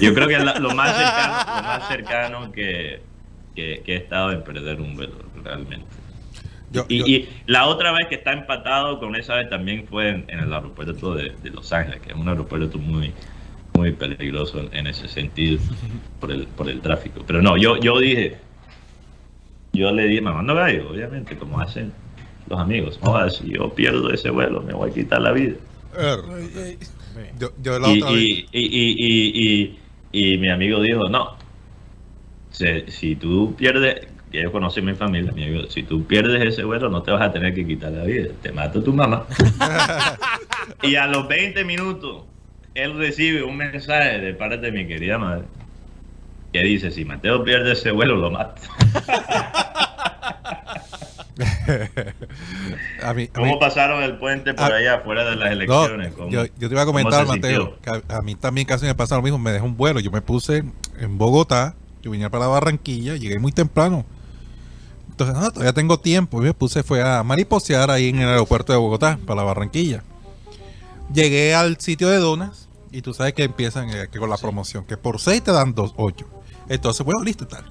Yo 0.00 0.14
creo 0.14 0.26
que 0.28 0.38
la- 0.38 0.58
lo 0.58 0.74
más 0.74 0.96
cercano, 0.96 1.56
lo 1.56 1.62
más 1.62 1.88
cercano 1.88 2.52
que, 2.52 3.00
que, 3.54 3.82
que 3.84 3.92
he 3.94 3.96
estado 3.96 4.32
en 4.32 4.42
perder 4.42 4.80
un 4.80 4.96
vuelo, 4.96 5.14
realmente. 5.44 5.86
Yo- 6.70 6.84
y, 6.88 6.98
yo- 6.98 7.06
y 7.06 7.28
la 7.46 7.66
otra 7.66 7.92
vez 7.92 8.06
que 8.08 8.16
está 8.16 8.32
empatado 8.32 8.98
con 8.98 9.14
esa 9.16 9.36
vez 9.36 9.48
también 9.48 9.86
fue 9.86 10.08
en, 10.10 10.24
en 10.28 10.40
el 10.40 10.52
aeropuerto 10.52 11.14
de, 11.14 11.30
de 11.42 11.50
Los 11.50 11.72
Ángeles, 11.72 12.00
que 12.00 12.10
es 12.10 12.16
un 12.16 12.28
aeropuerto 12.28 12.78
muy 12.78 13.12
muy 13.74 13.92
peligroso 13.92 14.58
en, 14.60 14.74
en 14.74 14.86
ese 14.86 15.06
sentido 15.06 15.58
por 16.20 16.32
el 16.32 16.46
por 16.46 16.68
el 16.68 16.80
tráfico. 16.80 17.22
Pero 17.26 17.40
no, 17.42 17.56
yo 17.56 17.76
yo 17.78 17.98
dije, 18.00 18.38
yo 19.72 19.92
le 19.92 20.04
dije, 20.06 20.20
mamando 20.22 20.54
gallo, 20.54 20.90
obviamente, 20.90 21.36
como 21.36 21.60
hacen 21.60 21.92
los 22.48 22.58
amigos. 22.58 22.98
Ojalá, 23.02 23.28
si 23.30 23.50
yo 23.50 23.68
pierdo 23.74 24.10
ese 24.12 24.30
vuelo, 24.30 24.62
me 24.62 24.72
voy 24.72 24.90
a 24.90 24.94
quitar 24.94 25.20
la 25.20 25.32
vida. 25.32 25.56
Ay, 26.34 26.50
ay. 26.56 26.78
Yo, 27.38 27.50
yo 27.62 27.78
la 27.78 27.92
Y, 27.92 27.98
otra 28.02 28.12
vez. 28.12 28.22
y, 28.22 28.46
y, 28.52 28.60
y, 28.62 28.94
y, 28.98 29.78
y- 30.12 30.32
y 30.34 30.38
mi 30.38 30.48
amigo 30.50 30.80
dijo, 30.80 31.08
no, 31.10 31.36
si, 32.50 32.66
si 32.88 33.16
tú 33.16 33.54
pierdes, 33.56 34.08
que 34.36 34.40
ellos 34.40 34.52
conocen 34.52 34.84
mi 34.84 34.92
familia, 34.94 35.32
mi 35.32 35.44
amigo, 35.44 35.66
si 35.70 35.82
tú 35.82 36.04
pierdes 36.04 36.42
ese 36.44 36.62
vuelo 36.62 36.90
no 36.90 37.02
te 37.02 37.10
vas 37.10 37.22
a 37.22 37.32
tener 37.32 37.54
que 37.54 37.66
quitar 37.66 37.90
la 37.90 38.04
vida, 38.04 38.28
te 38.42 38.52
mata 38.52 38.82
tu 38.84 38.92
mamá. 38.92 39.24
y 40.82 40.96
a 40.96 41.06
los 41.06 41.26
20 41.26 41.64
minutos, 41.64 42.24
él 42.74 42.98
recibe 42.98 43.42
un 43.42 43.56
mensaje 43.56 44.18
de 44.20 44.34
parte 44.34 44.58
de 44.58 44.72
mi 44.72 44.86
querida 44.86 45.16
madre, 45.16 45.44
que 46.52 46.62
dice, 46.62 46.90
si 46.90 47.06
Mateo 47.06 47.44
pierde 47.44 47.72
ese 47.72 47.92
vuelo, 47.92 48.16
lo 48.16 48.30
mata. 48.30 48.60
a 51.36 51.44
mí, 51.72 53.02
a 53.02 53.14
mí- 53.14 53.28
¿Cómo 53.32 53.58
pasaron 53.58 54.02
el 54.02 54.16
puente 54.18 54.52
por 54.52 54.70
Ah, 54.72 54.76
allá, 54.76 55.00
fuera 55.00 55.24
de 55.30 55.36
las 55.36 55.50
elecciones? 55.50 56.12
¿Cómo- 56.14 56.28
yo, 56.30 56.44
yo 56.44 56.68
te 56.68 56.74
iba 56.74 56.82
a 56.82 56.86
comentar, 56.86 57.26
Mateo, 57.26 57.78
que 57.80 57.90
a, 57.90 58.02
a 58.18 58.22
mí 58.22 58.34
también 58.34 58.66
casi 58.66 58.84
me 58.86 58.94
pasa 58.94 59.16
lo 59.16 59.22
mismo. 59.22 59.38
Me 59.38 59.52
dejó 59.52 59.64
un 59.66 59.76
vuelo. 59.78 60.00
Yo 60.00 60.10
me 60.10 60.20
puse 60.20 60.62
en 60.98 61.16
Bogotá. 61.18 61.74
Yo 62.02 62.10
vine 62.10 62.28
para 62.30 62.46
Barranquilla. 62.46 63.16
Llegué 63.16 63.38
muy 63.38 63.52
temprano. 63.52 64.04
Entonces, 65.18 65.34
no, 65.34 65.50
todavía 65.50 65.72
tengo 65.72 65.98
tiempo. 65.98 66.42
Y 66.42 66.44
me 66.44 66.52
puse, 66.52 66.82
fue 66.82 67.02
a 67.02 67.22
mariposear 67.22 67.90
ahí 67.90 68.10
en 68.10 68.18
el 68.18 68.28
aeropuerto 68.28 68.74
de 68.74 68.78
Bogotá, 68.78 69.18
para 69.24 69.42
Barranquilla. 69.42 70.02
Llegué 71.10 71.54
al 71.54 71.80
sitio 71.80 72.10
de 72.10 72.18
donas. 72.18 72.68
Y 72.92 73.00
tú 73.00 73.14
sabes 73.14 73.32
que 73.32 73.44
empiezan 73.44 73.88
eh, 73.88 74.08
que 74.12 74.18
con 74.18 74.28
la 74.28 74.36
promoción, 74.36 74.84
que 74.84 74.98
por 74.98 75.18
6 75.18 75.42
te 75.42 75.52
dan 75.52 75.74
2, 75.74 75.94
8. 75.96 76.26
Entonces, 76.68 77.04
bueno, 77.04 77.24
listo, 77.24 77.46
tal. 77.46 77.64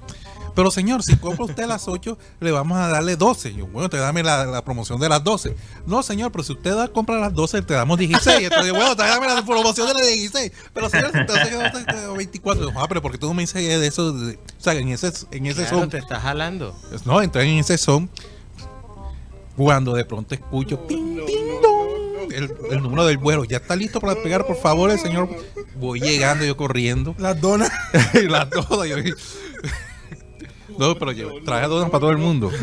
Pero 0.56 0.70
señor, 0.72 1.02
si 1.04 1.14
compra 1.16 1.44
usted 1.44 1.66
las 1.66 1.86
8, 1.86 2.18
le 2.40 2.50
vamos 2.50 2.78
a 2.78 2.88
darle 2.88 3.14
12. 3.14 3.54
Yo, 3.54 3.66
bueno, 3.66 3.88
te 3.90 3.98
dame 3.98 4.22
la, 4.22 4.46
la 4.46 4.64
promoción 4.64 4.98
de 4.98 5.08
las 5.08 5.22
12. 5.22 5.54
No, 5.86 6.02
señor, 6.02 6.32
pero 6.32 6.42
si 6.42 6.54
usted 6.54 6.74
da, 6.74 6.88
compra 6.88 7.20
las 7.20 7.34
12, 7.34 7.60
te 7.62 7.74
damos 7.74 7.98
16. 7.98 8.40
Entonces, 8.44 8.72
bueno, 8.72 8.96
te 8.96 9.02
dame 9.02 9.26
la 9.28 9.44
promoción 9.44 9.86
de 9.86 9.94
las 9.94 10.06
16. 10.06 10.50
Pero 10.72 10.88
señor, 10.88 11.12
si 11.12 11.20
usted 11.20 11.86
queda 11.86 12.10
24. 12.12 12.72
Ah, 12.74 12.86
pero 12.88 13.02
porque 13.02 13.18
tú 13.18 13.26
no 13.28 13.34
me 13.34 13.42
dices 13.42 13.62
de 13.62 13.86
eso. 13.86 14.12
de- 14.12 14.36
o 14.36 14.38
sea, 14.60 14.72
en 14.72 14.88
ese, 14.88 15.12
en 15.30 15.44
ese 15.46 15.60
Claro, 15.62 15.78
son. 15.80 15.90
te 15.90 15.98
estás 15.98 16.22
jalando. 16.22 16.74
No, 17.04 17.20
entré 17.20 17.42
en 17.42 17.58
ese 17.58 17.76
son. 17.78 18.08
Cuando 19.56 19.94
de 19.94 20.04
pronto 20.04 20.34
escucho 20.34 20.86
ping, 20.86 21.16
ping, 21.26 21.60
dong, 21.62 22.32
el, 22.32 22.52
el 22.70 22.82
número 22.82 23.06
del 23.06 23.16
vuelo. 23.16 23.44
Ya 23.44 23.56
está 23.58 23.74
listo 23.74 24.00
para 24.00 24.14
despegar, 24.14 24.46
por 24.46 24.56
favor, 24.56 24.90
el 24.90 24.98
señor. 24.98 25.28
Voy 25.78 26.00
llegando 26.00 26.44
yo 26.44 26.56
corriendo. 26.56 27.14
Las 27.18 27.40
donas. 27.40 27.70
las 28.28 28.50
donas. 28.50 28.88
Yo, 28.88 28.96
no, 30.78 30.94
pero 30.96 31.12
yo 31.12 31.30
traje 31.44 31.66
donas 31.68 31.90
para 31.90 32.00
todo 32.00 32.10
el 32.10 32.18
mundo. 32.18 32.50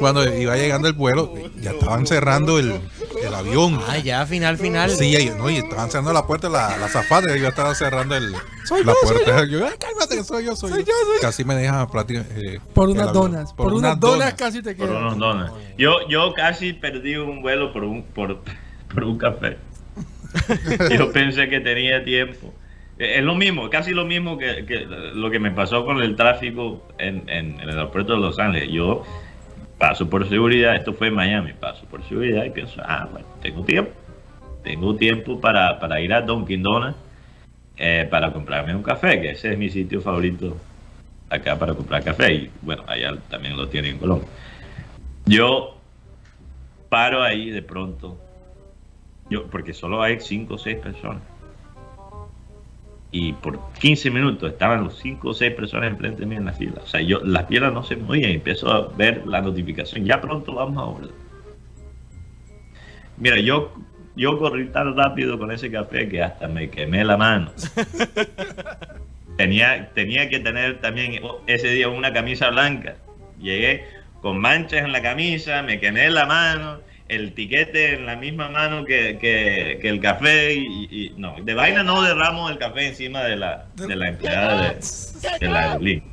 Cuando 0.00 0.22
iba 0.36 0.54
llegando 0.56 0.86
el 0.86 0.92
vuelo, 0.94 1.32
ya 1.60 1.70
estaban 1.70 2.06
cerrando 2.06 2.58
el, 2.58 2.78
el 3.24 3.34
avión. 3.34 3.80
Ah, 3.88 3.96
ya, 3.98 4.24
final, 4.26 4.58
final. 4.58 4.90
Sí, 4.90 5.16
y, 5.16 5.30
no, 5.30 5.48
y 5.48 5.56
estaban 5.56 5.90
cerrando 5.90 6.12
la 6.12 6.26
puerta, 6.26 6.48
la, 6.50 6.76
la 6.76 6.88
zafata, 6.88 7.34
y 7.36 7.40
yo 7.40 7.48
estaba 7.48 7.74
cerrando 7.74 8.14
el, 8.14 8.34
Soy 8.66 8.84
la 8.84 8.92
yo, 8.92 8.98
soy 9.08 9.16
puerta. 9.24 9.44
Yo, 9.46 9.66
"Ay, 9.66 9.72
cálmate, 9.80 10.16
que 10.18 10.24
soy 10.24 10.44
yo, 10.44 10.54
soy, 10.54 10.70
Soy 10.70 10.80
yo. 10.84 10.92
yo. 10.92 11.20
Casi 11.22 11.42
me 11.42 11.54
deja 11.56 11.88
prácticamente. 11.90 12.56
eh, 12.56 12.60
Por 12.74 12.90
unas 12.90 13.12
donas. 13.14 13.52
Por, 13.54 13.72
unas 13.72 13.98
donas 13.98 14.34
casi 14.34 14.62
te 14.62 14.74
Por 14.74 14.88
quedan. 14.88 15.02
unos 15.04 15.18
donas. 15.18 15.52
Yo, 15.78 16.06
yo 16.08 16.34
casi 16.34 16.74
perdí 16.74 17.16
un 17.16 17.40
vuelo 17.40 17.72
por 17.72 17.82
un, 17.84 18.02
por, 18.02 18.40
por 18.92 19.04
un 19.04 19.16
café. 19.18 19.56
Yo 20.98 21.10
pensé 21.12 21.48
que 21.48 21.60
tenía 21.60 22.04
tiempo. 22.04 22.52
Eh, 22.98 23.18
Es 23.18 23.24
lo 23.24 23.34
mismo, 23.34 23.68
casi 23.70 23.92
lo 23.92 24.04
mismo 24.04 24.36
que, 24.38 24.64
lo 25.14 25.30
que 25.30 25.38
me 25.38 25.50
pasó 25.50 25.84
con 25.84 26.02
el 26.02 26.16
tráfico 26.16 26.82
en, 26.98 27.28
en- 27.28 27.60
el 27.60 27.70
aeropuerto 27.70 28.14
de 28.14 28.20
Los 28.20 28.38
Ángeles. 28.38 28.70
Yo 28.70 29.02
paso 29.78 30.08
por 30.10 30.28
seguridad, 30.28 30.74
esto 30.76 30.92
fue 30.92 31.08
en 31.08 31.14
Miami, 31.14 31.52
paso 31.52 31.84
por 31.86 32.02
seguridad 32.04 32.44
y 32.44 32.50
pienso, 32.50 32.80
ah, 32.84 33.08
bueno, 33.10 33.26
tengo 33.40 33.62
tiempo. 33.64 33.92
Tengo 34.64 34.96
tiempo 34.96 35.40
para, 35.40 35.78
para 35.78 36.00
ir 36.00 36.12
a 36.12 36.20
Dunkin' 36.20 36.62
Donuts 36.62 36.96
eh, 37.76 38.06
para 38.10 38.32
comprarme 38.32 38.74
un 38.74 38.82
café, 38.82 39.20
que 39.20 39.30
ese 39.30 39.52
es 39.52 39.58
mi 39.58 39.70
sitio 39.70 40.00
favorito 40.00 40.56
acá 41.30 41.56
para 41.58 41.74
comprar 41.74 42.02
café. 42.02 42.34
Y 42.34 42.50
bueno, 42.62 42.82
allá 42.88 43.16
también 43.30 43.56
lo 43.56 43.68
tienen 43.68 43.92
en 43.92 43.98
Colombia. 43.98 44.28
Yo 45.26 45.76
paro 46.88 47.22
ahí 47.22 47.50
de 47.50 47.62
pronto, 47.62 48.18
yo 49.30 49.44
porque 49.46 49.72
solo 49.72 50.02
hay 50.02 50.18
5 50.20 50.54
o 50.54 50.58
6 50.58 50.78
personas. 50.78 51.22
Y 53.10 53.32
por 53.32 53.58
15 53.80 54.10
minutos 54.10 54.52
estaban 54.52 54.84
los 54.84 54.98
5 54.98 55.30
o 55.30 55.34
6 55.34 55.54
personas 55.54 55.90
enfrente 55.90 56.20
de 56.20 56.26
mí 56.26 56.36
en 56.36 56.44
la 56.44 56.52
fila. 56.52 56.80
O 56.82 56.86
sea, 56.86 57.00
yo 57.00 57.20
las 57.24 57.44
piernas 57.44 57.72
no 57.72 57.82
se 57.82 57.96
movían 57.96 58.30
y 58.30 58.34
empiezo 58.34 58.70
a 58.70 58.88
ver 58.88 59.26
la 59.26 59.40
notificación. 59.40 60.04
Ya 60.04 60.20
pronto 60.20 60.54
vamos 60.54 60.76
a 60.76 60.82
abordar. 60.82 61.10
Mira, 63.16 63.40
yo, 63.40 63.72
yo 64.14 64.38
corrí 64.38 64.66
tan 64.68 64.96
rápido 64.96 65.38
con 65.38 65.50
ese 65.50 65.70
café 65.70 66.08
que 66.08 66.22
hasta 66.22 66.48
me 66.48 66.68
quemé 66.68 67.04
la 67.04 67.16
mano. 67.16 67.50
tenía, 69.36 69.90
tenía 69.94 70.28
que 70.28 70.40
tener 70.40 70.80
también 70.80 71.20
ese 71.46 71.68
día 71.68 71.88
una 71.88 72.12
camisa 72.12 72.50
blanca. 72.50 72.96
Llegué 73.40 73.84
con 74.20 74.38
manchas 74.38 74.84
en 74.84 74.92
la 74.92 75.00
camisa, 75.00 75.62
me 75.62 75.80
quemé 75.80 76.10
la 76.10 76.26
mano, 76.26 76.80
el 77.08 77.32
tiquete 77.32 77.94
en 77.94 78.04
la 78.06 78.16
misma 78.16 78.48
mano 78.50 78.84
que, 78.84 79.18
que- 79.18 79.78
que 79.80 79.88
el 79.88 80.00
café 80.00 80.54
y, 80.54 80.88
y- 80.90 81.14
no, 81.16 81.36
de 81.42 81.54
vaina 81.54 81.82
no 81.82 82.02
derramo 82.02 82.48
el 82.50 82.58
café 82.58 82.88
encima 82.88 83.24
de 83.24 83.36
la, 83.36 83.66
de 83.76 83.96
la 83.96 84.08
empleada 84.08 84.74
de, 84.74 85.38
de 85.40 85.48
la 85.48 85.60
aerolínea. 85.70 86.04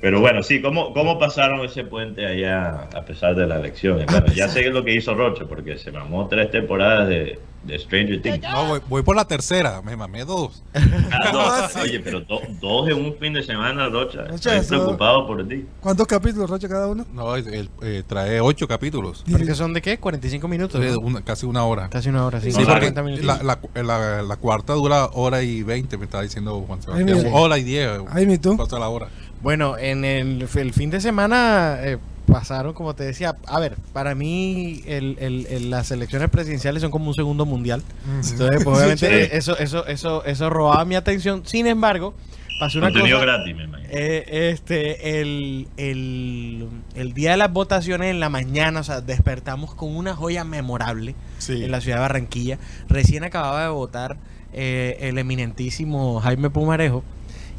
Pero 0.00 0.20
bueno, 0.20 0.42
sí, 0.42 0.60
¿cómo, 0.60 0.92
¿cómo 0.92 1.18
pasaron 1.18 1.64
ese 1.64 1.82
puente 1.84 2.26
allá 2.26 2.82
a 2.94 3.04
pesar 3.06 3.34
de 3.34 3.46
las 3.46 3.58
elecciones? 3.60 4.06
Bueno, 4.06 4.26
ya 4.34 4.46
sé 4.50 4.68
lo 4.70 4.84
que 4.84 4.94
hizo 4.94 5.14
Rocha, 5.14 5.44
porque 5.48 5.78
se 5.78 5.90
mamó 5.90 6.28
tres 6.28 6.50
temporadas 6.50 7.08
de, 7.08 7.38
de 7.66 7.78
Stranger 7.78 8.22
Things. 8.22 8.40
No, 8.42 8.66
voy, 8.66 8.80
voy 8.88 9.02
por 9.02 9.16
la 9.16 9.24
tercera, 9.26 9.82
me 9.82 9.96
mamé 9.96 10.24
dos. 10.24 10.62
Ah, 10.74 11.30
dos. 11.32 11.72
Sí. 11.72 11.80
Oye, 11.80 12.00
pero 12.00 12.20
do- 12.20 12.40
dos 12.60 12.88
en 12.88 12.94
un 13.04 13.14
fin 13.18 13.32
de 13.32 13.42
semana, 13.42 13.88
Rocha. 13.88 14.22
Rocha, 14.22 14.34
Estoy 14.34 14.58
eso- 14.58 14.68
preocupado 14.84 15.26
por 15.26 15.46
ti. 15.48 15.66
¿Cuántos 15.80 16.06
capítulos, 16.06 16.48
Rocha, 16.48 16.68
cada 16.68 16.86
uno? 16.88 17.04
No, 17.12 17.34
el- 17.34 17.46
el, 17.52 17.70
eh, 17.82 18.02
trae 18.06 18.40
ocho 18.40 18.66
capítulos. 18.68 19.24
¿Porque 19.30 19.54
son 19.54 19.72
de 19.72 19.82
qué? 19.82 19.98
45 19.98 20.48
minutos. 20.48 20.80
¿no? 20.80 20.98
una- 21.00 21.22
casi 21.22 21.46
una 21.46 21.64
hora. 21.64 21.88
Casi 21.90 22.08
una 22.08 22.24
hora, 22.24 22.40
sí. 22.40 22.50
Sí, 22.52 22.58
No, 22.60 22.64
porque 22.66 22.92
40 22.92 23.02
minutos. 23.02 23.24
la, 23.26 23.42
la, 23.74 23.82
la, 23.82 24.22
la 24.22 24.36
cuarta 24.36 24.72
dura 24.74 25.06
hora 25.14 25.42
y 25.42 25.62
veinte, 25.62 25.96
me 25.98 26.04
está 26.04 26.22
diciendo 26.22 26.62
Juan 26.66 26.80
Sebastián. 26.82 27.26
Hora 27.32 27.58
y 27.58 27.64
diez. 27.64 27.90
Ay, 28.10 28.26
mi 28.26 28.38
tú. 28.38 28.56
Pasa 28.56 28.78
la 28.78 28.88
hora. 28.88 29.08
Bueno, 29.42 29.76
en 29.78 30.04
el, 30.04 30.48
el 30.54 30.72
fin 30.72 30.90
de 30.90 31.00
semana 31.00 31.76
eh, 31.80 31.98
pasaron, 32.38 32.74
como 32.74 32.94
te 32.94 33.02
decía, 33.04 33.34
a 33.46 33.58
ver, 33.60 33.76
para 33.94 34.14
mí 34.14 34.82
el- 34.86 35.16
el- 35.20 35.46
el- 35.48 35.70
las 35.70 35.90
elecciones 35.90 36.28
presidenciales 36.28 36.82
son 36.82 36.90
como 36.90 37.08
un 37.08 37.14
segundo 37.14 37.46
mundial. 37.46 37.82
Entonces, 38.06 38.62
pues, 38.62 38.76
obviamente, 38.76 39.24
Sí. 39.30 39.30
eso, 39.32 39.56
eso, 39.58 39.86
eso, 39.86 40.22
eso 40.24 40.50
robaba 40.50 40.84
mi 40.84 40.96
atención. 40.96 41.42
Sin 41.46 41.66
embargo, 41.66 42.12
pasó 42.60 42.76
una 42.78 42.88
Contenido 42.88 43.18
cosa. 43.18 43.26
gratis, 43.32 43.56
me 43.56 43.64
imagino. 43.64 43.88
Eh, 43.90 44.50
este, 44.52 45.20
el, 45.20 45.66
el, 45.78 46.66
el 46.94 47.12
día 47.14 47.30
de 47.30 47.36
las 47.38 47.50
votaciones 47.52 48.10
en 48.10 48.20
la 48.20 48.28
mañana, 48.28 48.80
o 48.80 48.84
sea, 48.84 49.00
despertamos 49.00 49.74
con 49.74 49.96
una 49.96 50.14
joya 50.14 50.44
memorable 50.44 51.14
en 51.48 51.70
la 51.70 51.80
ciudad 51.80 51.96
de 51.96 52.00
Barranquilla. 52.02 52.58
Recién 52.88 53.24
acababa 53.24 53.62
de 53.62 53.68
votar 53.70 54.18
eh, 54.52 54.98
el 55.00 55.16
eminentísimo 55.16 56.20
Jaime 56.20 56.50
Pumarejo. 56.50 57.02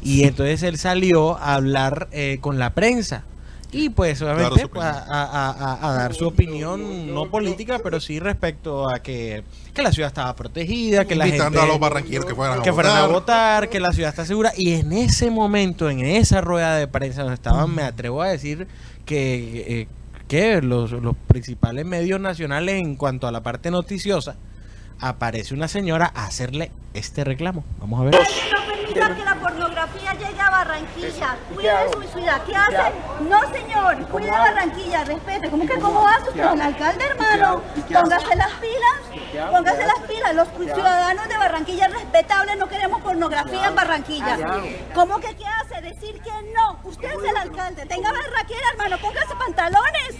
Y 0.02 0.22
entonces 0.22 0.62
él 0.62 0.78
salió 0.78 1.36
a 1.38 1.54
hablar 1.54 2.06
eh, 2.12 2.38
con 2.40 2.60
la 2.60 2.70
prensa. 2.74 3.24
Y 3.70 3.90
pues 3.90 4.22
obviamente 4.22 4.66
pues, 4.68 4.84
a, 4.86 5.78
a- 5.82 5.92
dar 5.94 6.14
su 6.14 6.26
opinión, 6.26 7.12
no 7.12 7.30
política, 7.30 7.78
pero 7.82 8.00
sí 8.00 8.18
respecto 8.18 8.88
a 8.88 9.00
que, 9.00 9.44
que 9.74 9.82
la 9.82 9.92
ciudad 9.92 10.08
estaba 10.08 10.34
protegida, 10.34 11.04
que 11.04 11.14
la 11.14 11.26
Invitando 11.26 11.58
gente 11.60 11.70
a 11.70 11.72
los 11.72 11.80
barranquilleros 11.80 12.24
que 12.24 12.34
fueran 12.34 12.60
a 12.60 12.62
que 12.62 12.72
fueran 12.72 12.92
a 12.96 13.00
votar. 13.02 13.12
votar, 13.12 13.68
que 13.68 13.78
la 13.80 13.92
ciudad 13.92 14.08
está 14.08 14.24
segura. 14.24 14.52
Y 14.56 14.72
en 14.72 14.92
ese 14.94 15.30
momento, 15.30 15.90
en 15.90 16.00
esa 16.00 16.40
rueda 16.40 16.76
de 16.76 16.88
prensa 16.88 17.20
donde 17.22 17.34
estaban, 17.34 17.74
me 17.74 17.82
atrevo 17.82 18.22
a 18.22 18.28
decir 18.28 18.66
que, 19.04 19.82
eh, 19.82 19.88
que 20.28 20.62
los, 20.62 20.92
los 20.92 21.14
principales 21.26 21.84
medios 21.84 22.20
nacionales 22.20 22.76
en 22.80 22.96
cuanto 22.96 23.26
a 23.26 23.32
la 23.32 23.42
parte 23.42 23.70
noticiosa, 23.70 24.36
aparece 25.00 25.54
una 25.54 25.68
señora 25.68 26.10
a 26.14 26.24
hacerle 26.26 26.70
este 26.94 27.24
reclamo. 27.24 27.64
Vamos 27.78 28.00
a 28.00 28.04
ver. 28.04 28.14
No 28.14 28.66
permitan 28.66 29.16
que 29.16 29.24
la 29.24 29.34
pornografía 29.36 30.12
llegue 30.14 30.40
a 30.40 30.50
Barranquilla. 30.50 31.36
Cuide 31.54 31.92
su 31.92 32.02
ciudad. 32.18 32.42
¿Qué 32.44 32.56
hace? 32.56 32.92
No, 33.28 33.40
señor. 33.52 34.06
Cuide 34.08 34.30
Barranquilla. 34.30 35.04
Respete. 35.04 35.50
¿Cómo 35.50 35.66
que 35.66 35.78
cómo 35.78 36.06
hace 36.06 36.30
usted? 36.30 36.52
Un 36.52 36.62
alcalde, 36.62 37.04
hermano. 37.04 37.62
Póngase 37.92 38.36
las 38.36 38.52
pilas. 38.52 39.17
Póngase 39.32 39.86
las 39.86 40.00
pilas. 40.08 40.34
Los 40.34 40.48
ciudadanos 40.48 41.28
de 41.28 41.36
Barranquilla 41.36 41.88
respetables 41.88 42.56
no 42.56 42.68
queremos 42.68 43.02
pornografía 43.02 43.66
en 43.68 43.74
Barranquilla. 43.74 44.36
¿Cómo 44.94 45.20
que 45.20 45.36
qué 45.36 45.44
hace? 45.46 45.80
Decir 45.82 46.20
que 46.22 46.32
no. 46.54 46.78
Usted 46.84 47.08
es 47.10 47.30
el 47.30 47.36
alcalde. 47.36 47.86
Tenga 47.86 48.12
barraquera, 48.12 48.68
hermano. 48.72 48.98
Póngase 48.98 49.34
pantalones. 49.36 50.14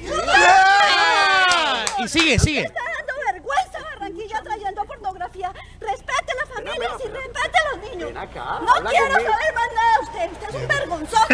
Y 1.99 2.09
sigue, 2.09 2.39
sigue. 2.39 2.63
Está 2.63 2.81
dando 2.99 3.13
vergüenza 3.33 3.79
Barranquilla 3.83 4.43
trayendo 4.43 4.85
pornografía. 4.85 5.53
Respete 5.81 6.33
a 6.33 6.35
las 6.37 6.49
familias 6.55 6.93
y 7.05 7.09
respete 7.09 7.59
a 7.59 7.77
los 7.77 7.91
niños. 7.91 8.13
No 8.13 8.89
quiero 8.89 9.15
saber 9.15 9.55
más 9.55 9.69
nada 9.75 9.93
de 9.95 10.05
usted. 10.05 10.33
Usted 10.33 10.49
es 10.49 10.55
un 10.55 10.69
vergonzoso. 10.69 11.27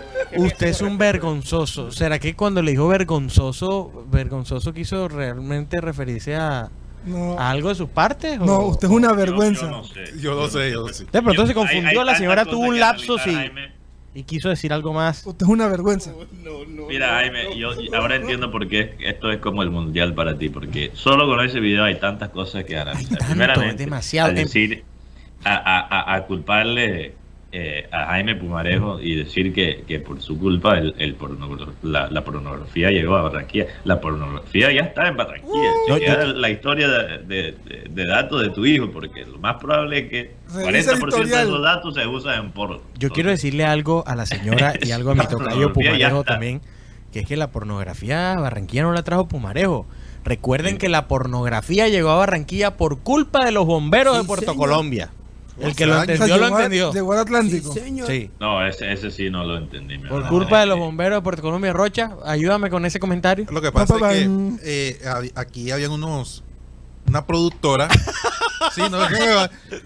Usted 0.46 0.66
es 0.68 0.80
un 0.82 0.98
vergonzoso. 0.98 1.90
¿Será 1.92 2.18
que 2.18 2.34
cuando 2.34 2.62
le 2.62 2.72
dijo 2.72 2.88
vergonzoso, 2.88 4.06
vergonzoso 4.10 4.72
quiso 4.72 5.08
realmente 5.08 5.80
referirse 5.80 6.36
a, 6.36 6.68
No, 7.06 7.38
a 7.38 7.50
algo 7.50 7.68
de 7.70 7.74
sus 7.74 7.88
partes? 7.88 8.38
o- 8.40 8.44
no, 8.44 8.60
usted 8.66 8.88
es 8.88 8.94
una 8.94 9.12
vergüenza. 9.12 9.62
Yo, 9.62 9.70
no 9.70 9.84
sé. 9.84 10.04
Yo 10.20 10.34
lo 10.34 10.48
sé, 10.48 10.70
yo 10.70 10.80
lo 10.86 10.92
sé. 10.92 11.04
De 11.10 11.22
pronto 11.22 11.46
se 11.46 11.54
Yo- 11.54 11.60
hay- 11.60 11.66
confundió, 11.66 12.00
hay 12.00 12.06
la 12.06 12.14
señora 12.14 12.44
tuvo 12.44 12.66
un 12.66 12.78
lapso 12.80 13.16
Jaime. 13.18 13.72
y 14.14 14.22
quiso 14.24 14.48
decir 14.48 14.72
algo 14.72 14.92
más. 14.92 15.24
Usted 15.26 15.46
es 15.46 15.50
una 15.50 15.68
vergüenza. 15.68 16.12
Mira, 16.88 17.08
Jaime, 17.10 17.56
yo 17.56 17.70
ahora 17.96 18.16
entiendo 18.16 18.50
por 18.50 18.66
qué 18.68 18.96
esto 19.00 19.30
es 19.30 19.38
como 19.38 19.62
el 19.62 19.70
mundial 19.70 20.14
para 20.14 20.36
ti, 20.36 20.48
porque 20.48 20.90
solo 20.94 21.26
con 21.26 21.44
ese 21.44 21.60
video 21.60 21.84
hay 21.84 21.98
tantas 22.00 22.30
cosas 22.30 22.64
que 22.64 22.76
analizar. 22.78 23.18
tanto, 23.18 23.26
Primeramente, 23.34 23.84
demasiado. 23.84 24.28
al 24.30 24.34
decir, 24.34 24.84
a- 25.44 25.54
a- 25.54 26.14
a 26.16 26.24
culparle 26.26 27.14
eh, 27.52 27.88
a 27.90 28.06
Jaime 28.06 28.36
Pumarejo 28.36 29.00
y 29.00 29.16
decir 29.16 29.52
que, 29.52 29.82
que 29.86 29.98
por 29.98 30.20
su 30.22 30.38
culpa 30.38 30.78
el, 30.78 30.94
el 30.98 31.16
porno- 31.16 31.72
la, 31.82 32.08
la 32.08 32.22
pornografía 32.22 32.90
llegó 32.90 33.16
a 33.16 33.22
Barranquilla. 33.22 33.66
La 33.84 34.00
pornografía 34.00 34.70
ya 34.72 34.82
está 34.82 35.08
en 35.08 35.16
Barranquilla. 35.16 35.70
No, 35.88 35.98
yo- 35.98 36.32
la 36.34 36.48
historia 36.50 36.88
de, 36.88 37.18
de- 37.18 37.52
de- 37.64 37.88
de 37.90 38.06
datos 38.06 38.42
de 38.42 38.50
tu 38.50 38.64
hijo, 38.64 38.90
porque 38.92 39.24
lo 39.26 39.38
más 39.38 39.56
probable 39.56 39.98
es 39.98 40.08
que 40.10 40.34
Revisa 40.54 40.92
el 40.92 41.00
40% 41.00 41.24
de 41.26 41.42
esos 41.42 41.62
datos 41.62 41.94
se 41.94 42.06
usan 42.06 42.44
en 42.44 42.50
porno. 42.52 42.80
Yo 42.98 43.10
quiero 43.10 43.30
decirle 43.30 43.64
algo 43.64 44.04
a 44.06 44.14
la 44.14 44.26
señora 44.26 44.74
y 44.80 44.90
algo 44.92 45.10
a 45.10 45.14
mi 45.16 45.26
tocayo 45.26 45.72
Pumarejo 45.72 46.22
también, 46.24 46.60
que 47.12 47.20
es 47.20 47.26
que 47.26 47.36
la 47.36 47.50
pornografía 47.50 48.32
a 48.34 48.40
Barranquilla 48.40 48.82
no 48.84 48.92
la 48.92 49.02
trajo 49.02 49.26
Pumarejo. 49.26 49.86
Recuerden 50.22 50.72
Sí. 50.74 50.78
que 50.78 50.88
la 50.88 51.08
pornografía 51.08 51.88
llegó 51.88 52.10
a 52.10 52.16
Barranquilla 52.16 52.76
por 52.76 53.00
culpa 53.00 53.44
de 53.44 53.52
los 53.52 53.66
bomberos 53.66 54.16
de 54.18 54.24
Puerto 54.24 54.52
señor. 54.52 54.68
Colombia. 54.68 55.10
El 55.60 55.76
que 55.76 55.84
O 55.84 55.86
lo 55.88 55.94
sea, 55.94 56.02
entendió, 56.02 56.36
lo 56.38 56.44
llegó 56.44 56.58
entendió. 56.58 56.92
Llegó 56.92 57.12
al 57.12 57.18
Atlántico. 57.20 57.72
Sí, 57.72 57.80
señor. 57.80 58.06
Sí. 58.06 58.30
No, 58.40 58.66
ese, 58.66 58.92
ese 58.92 59.10
sí 59.10 59.30
no 59.30 59.44
lo 59.44 59.56
entendí. 59.56 59.98
Por 59.98 60.26
culpa 60.28 60.60
de 60.60 60.66
los 60.66 60.76
Eh, 60.76 60.80
bomberos 60.80 61.18
de 61.18 61.22
Puerto 61.22 61.42
Colombia, 61.42 61.72
Rocha, 61.72 62.12
ayúdame 62.24 62.70
con 62.70 62.84
ese 62.86 62.98
comentario. 62.98 63.46
Lo 63.50 63.60
que 63.60 63.70
pasa 63.72 63.94
Pa, 63.94 64.00
pa, 64.00 64.14
es 64.14 64.28
que 64.28 64.58
eh, 64.62 65.32
aquí 65.34 65.70
habían 65.70 65.90
unos 65.92 66.42
una 67.08 67.26
productora 67.26 67.88
sí, 68.74 68.82
no, 68.90 68.98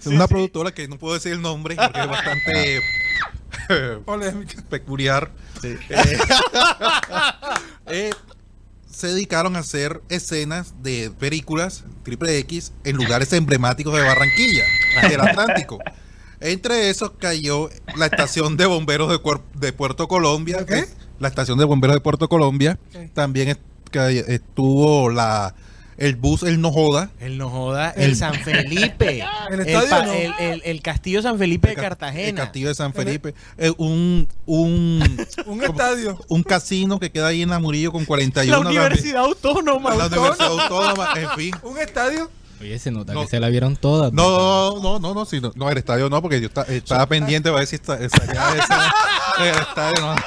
una 0.05 0.27
productora 0.27 0.71
que 0.73 0.87
no 0.87 0.97
puedo 0.99 1.15
decir 1.15 1.31
el 1.31 1.41
nombre 1.41 1.75
porque 1.75 2.01
es 2.01 2.07
bastante 2.07 2.77
eh, 3.69 3.99
Polémica. 4.05 4.61
peculiar 4.69 5.31
Eh, 5.63 5.79
eh, 7.87 8.09
se 8.95 9.07
dedicaron 9.07 9.55
a 9.55 9.59
hacer 9.59 10.01
escenas 10.09 10.73
de 10.81 11.11
películas 11.19 11.83
triple 12.03 12.37
X 12.39 12.71
en 12.85 12.95
lugares 12.95 13.33
emblemáticos 13.33 13.93
de 13.93 14.01
Barranquilla 14.01 14.63
del 15.09 15.21
Atlántico. 15.21 15.79
Entre 16.39 16.89
esos 16.89 17.11
cayó 17.19 17.69
la 17.97 18.05
estación 18.05 18.55
de 18.57 18.65
bomberos 18.65 19.09
de, 19.09 19.17
Cuer- 19.17 19.41
de 19.55 19.73
Puerto 19.73 20.07
Colombia 20.07 20.57
¿La 20.59 20.65
qué? 20.65 20.79
eh, 20.79 20.87
la 21.19 21.27
estación 21.27 21.57
de 21.57 21.65
bomberos 21.65 21.95
de 21.95 22.01
Puerto 22.01 22.27
Colombia. 22.29 22.77
También 23.13 23.57
que 23.91 24.25
estuvo 24.27 25.09
la 25.09 25.55
el 25.97 26.15
bus 26.17 26.43
el 26.43 26.59
no 26.59 26.71
joda 26.71 27.09
El 27.19 27.37
no 27.37 27.49
joda, 27.49 27.91
el 27.91 28.15
San 28.15 28.33
Felipe. 28.35 29.23
¿El 29.49 29.59
el, 29.61 29.67
estadio 29.67 29.89
pa- 29.89 30.05
no? 30.05 30.11
el- 30.13 30.33
el- 30.39 30.61
el 30.65 30.81
castillo 30.81 31.21
San 31.21 31.37
Felipe 31.37 31.67
de 31.69 31.73
el 31.73 31.77
ca- 31.77 31.83
Cartagena. 31.89 32.27
el 32.29 32.35
castillo 32.35 32.67
de 32.69 32.75
San 32.75 32.93
Felipe 32.93 33.33
eh, 33.57 33.71
un 33.77 34.27
un 34.45 35.01
Un 35.45 35.59
como- 35.59 35.63
estadio. 35.63 36.19
un 36.27 36.43
casino 36.43 36.99
que 36.99 37.11
queda 37.11 37.27
ahí 37.27 37.41
en 37.41 37.49
la 37.49 37.59
Murillo 37.59 37.91
con 37.91 38.03
41 38.05 38.63
la. 38.63 38.69
Universidad 38.69 39.23
Autónoma. 39.23 39.95
la 39.95 40.07
Universidad 40.07 40.47
Autónoma 40.47 41.09
en 41.15 41.29
fin 41.31 41.55
Un 41.63 41.77
estadio. 41.79 42.29
Oye, 42.61 42.79
se 42.79 42.89
nota 42.89 43.13
No. 43.13 43.21
que 43.23 43.27
se 43.27 43.39
la 43.41 43.49
vieron 43.49 43.75
todas. 43.75 44.13
No, 44.13 44.79
no, 44.81 44.97
no, 44.99 45.13
no, 45.13 45.25
sí, 45.25 45.41
no, 45.41 45.51
no, 45.55 45.69
el 45.69 45.77
estadio 45.77 46.09
no, 46.09 46.21
porque 46.21 46.39
yo 46.39 46.47
esta- 46.47 46.63
estaba 46.63 47.05
pendiente 47.05 47.49
para 47.49 47.59
ver 47.59 47.67
si 47.67 47.75
está, 47.75 47.97
el 47.97 48.05
estadio, 48.05 48.35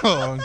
no, 0.03 0.37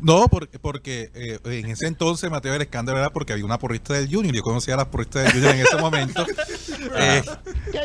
no. 0.00 0.28
Porque, 0.28 0.58
porque 0.58 1.10
eh, 1.14 1.38
en 1.44 1.66
ese 1.70 1.86
entonces 1.86 2.30
Mateo 2.30 2.52
del 2.52 2.62
escándalo 2.62 2.98
era 2.98 3.10
porque 3.10 3.32
había 3.32 3.44
una 3.44 3.58
porrista 3.58 3.94
del 3.94 4.08
Junior. 4.12 4.34
Yo 4.34 4.42
conocía 4.42 4.74
a 4.74 4.78
las 4.78 4.86
porristas 4.86 5.24
del 5.24 5.32
Junior 5.32 5.54
en 5.54 5.60
ese 5.62 5.76
momento. 5.76 6.26
Eh, 6.96 7.22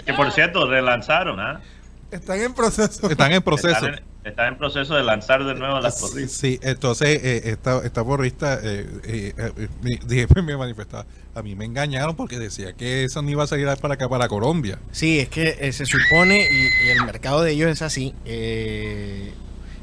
Que 0.05 0.13
por 0.13 0.31
cierto, 0.31 0.67
relanzaron, 0.69 1.39
¿ah? 1.39 1.59
Están 2.11 2.39
en 2.41 2.53
proceso. 2.53 3.09
están 3.09 3.33
en 3.33 3.41
proceso. 3.41 3.73
Están 3.75 3.93
en, 3.95 4.03
están 4.23 4.47
en 4.47 4.57
proceso 4.57 4.95
de 4.95 5.03
lanzar 5.03 5.43
de 5.43 5.53
nuevo 5.53 5.79
las 5.81 5.99
porristas. 5.99 6.31
Sí, 6.31 6.59
entonces 6.63 7.19
eh, 7.23 7.41
esta, 7.45 7.85
esta 7.85 8.03
porrista 8.05 8.59
eh, 8.63 8.87
eh, 9.03 9.33
eh, 9.37 9.67
me, 9.81 9.99
dije, 10.07 10.27
me 10.41 10.55
manifestaba. 10.55 11.05
A 11.35 11.41
mí 11.41 11.55
me 11.55 11.65
engañaron 11.65 12.15
porque 12.15 12.39
decía 12.39 12.73
que 12.73 13.03
eso 13.03 13.21
no 13.21 13.29
iba 13.29 13.43
a 13.43 13.47
salir 13.47 13.67
para 13.81 13.95
acá, 13.95 14.07
para 14.07 14.27
Colombia. 14.29 14.79
Sí, 14.91 15.19
es 15.19 15.27
que 15.27 15.57
eh, 15.59 15.73
se 15.73 15.85
supone, 15.85 16.47
y, 16.49 16.87
y 16.87 16.89
el 16.91 17.03
mercado 17.05 17.41
de 17.43 17.51
ellos 17.51 17.69
es 17.69 17.81
así. 17.81 18.13
eh, 18.23 19.33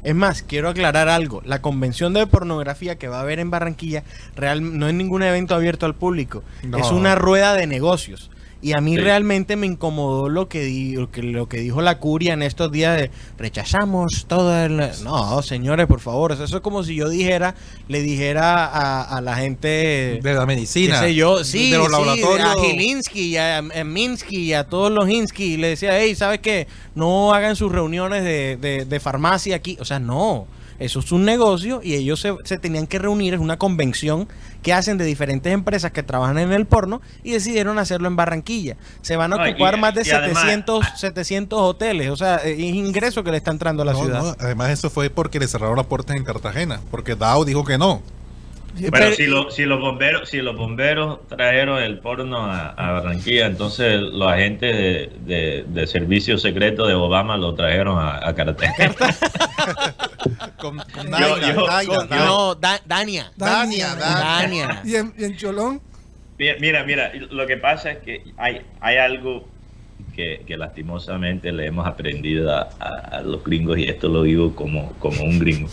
es 0.03 0.15
más, 0.15 0.43
quiero 0.43 0.69
aclarar 0.69 1.09
algo. 1.09 1.41
La 1.45 1.61
convención 1.61 2.13
de 2.13 2.27
pornografía 2.27 2.97
que 2.97 3.07
va 3.07 3.17
a 3.17 3.21
haber 3.21 3.39
en 3.39 3.51
Barranquilla 3.51 4.03
real, 4.35 4.77
no 4.77 4.87
es 4.87 4.93
ningún 4.93 5.23
evento 5.23 5.55
abierto 5.55 5.85
al 5.85 5.95
público. 5.95 6.43
No. 6.63 6.77
Es 6.77 6.91
una 6.91 7.15
rueda 7.15 7.53
de 7.53 7.67
negocios. 7.67 8.29
Y 8.63 8.71
a 8.71 8.79
mí 8.79 8.95
Sí. 8.95 9.01
realmente 9.01 9.57
me 9.57 9.67
incomodó 9.67 10.29
lo 10.29 10.47
que, 10.47 10.61
di- 10.63 10.93
lo 10.95 11.11
que 11.11 11.21
lo 11.21 11.49
que 11.49 11.57
dijo 11.57 11.81
la 11.81 11.99
curia 11.99 12.31
en 12.33 12.41
estos 12.41 12.71
días 12.71 12.97
de 12.97 13.11
rechazamos 13.37 14.25
todo 14.27 14.57
el... 14.63 14.77
No, 15.03 15.41
señores, 15.41 15.85
por 15.85 15.99
favor. 15.99 16.31
Eso 16.31 16.43
es 16.45 16.51
como 16.61 16.81
si 16.83 16.95
yo 16.95 17.09
dijera, 17.09 17.55
le 17.89 18.01
dijera 18.01 18.65
a, 18.65 19.03
a 19.17 19.21
la 19.21 19.35
gente... 19.35 20.19
De 20.23 20.33
la 20.33 20.45
medicina. 20.45 20.99
sé 20.99 21.13
yo, 21.13 21.43
sí, 21.43 21.71
de 21.71 21.77
los 21.77 21.87
sí, 21.87 21.91
laboratorios. 21.91 22.47
a 22.49 22.61
Gilinski 22.61 23.21
y 23.31 23.37
a, 23.37 23.57
a 23.57 23.83
Minsky 23.83 24.37
y 24.37 24.53
a 24.53 24.63
todos 24.63 24.91
los 24.91 25.09
Hinsky 25.09 25.43
y 25.55 25.57
le 25.57 25.67
decía, 25.67 25.99
hey, 25.99 26.15
¿sabes 26.15 26.39
qué? 26.39 26.67
No 26.95 27.33
hagan 27.33 27.55
sus 27.57 27.69
reuniones 27.71 28.23
de, 28.23 28.55
de- 28.57 28.85
de 28.85 28.99
farmacia 29.01 29.57
aquí. 29.57 29.77
O 29.81 29.85
sea, 29.85 29.99
no. 29.99 30.47
Eso 30.79 30.99
es 30.99 31.11
un 31.11 31.23
negocio 31.25 31.81
y 31.83 31.93
ellos 31.95 32.19
se, 32.19 32.35
se 32.43 32.57
tenían 32.57 32.87
que 32.87 32.99
reunir, 32.99 33.33
es 33.33 33.39
una 33.39 33.57
convención 33.57 34.27
que 34.61 34.73
hacen 34.73 34.97
de 34.97 35.05
diferentes 35.05 35.53
empresas 35.53 35.91
que 35.91 36.03
trabajan 36.03 36.37
en 36.37 36.51
el 36.53 36.65
porno 36.65 37.01
y 37.23 37.31
decidieron 37.31 37.77
hacerlo 37.79 38.07
en 38.07 38.15
Barranquilla. 38.15 38.75
Se 39.01 39.15
van 39.15 39.33
a 39.33 39.47
y- 39.49 39.51
ocupar 39.51 39.77
más 39.79 39.93
de 39.93 40.03
y 40.05 40.11
además- 40.11 40.41
700, 40.43 40.85
700 40.95 41.59
hoteles, 41.59 42.09
o 42.09 42.15
sea, 42.15 42.37
es 42.37 42.57
ingreso 42.59 43.23
que 43.23 43.31
le 43.31 43.37
está 43.37 43.51
entrando 43.51 43.83
a 43.83 43.85
la 43.85 43.93
No, 43.93 43.99
ciudad. 44.03 44.21
no, 44.23 44.35
además 44.39 44.69
eso 44.71 44.89
fue 44.89 45.09
porque 45.09 45.39
le 45.39 45.47
cerraron 45.47 45.75
las 45.77 45.85
puertas 45.87 46.15
en 46.15 46.23
Cartagena, 46.23 46.79
porque 46.91 47.15
Dow 47.15 47.43
dijo 47.45 47.63
que 47.63 47.77
no. 47.77 48.01
Bueno, 48.73 48.89
Pero- 48.91 49.11
si, 49.13 49.25
lo- 49.27 49.51
si 49.51 49.65
los 49.65 49.79
bomberos 49.79 50.29
si 50.29 50.37
los 50.41 50.55
bomberos 50.57 51.27
trajeron 51.27 51.81
el 51.81 51.99
porno 51.99 52.37
a, 52.45 52.69
a 52.69 52.91
Barranquilla, 52.93 53.45
entonces 53.45 53.99
los 54.01 54.31
agentes 54.31 54.75
de, 54.75 55.11
de, 55.25 55.63
de 55.67 55.87
servicio 55.87 56.37
secreto 56.39 56.87
de 56.87 56.95
Obama 56.95 57.37
lo 57.37 57.53
trajeron 57.53 57.99
a, 57.99 58.27
a 58.27 58.33
Cartagena. 58.33 58.95
Con, 60.57 60.77
con 60.77 61.11
Yo- 61.11 61.37
yo- 61.39 61.55
con- 61.55 61.67
Daina. 61.67 62.25
no, 62.25 62.55
Da- 62.55 62.81
Dania. 62.85 63.31
Dania, 63.35 63.95
Dania. 63.95 64.67
Dania. 64.67 64.81
Y 64.85 64.95
en, 64.95 65.13
y 65.17 65.23
en 65.25 65.37
Cholón. 65.37 65.81
Mira, 66.37 66.55
mira, 66.59 66.83
mira, 66.83 67.11
lo 67.31 67.45
que 67.47 67.57
pasa 67.57 67.91
es 67.91 67.97
que 67.99 68.23
hay, 68.37 68.61
hay 68.81 68.97
algo 68.97 69.47
que, 70.15 70.41
que 70.45 70.57
lastimosamente 70.57 71.51
le 71.51 71.65
hemos 71.65 71.87
aprendido 71.87 72.51
a, 72.55 72.69
a- 72.79 73.17
a 73.17 73.21
los 73.21 73.43
gringos, 73.43 73.77
y 73.77 73.83
esto 73.85 74.07
lo 74.09 74.23
digo 74.23 74.55
como, 74.55 74.93
como 74.99 75.23
un 75.23 75.39
gringo, 75.39 75.67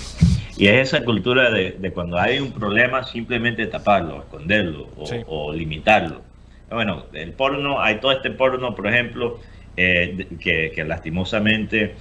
y 0.57 0.67
es 0.67 0.89
esa 0.89 1.05
cultura 1.05 1.51
de, 1.51 1.73
de 1.73 1.91
cuando 1.93 2.19
hay 2.19 2.39
un 2.39 2.53
problema 2.53 3.05
simplemente 3.05 3.67
taparlo, 3.67 4.19
esconderlo 4.21 4.89
o, 4.97 5.07
Sí. 5.07 5.17
o 5.27 5.53
limitarlo. 5.53 6.23
Bueno, 6.71 7.07
el 7.13 7.33
porno, 7.33 7.81
hay 7.83 7.97
todo 8.01 8.13
este 8.13 8.31
porno, 8.31 8.75
por 8.75 8.87
ejemplo, 8.87 9.41
eh, 9.77 10.27
que, 10.41 10.73
que 10.75 10.85
lastimosamente 10.85 11.95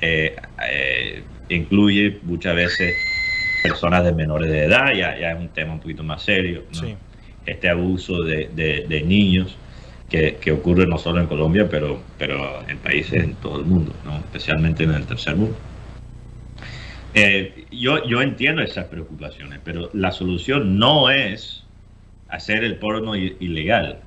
eh, 0.00 0.36
eh, 0.70 1.22
incluye 1.48 2.18
muchas 2.22 2.54
veces 2.56 2.94
personas 3.62 4.04
de 4.04 4.12
menores 4.12 4.50
de 4.50 4.64
edad, 4.64 4.92
ya, 4.94 5.18
ya 5.18 5.32
es 5.32 5.38
un 5.40 5.48
tema 5.48 5.72
un 5.74 5.80
poquito 5.80 6.02
más 6.02 6.22
serio. 6.22 6.64
¿no? 6.74 6.80
Sí. 6.80 6.94
este 7.46 7.68
abuso 7.68 8.22
de, 8.22 8.48
de- 8.54 8.86
de 8.88 9.02
niños 9.02 9.56
que, 10.08 10.52
ocurre 10.52 10.86
no 10.86 10.98
solo 10.98 11.20
en 11.20 11.26
Colombia, 11.26 11.68
pero, 11.68 12.00
pero 12.18 12.62
en 12.68 12.78
países 12.78 13.22
en 13.24 13.34
todo 13.36 13.58
el 13.60 13.66
mundo, 13.66 13.92
¿no? 14.04 14.16
especialmente 14.18 14.84
en 14.84 14.92
el 14.92 15.04
tercer 15.06 15.36
mundo. 15.36 15.56
Eh, 17.14 17.66
yo, 17.70 18.04
yo 18.06 18.20
entiendo 18.22 18.62
esas 18.62 18.86
preocupaciones, 18.86 19.60
pero 19.64 19.90
la 19.94 20.12
solución 20.12 20.78
no 20.78 21.10
es 21.10 21.64
hacer 22.28 22.62
el 22.64 22.76
porno 22.76 23.16
ilegal. 23.16 23.98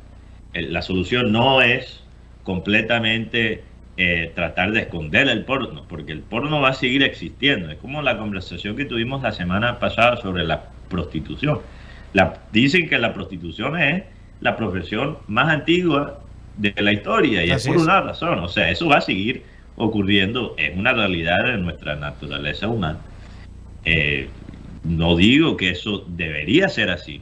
El- 0.54 0.74
La 0.74 0.82
solución 0.82 1.32
no 1.32 1.62
es 1.62 2.04
completamente 2.44 3.64
eh, 3.98 4.32
tratar 4.34 4.72
de 4.72 4.82
esconder 4.82 5.28
el 5.28 5.44
porno, 5.44 5.84
porque 5.90 6.14
el 6.14 6.22
porno 6.22 6.62
va 6.62 6.70
a 6.70 6.74
seguir 6.74 7.04
existiendo. 7.04 7.70
Es 7.70 7.78
como 7.80 8.02
la 8.02 8.18
conversación 8.18 8.76
que 8.78 8.86
tuvimos 8.86 9.22
la 9.22 9.32
semana 9.34 9.80
pasada 9.80 10.18
sobre 10.18 10.46
la 10.46 10.64
prostitución. 10.90 11.60
Dicen 12.52 12.88
que 12.90 12.98
la 12.98 13.14
prostitución 13.14 13.78
es 13.80 14.04
la 14.42 14.56
profesión 14.56 15.18
más 15.28 15.50
antigua 15.50 16.20
de 16.58 16.74
la 16.78 16.92
historia 16.92 17.46
y 17.46 17.52
es 17.52 17.66
por 17.66 17.78
es. 17.78 17.84
una 17.84 18.02
razón. 18.02 18.40
O 18.40 18.48
sea, 18.48 18.70
eso 18.70 18.88
va 18.88 18.98
a 18.98 19.02
seguir 19.02 19.44
ocurriendo, 19.76 20.56
es 20.58 20.76
una 20.78 20.94
realidad 20.94 21.44
de 21.46 21.58
nuestra 21.58 21.96
naturaleza 21.96 22.68
humana. 22.68 23.00
Eh, 23.86 24.30
no 24.84 25.16
digo 25.16 25.58
que 25.58 25.72
eso 25.72 26.06
debería 26.08 26.70
ser 26.70 26.90
así, 26.90 27.22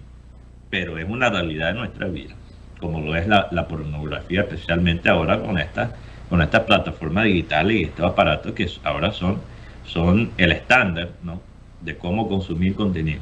pero 0.69 0.97
es 0.97 1.07
una 1.07 1.29
realidad 1.29 1.73
de 1.73 1.79
nuestra 1.79 2.07
vida, 2.07 2.35
como 2.79 2.99
lo 3.01 3.15
es 3.15 3.27
la, 3.27 3.47
la 3.51 3.67
pornografía, 3.67 4.41
especialmente 4.41 5.09
ahora 5.09 5.39
con 5.39 5.57
esta 5.57 5.95
con 6.29 6.41
estas 6.41 6.61
plataformas 6.61 7.25
digitales 7.25 7.77
y 7.77 7.83
estos 7.83 8.05
aparatos 8.11 8.51
que 8.53 8.69
ahora 8.83 9.11
son, 9.11 9.39
son 9.85 10.31
el 10.37 10.51
estándar 10.51 11.11
¿no? 11.23 11.41
de 11.81 11.97
cómo 11.97 12.27
consumir 12.27 12.75
contenido. 12.75 13.21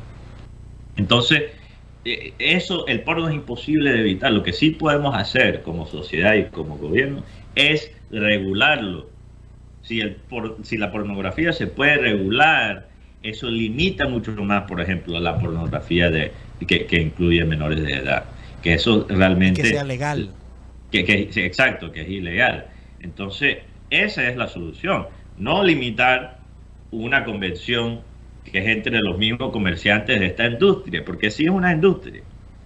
Entonces, 0.96 1.52
eso, 2.06 2.86
el 2.88 3.02
porno 3.02 3.28
es 3.28 3.36
imposible 3.36 3.92
de 3.92 4.02
evitar. 4.02 4.32
Lo 4.32 4.44
que 4.44 4.54
sí 4.54 4.72
podemos 4.72 5.16
hacer 5.16 5.64
como 5.64 5.88
sociedad 5.88 6.36
y 6.36 6.46
como 6.46 6.78
gobierno 6.78 7.24
es 7.56 7.92
regularlo. 8.12 9.10
Si, 9.82 10.02
el, 10.02 10.18
si 10.64 10.78
la 10.78 10.92
pornografía 10.92 11.52
se 11.52 11.68
puede 11.68 11.98
regular, 11.98 12.88
eso 13.24 13.50
limita 13.50 14.08
mucho 14.08 14.32
más, 14.34 14.64
por 14.64 14.82
ejemplo, 14.82 15.20
la 15.20 15.40
pornografía 15.40 16.10
de, 16.12 16.32
que, 16.68 17.02
incluye 17.02 17.44
menores 17.44 17.82
de 17.82 17.94
edad. 17.94 18.26
Que 18.62 18.76
eso 18.76 19.06
realmente... 19.10 19.64
Que 19.64 19.70
sea 19.70 19.84
legal. 19.84 20.30
Que, 20.92 21.04
que, 21.04 21.30
exacto, 21.46 21.92
que 21.92 22.02
es 22.02 22.10
ilegal. 22.10 22.68
Entonces, 23.02 23.58
esa 23.90 24.30
es 24.30 24.38
la 24.38 24.48
solución. 24.48 25.08
No 25.38 25.64
limitar 25.64 26.40
una 26.92 27.26
convención 27.26 28.02
que 28.52 28.60
es 28.60 28.68
entre 28.68 29.00
los 29.00 29.18
mismos 29.18 29.52
comerciantes 29.52 30.20
de 30.20 30.28
esta 30.28 30.46
industria, 30.46 31.04
porque 31.04 31.32
si 31.32 31.44
es 31.46 31.50
una 31.50 31.74
industria, 31.74 32.22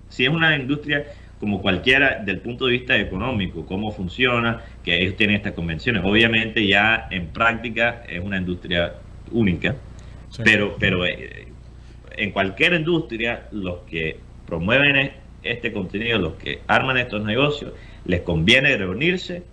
si 0.09 0.25
es 0.25 0.29
una 0.29 0.55
industria 0.55 1.05
como 1.39 1.61
cualquiera 1.61 2.21
del 2.23 2.39
punto 2.41 2.65
de 2.65 2.73
vista 2.73 2.97
económico, 2.97 3.65
cómo 3.65 3.91
funciona, 3.91 4.61
que 4.83 5.01
ellos 5.01 5.15
tienen 5.15 5.37
estas 5.37 5.53
convenciones. 5.53 6.03
Obviamente 6.03 6.67
ya 6.67 7.07
en 7.09 7.27
práctica 7.27 8.03
es 8.09 8.21
una 8.21 8.37
industria 8.37 8.95
única, 9.31 9.75
pero, 10.43 10.75
pero 10.77 11.05
eh, 11.05 11.47
en 12.11 12.31
cualquier 12.31 12.73
industria 12.73 13.47
los 13.51 13.79
que 13.89 14.19
promueven 14.45 15.11
este 15.41 15.71
contenido, 15.71 16.19
los 16.19 16.33
que 16.33 16.59
arman 16.67 16.97
estos 16.97 17.23
negocios, 17.23 17.71
les 18.05 18.21
conviene 18.21 18.75
reunirse 18.75 19.43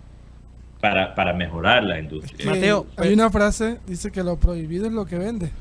para, 0.81 1.15
para 1.15 1.33
mejorar 1.33 1.83
la 1.83 1.99
industria. 1.99 2.45
Mateo, 2.45 2.85
hay 2.97 3.13
una 3.13 3.29
frase, 3.29 3.77
dice 3.87 4.11
que 4.11 4.23
lo 4.23 4.37
prohibido 4.37 4.87
es 4.87 4.93
lo 4.93 5.05
que 5.05 5.17
vende. 5.17 5.51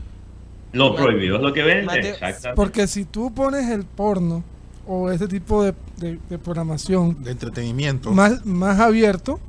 Lo 0.76 0.94
prohibido 0.94 1.36
es 1.36 1.42
lo 1.42 1.52
que 1.52 1.62
vende, 1.62 2.10
exactamente. 2.10 2.54
Porque 2.54 2.86
si 2.86 3.04
tú 3.04 3.32
pones 3.32 3.68
el 3.70 3.84
porno 3.84 4.44
o 4.86 5.10
ese 5.10 5.26
tipo 5.26 5.64
de, 5.64 5.74
programación 6.38 7.22
de 7.22 7.32
entretenimiento 7.32 8.12
más, 8.12 8.44
más 8.44 8.78
abierto, 8.78 9.40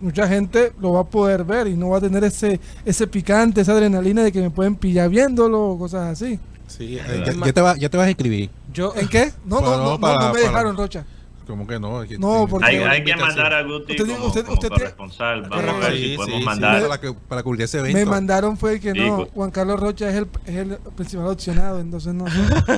mucha 0.00 0.26
gente 0.26 0.72
lo 0.80 0.94
va 0.94 1.00
a 1.00 1.04
poder 1.04 1.44
ver 1.44 1.68
y 1.68 1.76
no 1.76 1.90
va 1.90 1.98
a 1.98 2.00
tener 2.00 2.24
ese 2.24 2.58
ese 2.84 3.06
picante, 3.06 3.60
esa 3.60 3.72
adrenalina 3.72 4.22
de 4.22 4.32
que 4.32 4.40
me 4.40 4.50
pueden 4.50 4.74
pillar 4.74 5.08
viéndolo 5.08 5.70
o 5.70 5.78
cosas 5.78 6.12
así. 6.12 6.38
Sí, 6.66 6.96
eh, 6.96 7.24
ya, 7.26 7.52
te 7.52 7.60
va, 7.60 7.76
ya 7.76 7.88
te 7.88 7.96
vas 7.96 8.06
a 8.06 8.10
escribir. 8.10 8.50
Yo, 8.72 8.94
¿En 8.96 9.08
qué? 9.08 9.32
No, 9.44 9.60
no, 9.60 9.76
no, 9.76 9.98
no, 9.98 10.32
me 10.32 10.40
dejaron, 10.40 10.76
Rocha. 10.76 11.04
¿Cómo 11.46 11.66
que 11.66 11.78
no? 11.78 12.04
no, 12.18 12.46
porque 12.48 12.66
hay, 12.66 13.02
que 13.02 13.16
mandar 13.16 13.52
a 13.52 13.62
Guti 13.62 13.92
usted, 13.92 14.06
como, 14.06 14.26
usted, 14.26 14.48
usted, 14.48 14.68
responsable. 14.70 15.48
Vamos 15.48 15.84
a 15.84 15.88
ver 15.88 15.98
si 15.98 16.16
podemos 16.16 16.44
mandar. 16.44 16.88
para, 16.88 17.12
para, 17.12 17.42
cubrir 17.42 17.62
ese 17.62 17.80
evento. 17.80 17.98
Me 17.98 18.04
mandaron 18.04 18.56
fue 18.56 18.78
que 18.78 18.94
no, 18.94 19.26
Juan 19.26 19.50
Carlos 19.50 19.80
Rocha 19.80 20.08
es 20.08 20.16
el, 20.16 20.28
es 20.46 20.56
el 20.56 20.78
principal 20.94 21.26
opcionado, 21.26 21.80
entonces 21.80 22.14
no. 22.14 22.26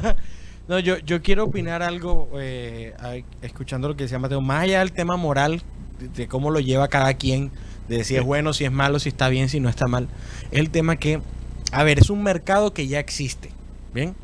no, 0.68 0.78
yo, 0.78 0.98
yo 0.98 1.22
quiero 1.22 1.44
opinar 1.44 1.82
algo, 1.82 2.30
eh, 2.36 2.94
escuchando 3.42 3.88
lo 3.88 3.96
que 3.96 4.04
decía 4.04 4.18
Mateo, 4.18 4.40
más 4.40 4.62
allá 4.62 4.78
del 4.78 4.92
tema 4.92 5.16
moral, 5.16 5.62
de, 5.98 6.26
cómo 6.26 6.50
lo 6.50 6.60
lleva 6.60 6.88
cada 6.88 7.14
quien, 7.14 7.50
de 7.88 8.02
si 8.04 8.16
es 8.16 8.24
bueno, 8.24 8.54
si 8.54 8.64
es 8.64 8.72
malo, 8.72 8.98
si 8.98 9.10
está 9.10 9.28
bien, 9.28 9.50
si 9.50 9.60
no 9.60 9.68
está 9.68 9.86
mal, 9.86 10.08
es 10.50 10.58
el 10.58 10.70
tema 10.70 10.96
que, 10.96 11.20
a 11.70 11.82
ver, 11.84 11.98
es 11.98 12.08
un 12.08 12.22
mercado 12.22 12.72
que 12.72 12.86
ya 12.86 12.98
existe, 12.98 13.50
¿bien? 13.92 14.14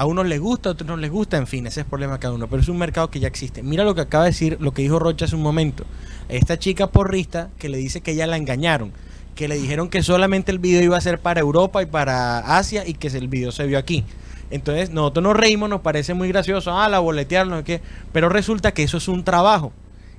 A 0.00 0.06
unos 0.06 0.26
les 0.26 0.40
gusta, 0.40 0.70
a 0.70 0.72
otros 0.72 0.88
no 0.88 0.96
les 0.96 1.10
gusta, 1.10 1.36
en 1.36 1.46
fin, 1.46 1.66
ese 1.66 1.80
es 1.80 1.84
el 1.84 1.90
problema 1.90 2.14
de 2.14 2.20
cada 2.20 2.32
uno, 2.32 2.48
pero 2.48 2.62
es 2.62 2.68
un 2.70 2.78
mercado 2.78 3.10
que 3.10 3.20
ya 3.20 3.28
existe. 3.28 3.62
Mira 3.62 3.84
lo 3.84 3.94
que 3.94 4.00
acaba 4.00 4.24
de 4.24 4.30
decir, 4.30 4.56
lo 4.58 4.72
que 4.72 4.80
dijo 4.80 4.98
Rocha 4.98 5.26
hace 5.26 5.36
un 5.36 5.42
momento. 5.42 5.84
Esta 6.30 6.58
chica 6.58 6.86
porrista 6.86 7.50
que 7.58 7.68
le 7.68 7.76
dice 7.76 8.00
que 8.00 8.14
ya 8.14 8.26
la 8.26 8.38
engañaron, 8.38 8.92
que 9.34 9.46
le 9.46 9.56
dijeron 9.56 9.90
que 9.90 10.02
solamente 10.02 10.52
el 10.52 10.58
video 10.58 10.82
iba 10.82 10.96
a 10.96 11.02
ser 11.02 11.18
para 11.18 11.40
Europa 11.40 11.82
y 11.82 11.86
para 11.86 12.38
Asia 12.56 12.88
y 12.88 12.94
que 12.94 13.08
el 13.08 13.28
video 13.28 13.52
se 13.52 13.66
vio 13.66 13.76
aquí. 13.76 14.06
Entonces 14.50 14.88
nosotros 14.88 15.22
nos 15.22 15.36
reímos, 15.36 15.68
nos 15.68 15.82
parece 15.82 16.14
muy 16.14 16.28
gracioso, 16.28 16.72
ah, 16.74 16.88
la 16.88 16.98
boletear, 17.00 17.46
no 17.46 17.62
qué, 17.62 17.82
pero 18.10 18.30
resulta 18.30 18.72
que 18.72 18.84
eso 18.84 18.96
es 18.96 19.06
un 19.06 19.22
trabajo 19.22 19.70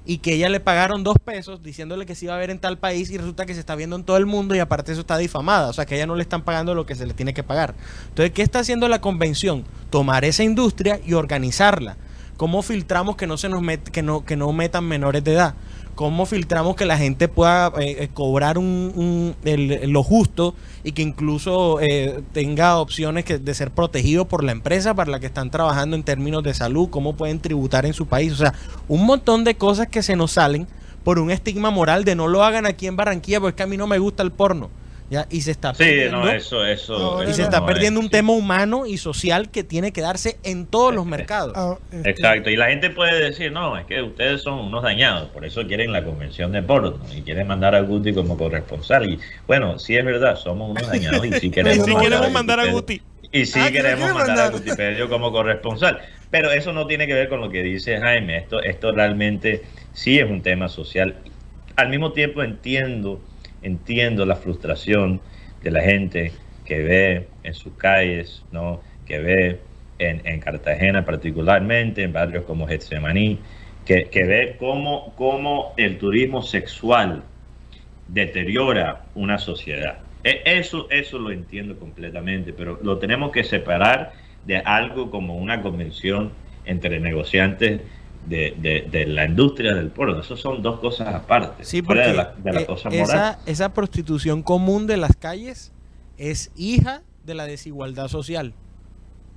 y 0.05 0.17
que 0.17 0.33
ella 0.33 0.49
le 0.49 0.59
pagaron 0.59 1.03
dos 1.03 1.17
pesos 1.23 1.61
diciéndole 1.61 2.05
que 2.05 2.15
se 2.15 2.25
iba 2.25 2.35
a 2.35 2.37
ver 2.37 2.49
en 2.49 2.59
tal 2.59 2.77
país 2.77 3.11
y 3.11 3.17
resulta 3.17 3.45
que 3.45 3.53
se 3.53 3.59
está 3.59 3.75
viendo 3.75 3.95
en 3.95 4.03
todo 4.03 4.17
el 4.17 4.25
mundo 4.25 4.55
y 4.55 4.59
aparte 4.59 4.91
eso 4.91 5.01
está 5.01 5.17
difamada, 5.17 5.69
o 5.69 5.73
sea 5.73 5.85
que 5.85 5.95
ella 5.95 6.07
no 6.07 6.15
le 6.15 6.23
están 6.23 6.41
pagando 6.43 6.73
lo 6.73 6.85
que 6.85 6.95
se 6.95 7.05
le 7.05 7.13
tiene 7.13 7.33
que 7.33 7.43
pagar. 7.43 7.75
Entonces, 8.09 8.31
¿qué 8.31 8.41
está 8.41 8.59
haciendo 8.59 8.87
la 8.87 9.01
convención? 9.01 9.63
Tomar 9.89 10.25
esa 10.25 10.43
industria 10.43 10.99
y 11.05 11.13
organizarla. 11.13 11.97
¿Cómo 12.37 12.63
filtramos 12.63 13.17
que 13.17 13.27
no 13.27 13.37
se 13.37 13.49
nos 13.49 13.61
que 13.91 14.01
no 14.01 14.25
que 14.25 14.35
no 14.35 14.51
metan 14.51 14.85
menores 14.85 15.23
de 15.23 15.33
edad? 15.33 15.53
Cómo 15.95 16.25
filtramos 16.25 16.75
que 16.75 16.85
la 16.85 16.97
gente 16.97 17.27
pueda 17.27 17.67
eh, 17.79 17.97
eh, 17.99 18.09
cobrar 18.13 18.57
un, 18.57 19.35
lo 19.43 20.03
justo 20.03 20.55
y 20.83 20.93
que 20.93 21.01
incluso 21.01 21.79
eh, 21.81 22.23
tenga 22.33 22.77
opciones 22.77 23.25
que, 23.25 23.37
de 23.37 23.53
ser 23.53 23.71
protegido 23.71 24.27
por 24.27 24.43
la 24.43 24.51
empresa 24.51 24.93
para 24.93 25.11
la 25.11 25.19
que 25.19 25.27
están 25.27 25.51
trabajando 25.51 25.95
en 25.95 26.03
términos 26.03 26.43
de 26.43 26.53
salud, 26.53 26.89
cómo 26.89 27.15
pueden 27.15 27.39
tributar 27.39 27.85
en 27.85 27.93
su 27.93 28.07
país, 28.07 28.33
o 28.33 28.37
sea, 28.37 28.53
un 28.87 29.05
montón 29.05 29.43
de 29.43 29.55
cosas 29.55 29.87
que 29.87 30.03
se 30.03 30.15
nos 30.15 30.31
salen 30.31 30.67
por 31.03 31.19
un 31.19 31.31
estigma 31.31 31.71
moral 31.71 32.05
de 32.05 32.15
no 32.15 32.27
lo 32.27 32.43
hagan 32.43 32.65
aquí 32.65 32.87
en 32.87 32.95
Barranquilla 32.95 33.39
porque 33.39 33.51
es 33.51 33.55
que 33.57 33.63
a 33.63 33.67
mí 33.67 33.77
no 33.77 33.87
me 33.87 33.99
gusta 33.99 34.23
el 34.23 34.31
porno. 34.31 34.69
¿Ya? 35.11 35.27
Y 35.29 35.41
se 35.41 35.51
está 35.51 35.73
perdiendo, 35.73 36.27
eso, 36.29 36.65
eso, 36.65 37.21
y 37.23 37.33
se 37.33 37.43
está 37.43 37.65
perdiendo 37.65 37.99
un 37.99 38.09
tema 38.09 38.31
humano 38.31 38.85
y 38.85 38.97
social 38.97 39.51
que 39.51 39.65
tiene 39.65 39.91
que 39.91 39.99
darse 39.99 40.37
en 40.43 40.65
todos 40.65 40.95
los 40.95 41.05
mercados. 41.17 41.51
Ah, 41.55 41.77
este, 41.91 42.09
Exacto, 42.11 42.49
y 42.49 42.55
la 42.55 42.69
gente 42.69 42.89
puede 42.89 43.21
decir, 43.21 43.51
no, 43.51 43.77
es 43.77 43.85
que 43.85 44.01
ustedes 44.01 44.41
son 44.41 44.59
unos 44.59 44.81
dañados, 44.81 45.29
por 45.29 45.45
eso 45.45 45.67
quieren 45.67 45.91
la 45.91 46.05
convención 46.05 46.53
de 46.53 46.63
porno 46.63 46.97
y 47.13 47.21
quieren 47.23 47.45
mandar 47.45 47.75
a 47.75 47.81
Guti 47.81 48.13
como 48.13 48.37
corresponsal. 48.37 49.09
Y 49.09 49.19
bueno, 49.45 49.77
sí 49.77 49.97
es 49.97 50.05
verdad, 50.05 50.37
somos 50.37 50.71
unos 50.71 50.87
dañados 50.87 51.25
y 51.25 51.33
sí 51.33 51.51
queremos, 51.51 52.31
mandar, 52.31 52.61
a 52.61 52.71
Guti. 52.71 53.01
Y 53.33 53.45
sí 53.45 53.59
ah, 53.61 53.69
queremos 53.69 54.13
mandar, 54.13 54.39
a 54.39 54.49
Guti 54.49 54.71
Pedro 54.77 55.09
como 55.09 55.33
corresponsal. 55.33 55.99
Pero 56.29 56.51
eso 56.51 56.71
no 56.71 56.87
tiene 56.87 57.05
que 57.05 57.13
ver 57.13 57.27
con 57.27 57.41
lo 57.41 57.49
que 57.49 57.61
dice 57.61 57.99
Jaime, 57.99 58.37
esto, 58.37 58.63
esto 58.63 58.93
realmente 58.93 59.63
sí 59.91 60.19
es 60.19 60.29
un 60.29 60.41
tema 60.41 60.69
social. 60.69 61.15
Al 61.75 61.89
mismo 61.89 62.13
tiempo 62.13 62.41
entiendo 62.41 63.19
entiendo 63.61 64.25
la 64.25 64.35
frustración 64.35 65.21
de 65.63 65.71
la 65.71 65.81
gente 65.81 66.31
que 66.65 66.81
ve 66.81 67.27
en 67.43 67.53
sus 67.53 67.73
calles, 67.73 68.43
¿no? 68.51 68.81
que 69.05 69.19
ve 69.19 69.59
en, 69.99 70.39
Cartagena 70.39 71.05
particularmente, 71.05 72.03
en 72.03 72.13
barrios 72.13 72.45
como 72.45 72.67
Getsemaní, 72.67 73.39
que, 73.85 74.05
que 74.05 74.23
ve 74.23 74.55
cómo, 74.57 75.13
cómo 75.15 75.73
el 75.77 75.97
turismo 75.97 76.41
sexual 76.41 77.23
deteriora 78.07 79.03
una 79.15 79.37
sociedad. 79.37 79.99
E, 80.23 80.41
eso, 80.45 80.87
eso 80.89 81.19
lo 81.19 81.31
entiendo 81.31 81.77
completamente, 81.77 82.53
pero 82.53 82.79
lo 82.81 82.97
tenemos 82.97 83.31
que 83.31 83.43
separar 83.43 84.13
de 84.45 84.57
algo 84.57 85.11
como 85.11 85.37
una 85.37 85.61
convención 85.61 86.31
entre 86.65 86.99
negociantes 86.99 87.81
de, 88.27 89.05
la 89.07 89.25
industria 89.25 89.73
del 89.73 89.89
porno. 89.89 90.19
Eso 90.19 90.37
son 90.37 90.61
dos 90.61 90.79
cosas 90.79 91.13
aparte. 91.13 91.63
Sí, 91.63 91.81
porque 91.81 92.01
de 92.01 92.13
la, 92.13 92.33
eh, 92.45 92.65
cosa 92.65 92.89
moral. 92.89 93.37
Esa, 93.45 93.73
prostitución 93.73 94.43
común 94.43 94.87
de 94.87 94.97
las 94.97 95.15
calles 95.15 95.71
es 96.17 96.51
hija 96.55 97.01
de 97.25 97.35
la 97.35 97.45
desigualdad 97.45 98.07
social. 98.07 98.53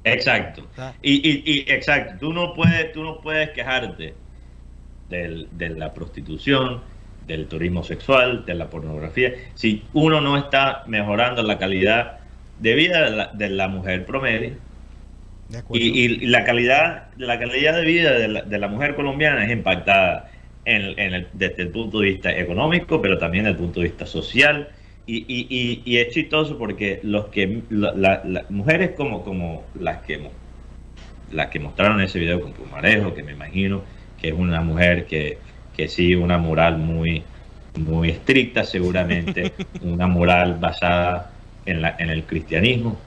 Exacto. 0.05 0.66
y, 1.03 1.64
exacto. 1.72 2.14
Tú 2.20 2.32
no 2.32 2.53
puedes, 2.55 2.93
tú 2.93 3.03
no 3.03 3.20
puedes 3.20 3.51
quejarte 3.51 4.14
de 5.09 5.68
la 5.70 5.95
prostitución, 5.95 6.82
del 7.26 7.47
turismo 7.47 7.82
sexual, 7.82 8.45
de 8.45 8.55
la 8.55 8.68
pornografía, 8.68 9.32
si 9.55 9.85
uno 9.95 10.20
no 10.20 10.37
está 10.37 10.82
mejorando 10.87 11.43
la 11.43 11.59
calidad 11.59 12.18
de 12.59 12.74
vida 12.74 13.30
de 13.32 13.49
la 13.49 13.68
mujer 13.68 14.05
promedio 14.05 14.57
y, 15.72 16.26
la 16.26 16.45
calidad 16.45 17.09
la 17.16 17.38
calidad 17.38 17.76
de 17.76 17.84
vida 17.84 18.12
de 18.12 18.59
la, 18.59 18.68
mujer 18.68 18.95
colombiana 18.95 19.45
es 19.45 19.53
impactada 19.53 20.30
en, 20.64 21.26
desde 21.32 21.62
el 21.62 21.68
punto 21.68 22.01
de 22.01 22.09
vista 22.09 22.32
económico, 22.36 23.01
pero 23.03 23.18
también 23.18 23.45
desde 23.45 23.59
el 23.59 23.64
punto 23.64 23.80
de 23.80 23.86
vista 23.86 24.07
social. 24.07 24.68
Y, 25.07 25.97
es 25.97 26.14
chistoso 26.14 26.57
porque 26.57 27.01
los 27.03 27.26
que 27.26 27.62
las 27.70 28.51
mujeres 28.51 28.92
como, 28.97 29.22
como 29.22 29.64
las 29.78 29.99
que 29.99 30.28
las 31.32 31.49
que 31.49 31.59
mostraron 31.59 32.01
ese 32.01 32.18
video 32.18 32.40
con 32.40 32.53
Pumarejo, 32.53 33.12
que 33.14 33.22
me 33.22 33.32
imagino 33.32 33.82
que 34.20 34.28
es 34.28 34.34
una 34.34 34.61
mujer 34.61 35.07
que, 35.07 35.38
que 35.76 35.88
sigue 35.88 36.16
una 36.16 36.38
moral 36.38 36.78
muy, 36.78 37.22
muy 37.78 38.11
estricta, 38.11 38.64
seguramente, 38.64 39.53
una 39.82 40.07
moral 40.07 40.57
basada 40.61 41.32
en, 41.66 41.82
la, 41.82 41.97
en 41.99 42.11
el 42.11 42.24
cristianismo 42.24 42.99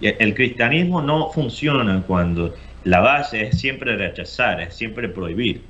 el 0.00 0.34
cristianismo 0.34 1.00
no 1.00 1.30
funciona 1.30 2.02
cuando 2.06 2.54
la 2.84 3.00
base 3.00 3.46
es 3.46 3.58
siempre 3.58 3.96
rechazar, 3.96 4.60
es 4.60 4.74
siempre 4.74 5.08
prohibir. 5.08 5.62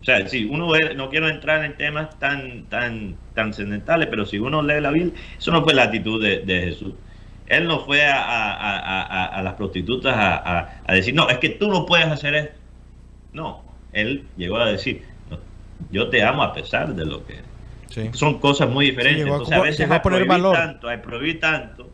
O 0.00 0.04
sea, 0.04 0.26
si 0.28 0.44
uno 0.44 0.72
no 0.96 1.08
quiero 1.08 1.28
entrar 1.28 1.64
en 1.64 1.76
temas 1.76 2.18
tan, 2.18 2.64
tan 2.64 3.14
trascendentales, 3.34 4.08
pero 4.08 4.26
si 4.26 4.38
uno 4.38 4.60
lee 4.60 4.80
la 4.80 4.90
Biblia, 4.90 5.14
eso 5.38 5.52
no 5.52 5.62
fue 5.62 5.74
la 5.74 5.84
actitud 5.84 6.20
de, 6.20 6.44
Jesús. 6.46 6.94
Él 7.46 7.68
no 7.68 7.80
fue 7.80 8.04
a, 8.04 9.40
las 9.44 9.54
prostitutas 9.54 10.14
a, 10.16 10.92
decir, 10.92 11.14
no, 11.14 11.28
es 11.28 11.38
que 11.38 11.50
tú 11.50 11.68
no 11.68 11.86
puedes 11.86 12.06
hacer 12.06 12.34
esto. 12.34 12.58
No, 13.32 13.62
él 13.92 14.24
llegó 14.36 14.56
a 14.56 14.66
decir, 14.66 15.02
yo 15.92 16.08
te 16.08 16.22
amo 16.22 16.42
a 16.42 16.52
pesar 16.52 16.94
de 16.94 17.06
lo 17.06 17.24
que 17.24 17.52
Sí. 17.92 18.08
Son 18.14 18.38
cosas 18.38 18.70
muy 18.70 18.86
diferentes. 18.86 19.22
Sí, 19.22 19.24
llegó 19.24 19.34
a 19.34 19.38
Entonces, 19.38 19.58
a 19.58 19.60
veces 19.60 19.90
a 19.90 20.00
prohibir 20.00 20.26
valor. 20.26 20.56
tanto, 20.56 20.88
al 20.88 21.02
prohibir 21.02 21.40
tanto, 21.40 21.90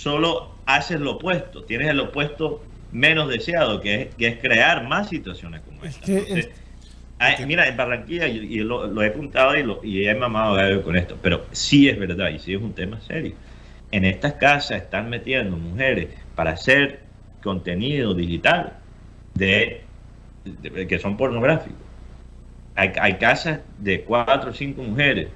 solo 0.00 0.62
haces 0.66 1.00
lo 1.00 1.12
opuesto. 1.12 1.64
Tienes 1.64 1.88
el 1.88 2.00
opuesto 2.00 2.62
menos 2.90 3.28
deseado, 3.28 3.80
que 3.80 4.02
es, 4.02 4.14
que 4.14 4.26
es 4.28 4.38
crear 4.40 4.86
más 4.88 5.08
situaciones 5.08 5.62
como 5.62 5.84
Es 5.84 5.90
esta. 5.96 6.06
Entonces, 6.06 7.46
mira, 7.46 7.66
en 7.68 7.76
Barranquilla, 7.76 8.28
y, 8.28 8.38
y 8.38 8.58
lo, 8.60 8.86
lo 8.86 9.02
he 9.02 9.12
contado 9.12 9.56
y, 9.56 9.62
lo, 9.62 9.80
y 9.82 10.06
he 10.06 10.14
mamado 10.14 10.82
con 10.82 10.96
esto, 10.96 11.18
pero 11.22 11.48
sí 11.52 11.88
es 11.88 11.98
verdad 11.98 12.30
y 12.30 12.38
sí 12.38 12.54
es 12.54 12.60
un 12.62 12.74
tema 12.74 13.00
serio. 13.00 13.36
En 13.90 14.04
estas 14.04 14.34
casas 14.34 14.82
están 14.82 15.08
metiendo 15.10 15.56
mujeres 15.56 16.14
para 16.34 16.52
hacer 16.52 17.00
contenido 17.42 18.14
digital 18.14 18.78
de, 19.34 19.84
de- 20.44 20.86
que 20.86 20.98
son 20.98 21.16
pornográficos. 21.16 21.88
Hay, 22.74 22.92
hay 23.00 23.18
casas 23.18 23.60
de 23.78 24.04
cuatro 24.04 24.50
o 24.50 24.54
cinco 24.54 24.82
mujeres 24.82 25.28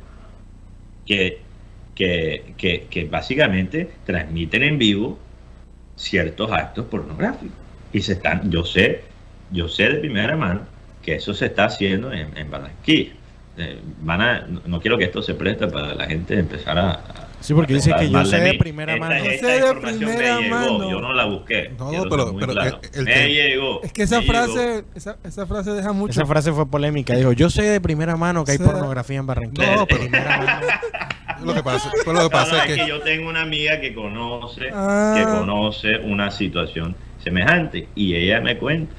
que, 1.05 1.52
que, 1.95 2.55
que, 2.57 2.87
que 2.91 3.05
básicamente 3.05 3.91
transmiten 4.07 4.63
en 4.63 4.79
vivo 4.79 5.19
ciertos 5.97 6.51
actos 6.53 6.87
pornográficos. 6.87 7.55
Y 7.93 8.01
se 8.01 8.13
están, 8.15 8.51
yo 8.51 8.65
sé, 8.65 9.03
yo 9.51 9.69
sé 9.69 9.89
de 9.89 9.95
primera 10.01 10.37
mano 10.37 10.61
que 11.03 11.17
eso 11.17 11.35
se 11.35 11.47
está 11.47 11.67
haciendo 11.67 12.13
en, 12.13 12.37
en 12.37 12.51
Barranquilla. 12.51 13.13
Eh, 13.59 13.79
van 14.01 14.21
a, 14.23 14.41
no, 14.47 14.63
no 14.65 14.81
quiero 14.81 14.97
que 14.97 15.05
esto 15.05 15.21
se 15.21 15.35
preste 15.35 15.67
para 15.67 15.95
la 15.95 16.07
gente 16.07 16.39
empezar 16.39 16.79
a... 16.79 16.91
a- 16.93 17.29
Sí, 17.43 17.55
porque 17.55 17.73
a 17.73 17.77
dice 17.77 17.93
que 17.99 18.09
yo 18.09 18.25
sé 18.25 18.39
de 18.39 18.55
primera 18.55 18.97
mano. 18.97 19.17
Esta, 19.17 19.49
Yo 19.59 19.67
sé 19.67 19.67
de 19.67 19.75
primera 19.81 20.37
me 20.37 20.43
llegó, 20.43 20.55
mano. 20.79 20.91
yo 20.91 21.01
no 21.01 21.13
la 21.13 21.25
busqué. 21.25 21.73
No, 21.77 21.91
pero- 22.09 22.37
pero 22.39 22.53
claro. 22.53 22.81
el- 22.93 22.99
el 23.01 23.05
me 23.05 23.13
tema- 23.13 23.27
llegó. 23.27 23.83
Es 23.83 23.93
que 23.93 24.03
esa 24.05 24.23
frase, 24.23 24.85
esa, 24.95 25.17
esa 25.25 25.45
frase 25.47 25.73
deja 25.73 25.93
mucho. 25.93 26.13
Esa 26.13 26.25
frase 26.25 26.53
fue 26.53 26.67
polémica. 26.71 27.17
Dijo, 27.17 27.33
yo 27.33 27.51
sé 27.51 27.63
de 27.63 27.81
primera 27.81 28.17
mano 28.17 28.45
que 28.45 28.53
hay 28.53 28.59
pornografía 28.59 29.19
en 29.19 29.27
Barranquilla. 29.27 29.75
No, 29.75 29.81
De 29.81 29.87
pero- 29.87 30.01
primera 30.03 30.39
mano. 30.39 30.67
Lo 31.45 31.55
que 31.55 31.63
pasa, 31.63 31.91
pero 32.05 32.13
lo 32.13 32.19
que 32.21 32.25
No, 32.25 32.31
pasa 32.31 32.57
no, 32.57 32.63
es 32.65 32.79
que 32.81 32.87
yo 32.89 33.01
tengo 33.01 33.29
una 33.29 33.43
amiga 33.43 33.81
que 33.81 33.95
conoce, 33.95 34.71
Ah. 34.73 35.15
que 35.17 35.25
conoce 35.25 35.99
una 35.99 36.31
situación 36.31 36.95
semejante 37.23 37.89
y 37.95 38.15
ella 38.15 38.41
me 38.41 38.57
cuenta. 38.59 38.95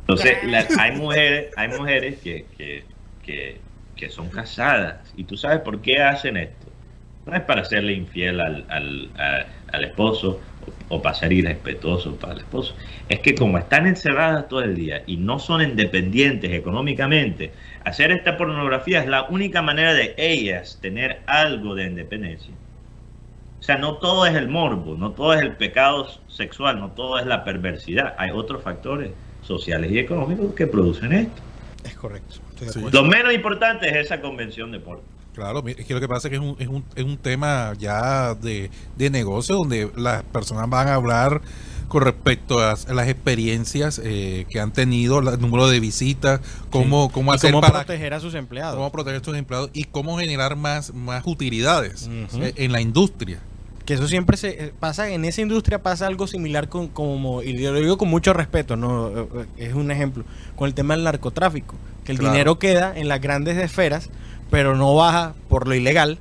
Entonces, 0.00 0.38
la- 0.44 0.66
hay 0.78 0.92
mujeres, 0.96 1.52
hay 1.56 1.68
mujeres 1.68 2.18
que, 2.20 2.46
que, 2.56 2.84
que, 3.22 3.60
que 3.96 4.10
son 4.10 4.28
casadas 4.30 5.12
y 5.16 5.24
tú 5.24 5.36
sabes 5.36 5.60
por 5.60 5.80
qué 5.82 6.02
hacen 6.02 6.36
esto. 6.36 6.66
No 7.26 7.34
es 7.36 7.42
para 7.42 7.64
serle 7.64 7.92
infiel 7.92 8.40
al, 8.40 8.64
al, 8.70 9.10
a- 9.18 9.44
al 9.72 9.84
esposo 9.84 10.40
o, 10.88 11.02
para 11.02 11.14
ser 11.14 11.32
irrespetuoso 11.32 12.16
para 12.16 12.34
el 12.34 12.40
esposo. 12.40 12.74
Es 13.08 13.20
que 13.20 13.34
como 13.34 13.58
están 13.58 13.86
encerradas 13.86 14.48
todo 14.48 14.62
el 14.62 14.74
día 14.74 15.02
y 15.06 15.16
no 15.16 15.38
son 15.38 15.62
independientes 15.62 16.52
económicamente, 16.52 17.52
hacer 17.84 18.10
esta 18.10 18.36
pornografía 18.36 19.00
es 19.00 19.08
la 19.08 19.24
única 19.24 19.62
manera 19.62 19.94
de 19.94 20.14
ellas 20.16 20.78
tener 20.80 21.20
algo 21.26 21.74
de 21.74 21.86
independencia. 21.86 22.52
O 23.60 23.62
sea, 23.62 23.76
no 23.76 23.96
todo 23.98 24.24
es 24.26 24.34
el 24.34 24.48
morbo, 24.48 24.96
no 24.96 25.12
todo 25.12 25.34
es 25.34 25.42
el 25.42 25.52
pecado 25.56 26.06
sexual, 26.28 26.78
no 26.78 26.90
todo 26.92 27.18
es 27.18 27.26
la 27.26 27.44
perversidad. 27.44 28.14
Hay 28.18 28.30
otros 28.30 28.62
factores 28.62 29.10
sociales 29.42 29.90
y 29.90 29.98
económicos 29.98 30.54
que 30.54 30.66
producen 30.66 31.12
esto. 31.12 31.42
Es 31.84 31.94
correcto. 31.94 32.36
estoy 32.60 32.82
de. 32.82 32.90
Lo 32.90 33.04
menos 33.04 33.32
importante 33.32 33.88
es 33.88 33.96
esa 33.96 34.20
convención 34.20 34.70
de 34.70 34.80
porno. 34.80 35.02
Claro, 35.38 35.62
es 35.66 35.86
que 35.86 35.94
lo 35.94 36.00
que 36.00 36.08
pasa 36.08 36.26
es 36.26 36.30
que 36.30 36.36
es 36.36 36.42
un, 36.42 36.56
es 36.58 36.66
un, 36.66 36.84
es 36.96 37.04
un 37.04 37.16
tema 37.16 37.72
ya 37.78 38.34
de, 38.34 38.70
de 38.96 39.10
negocio 39.10 39.54
donde 39.54 39.88
las 39.96 40.24
personas 40.24 40.68
van 40.68 40.88
a 40.88 40.94
hablar 40.94 41.40
con 41.86 42.02
respecto 42.02 42.58
a 42.58 42.74
las 42.92 43.08
experiencias 43.08 44.00
eh, 44.04 44.46
que 44.50 44.58
han 44.60 44.72
tenido, 44.72 45.20
el 45.20 45.40
número 45.40 45.68
de 45.68 45.78
visitas, 45.80 46.40
cómo, 46.70 47.10
cómo 47.12 47.32
hacer 47.32 47.50
cómo 47.52 47.60
para 47.60 47.84
proteger 47.84 48.12
a 48.14 48.20
sus 48.20 48.34
empleados. 48.34 48.74
cómo 48.74 48.90
proteger 48.90 49.14
a 49.14 49.18
estos 49.18 49.36
empleados 49.36 49.70
y 49.72 49.84
cómo 49.84 50.18
generar 50.18 50.56
más, 50.56 50.92
más 50.92 51.22
utilidades 51.24 52.10
eh, 52.10 52.52
en 52.56 52.72
la 52.72 52.80
industria. 52.80 53.38
Que 53.86 53.94
eso 53.94 54.06
siempre 54.06 54.36
se 54.36 54.64
eh, 54.66 54.72
pasa, 54.78 55.08
en 55.08 55.24
esa 55.24 55.40
industria 55.40 55.82
pasa 55.82 56.06
algo 56.06 56.26
similar 56.26 56.68
con, 56.68 56.88
como, 56.88 57.42
y 57.42 57.56
yo 57.56 57.72
lo 57.72 57.80
digo 57.80 57.96
con 57.96 58.08
mucho 58.10 58.34
respeto, 58.34 58.76
no 58.76 59.08
Eh, 59.08 59.46
es 59.56 59.72
un 59.72 59.90
ejemplo, 59.90 60.24
con 60.56 60.66
el 60.68 60.74
tema 60.74 60.94
del 60.94 61.04
narcotráfico, 61.04 61.74
que 62.04 62.12
el 62.12 62.18
Claro. 62.18 62.32
dinero 62.34 62.58
queda 62.58 62.92
en 62.94 63.08
las 63.08 63.20
grandes 63.22 63.56
esferas, 63.56 64.10
pero 64.50 64.76
no 64.76 64.94
baja 64.94 65.34
por 65.48 65.66
lo 65.68 65.74
ilegal 65.74 66.18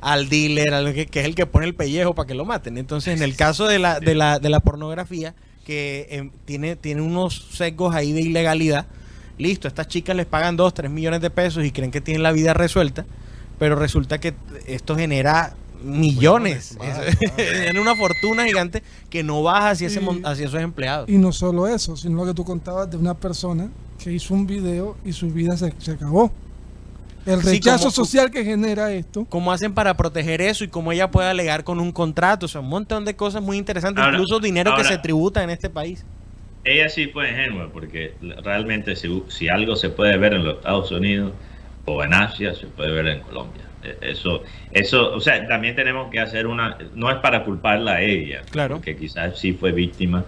al 0.00 0.28
dealer, 0.28 0.72
al 0.74 0.94
que, 0.94 1.06
que 1.06 1.20
es 1.20 1.26
el 1.26 1.34
que 1.34 1.46
pone 1.46 1.66
el 1.66 1.74
pellejo 1.74 2.14
para 2.14 2.26
que 2.26 2.34
lo 2.34 2.44
maten. 2.44 2.78
Entonces, 2.78 3.16
en 3.16 3.22
el 3.22 3.34
caso 3.36 3.66
de 3.66 3.78
la, 3.78 3.98
de 4.00 4.14
la, 4.14 4.38
de 4.38 4.48
la 4.48 4.60
pornografía, 4.60 5.34
que 5.64 6.06
em, 6.10 6.30
tiene, 6.44 6.76
tiene 6.76 7.02
unos 7.02 7.48
sesgos 7.52 7.94
ahí 7.94 8.12
de 8.12 8.20
ilegalidad, 8.20 8.86
listo, 9.38 9.66
a 9.66 9.70
estas 9.70 9.88
chicas 9.88 10.16
les 10.16 10.26
pagan 10.26 10.56
2, 10.56 10.72
3 10.74 10.90
millones 10.90 11.20
de 11.20 11.30
pesos 11.30 11.64
y 11.64 11.72
creen 11.72 11.90
que 11.90 12.00
tienen 12.00 12.22
la 12.22 12.32
vida 12.32 12.54
resuelta, 12.54 13.04
pero 13.58 13.74
resulta 13.76 14.18
que 14.18 14.34
esto 14.66 14.94
genera 14.96 15.54
millones, 15.82 16.76
genera 17.36 17.80
una 17.80 17.94
fortuna 17.96 18.44
gigante 18.44 18.82
que 19.10 19.22
no 19.22 19.42
baja 19.42 19.70
hacia, 19.70 19.88
ese, 19.88 20.00
Y- 20.00 20.22
hacia 20.24 20.46
esos 20.46 20.60
empleados. 20.60 21.08
Y 21.08 21.18
no 21.18 21.32
solo 21.32 21.66
eso, 21.68 21.96
sino 21.96 22.16
lo 22.18 22.26
que 22.26 22.34
tú 22.34 22.44
contabas 22.44 22.90
de 22.90 22.96
una 22.96 23.14
persona 23.14 23.68
que 24.02 24.12
hizo 24.12 24.34
un 24.34 24.46
video 24.46 24.96
y 25.04 25.12
su 25.12 25.28
vida 25.30 25.56
se, 25.56 25.72
se 25.78 25.92
acabó. 25.92 26.32
El 27.26 27.42
Sí, 27.42 27.50
rechazo 27.56 27.84
como- 27.84 27.90
social 27.90 28.30
que 28.30 28.44
genera 28.44 28.92
esto. 28.92 29.26
¿Cómo 29.28 29.52
hacen 29.52 29.74
para 29.74 29.94
proteger 29.94 30.40
eso 30.40 30.64
y 30.64 30.68
cómo 30.68 30.92
ella 30.92 31.10
puede 31.10 31.28
alegar 31.28 31.64
con 31.64 31.78
un 31.80 31.92
contrato? 31.92 32.46
O 32.46 32.48
sea, 32.48 32.60
un 32.60 32.68
montón 32.68 33.04
de 33.04 33.16
cosas 33.16 33.42
muy 33.42 33.56
interesantes, 33.58 34.02
Ahora- 34.02 34.16
incluso 34.16 34.40
dinero 34.40 34.74
que 34.76 34.84
se 34.84 34.98
tributa 34.98 35.42
en 35.42 35.50
este 35.50 35.68
país. 35.70 36.04
Ella 36.64 36.88
sí 36.88 37.06
fue 37.06 37.28
ingenua, 37.30 37.70
porque 37.72 38.14
realmente 38.42 38.96
si, 38.96 39.22
si 39.28 39.48
algo 39.48 39.76
se 39.76 39.90
puede 39.90 40.16
ver 40.18 40.34
en 40.34 40.44
los 40.44 40.56
Estados 40.56 40.90
Unidos 40.90 41.32
o 41.84 42.02
en 42.04 42.12
Asia, 42.14 42.54
se 42.54 42.66
puede 42.66 42.92
ver 42.92 43.06
en 43.06 43.20
Colombia. 43.20 43.62
Eh, 43.84 43.96
Eso, 44.02 44.42
eso, 44.72 45.14
o 45.14 45.20
sea, 45.20 45.46
también 45.46 45.76
tenemos 45.76 46.10
que 46.10 46.18
hacer 46.20 46.46
una, 46.46 46.76
no 46.94 47.10
es 47.10 47.16
para 47.18 47.44
culparla 47.44 47.92
a 47.94 48.02
ella, 48.02 48.42
Claro. 48.50 48.76
porque 48.76 48.96
quizás 48.96 49.38
sí 49.38 49.52
fue 49.52 49.72
víctima 49.72 50.24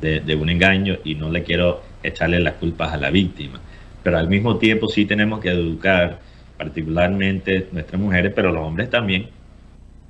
de, 0.00 0.20
de 0.20 0.34
un 0.34 0.48
engaño 0.48 0.96
y 1.04 1.14
no 1.14 1.30
le 1.30 1.42
quiero 1.44 1.82
echarle 2.02 2.40
las 2.40 2.54
culpas 2.54 2.92
a 2.92 2.96
la 2.96 3.10
víctima, 3.10 3.60
pero 4.02 4.18
al 4.18 4.28
mismo 4.28 4.56
tiempo 4.56 4.88
sí 4.88 5.04
tenemos 5.04 5.40
que 5.40 5.50
educar 5.50 6.18
particularmente 6.56 7.68
nuestras 7.72 8.00
mujeres, 8.00 8.32
pero 8.34 8.52
los 8.52 8.64
hombres 8.64 8.90
también, 8.90 9.28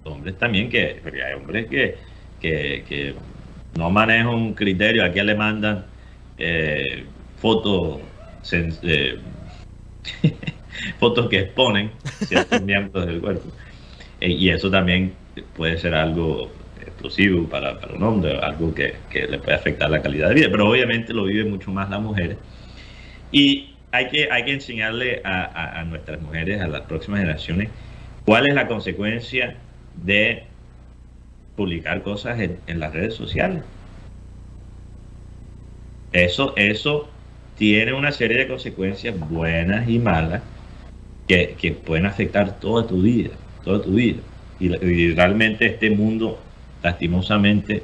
los 0.05 0.15
hombres 0.15 0.39
también, 0.39 0.69
que 0.69 1.01
porque 1.03 1.23
hay 1.23 1.35
hombres 1.35 1.67
que, 1.67 1.97
que, 2.41 2.85
que 2.89 3.15
no 3.77 3.91
manejan 3.91 4.29
un 4.29 4.55
criterio, 4.55 5.05
aquí 5.05 5.21
le 5.21 5.35
mandan 5.35 5.87
eh, 6.39 7.05
fotos 7.39 8.01
eh, 8.53 9.19
fotos 10.99 11.29
que 11.29 11.41
exponen 11.41 11.91
ciertos 12.27 12.63
miembros 12.63 13.07
del 13.07 13.21
cuerpo. 13.21 13.51
Eh, 14.21 14.31
y 14.31 14.51
eso 14.51 14.71
también 14.71 15.15
puede 15.57 15.79
ser 15.79 15.95
algo 15.95 16.51
explosivo 16.81 17.49
para, 17.49 17.79
para 17.81 17.95
un 17.95 18.03
hombre, 18.03 18.39
algo 18.39 18.75
que, 18.75 18.97
que 19.11 19.27
le 19.27 19.39
puede 19.39 19.55
afectar 19.55 19.91
la 19.91 20.03
calidad 20.03 20.29
de 20.29 20.35
vida. 20.35 20.49
Pero 20.51 20.69
obviamente 20.69 21.13
lo 21.13 21.25
viven 21.25 21.51
mucho 21.51 21.71
más 21.71 21.89
las 21.91 22.01
mujeres. 22.01 22.39
Y 23.33 23.74
hay 23.95 24.09
que, 24.09 24.29
hay 24.31 24.45
que 24.45 24.53
enseñarle 24.53 25.21
a, 25.25 25.81
a- 25.81 25.85
nuestras 25.85 26.21
mujeres, 26.21 26.61
a 26.61 26.67
las 26.67 26.83
próximas 26.83 27.21
generaciones, 27.21 27.69
cuál 28.25 28.47
es 28.49 28.55
la 28.55 28.67
consecuencia 28.67 29.55
de 30.05 30.43
publicar 31.57 32.03
cosas 32.03 32.41
en, 32.41 32.59
en 32.67 32.81
las 32.81 32.93
redes 32.93 33.15
sociales. 33.15 33.63
Eso, 36.13 36.55
eso 36.57 37.09
tiene 37.57 37.93
una 37.93 38.11
serie 38.11 38.39
de 38.39 38.49
consecuencias 38.49 39.15
buenas 39.31 39.89
y 39.89 39.99
malas 40.01 40.43
que, 41.29 41.55
que 41.61 41.73
pueden 41.73 42.07
afectar 42.07 42.59
toda 42.59 42.87
tu 42.87 43.01
vida, 43.01 43.31
toda 43.65 43.81
tu 43.81 43.95
vida. 43.95 44.19
Y, 44.59 45.13
realmente 45.15 45.67
este 45.67 45.91
mundo, 45.91 46.39
lastimosamente, 46.83 47.83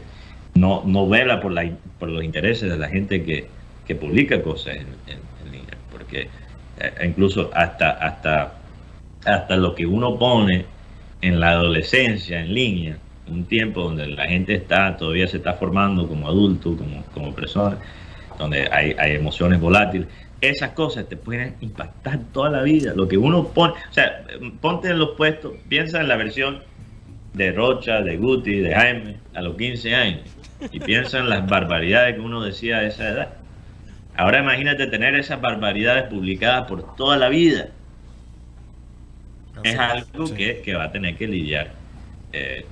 no, 0.54 0.82
no 0.86 1.08
vela 1.08 1.40
por, 1.40 1.52
la, 1.52 1.70
por 1.98 2.08
los 2.08 2.24
intereses 2.24 2.68
de 2.68 2.78
la 2.78 2.88
gente 2.88 3.22
que, 3.22 3.46
que 3.86 3.94
publica 3.94 4.42
cosas 4.42 4.76
en, 4.76 4.86
en-. 5.06 5.30
Porque 6.11 6.28
eh, 6.80 7.06
incluso 7.06 7.50
hasta, 7.54 7.90
hasta, 7.90 8.54
hasta 9.24 9.56
lo 9.56 9.74
que 9.74 9.86
uno 9.86 10.18
pone 10.18 10.66
en 11.20 11.38
la 11.38 11.50
adolescencia 11.50 12.40
en 12.40 12.52
línea, 12.52 12.98
un 13.28 13.44
tiempo 13.44 13.82
donde 13.82 14.08
la 14.08 14.26
gente 14.26 14.54
está 14.54 14.96
todavía 14.96 15.28
se 15.28 15.36
está 15.36 15.54
formando 15.54 16.08
como 16.08 16.26
adulto, 16.26 16.76
como, 16.76 17.04
como 17.14 17.34
persona, 17.34 17.76
donde 18.38 18.68
hay, 18.72 18.94
hay 18.98 19.14
emociones 19.14 19.61
volátiles. 19.61 20.08
Esas 20.40 20.70
cosas 20.70 21.06
te 21.08 21.16
pueden 21.16 21.54
impactar 21.61 22.18
toda 22.32 22.50
la 22.50 22.62
vida. 22.62 22.94
Lo 22.96 23.06
que 23.06 23.18
uno 23.18 23.48
pone, 23.48 23.74
o 23.74 23.92
sea, 23.92 24.24
ponte 24.61 24.88
en 24.88 24.98
los 24.98 25.11
puestos, 25.11 25.52
piensa 25.68 26.00
en 26.00 26.08
la 26.08 26.16
versión 26.16 26.62
de 27.34 27.52
Rocha, 27.52 28.00
de 28.00 28.16
Guti, 28.16 28.56
de 28.56 28.74
Jaime 28.74 29.16
a 29.34 29.42
los 29.42 29.56
15 29.56 29.94
años 29.94 30.20
y 30.72 30.80
piensa 30.80 31.18
en 31.18 31.28
las 31.28 31.46
barbaridades 31.46 32.16
que 32.16 32.20
uno 32.20 32.42
decía 32.42 32.78
a 32.78 32.84
esa 32.84 33.08
edad. 33.08 33.39
Ahora 34.20 34.40
imagínate 34.40 34.86
tener 34.86 35.14
esas 35.14 35.40
barbaridades 35.40 36.04
publicadas 36.04 36.66
por 36.68 36.94
toda 36.96 37.16
la 37.16 37.28
vida. 37.28 37.68
Es 39.62 39.78
algo 39.78 40.26
Sí. 40.26 40.34
que, 40.34 40.60
que 40.62 40.74
va 40.74 40.84
a 40.84 40.92
tener 40.92 41.16
que 41.16 41.26
lidiar 41.26 41.72
eh, 42.32 42.66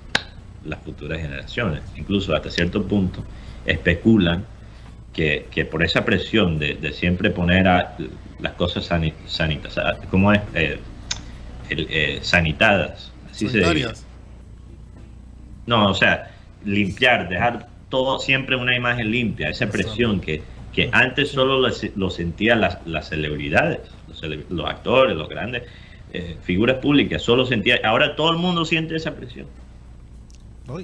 las 0.65 0.79
futuras 0.81 1.19
generaciones. 1.21 1.83
Incluso 1.97 2.35
hasta 2.35 2.51
cierto 2.51 2.83
punto 2.87 3.25
especulan 3.65 4.45
que, 5.15 5.47
que 5.51 5.65
por 5.65 5.83
esa 5.83 6.05
presión 6.05 6.59
de, 6.59 6.75
de 6.75 6.93
siempre 6.93 7.31
poner 7.31 7.67
a, 7.67 7.97
las 8.41 8.53
cosas 8.53 8.85
sani- 8.91 9.15
sanitas, 9.27 9.77
¿cómo 10.11 10.33
es? 10.33 10.41
Eh, 10.55 10.79
el, 11.71 11.87
eh, 11.91 12.19
sanitadas. 12.23 13.11
Así 13.31 13.49
se 13.49 13.59
dice. 13.59 13.93
No, 15.67 15.91
o 15.91 15.95
sea, 15.95 16.31
limpiar, 16.65 17.29
dejar 17.29 17.69
todo 17.89 18.19
siempre 18.21 18.55
una 18.57 18.77
imagen 18.77 19.11
limpia, 19.11 19.49
esa 19.49 19.69
presión 19.71 20.21
que, 20.21 20.43
que 20.73 20.91
antes 20.93 21.31
solo 21.31 21.59
lo, 21.61 21.69
lo 21.97 22.11
sentían 22.11 22.61
las, 22.61 22.87
las 22.87 23.09
celebridades, 23.09 23.81
los, 24.07 24.23
cele- 24.23 24.45
los 24.51 24.67
actores, 24.69 25.17
los 25.17 25.29
grandes 25.29 25.65
eh, 26.13 26.37
figuras 26.43 26.79
públicas, 26.79 27.23
solo 27.23 27.47
sentía, 27.47 27.81
ahora 27.85 28.17
todo 28.17 28.31
el 28.31 28.39
mundo 28.39 28.65
siente 28.65 28.97
esa 28.97 29.15
presión 29.17 29.47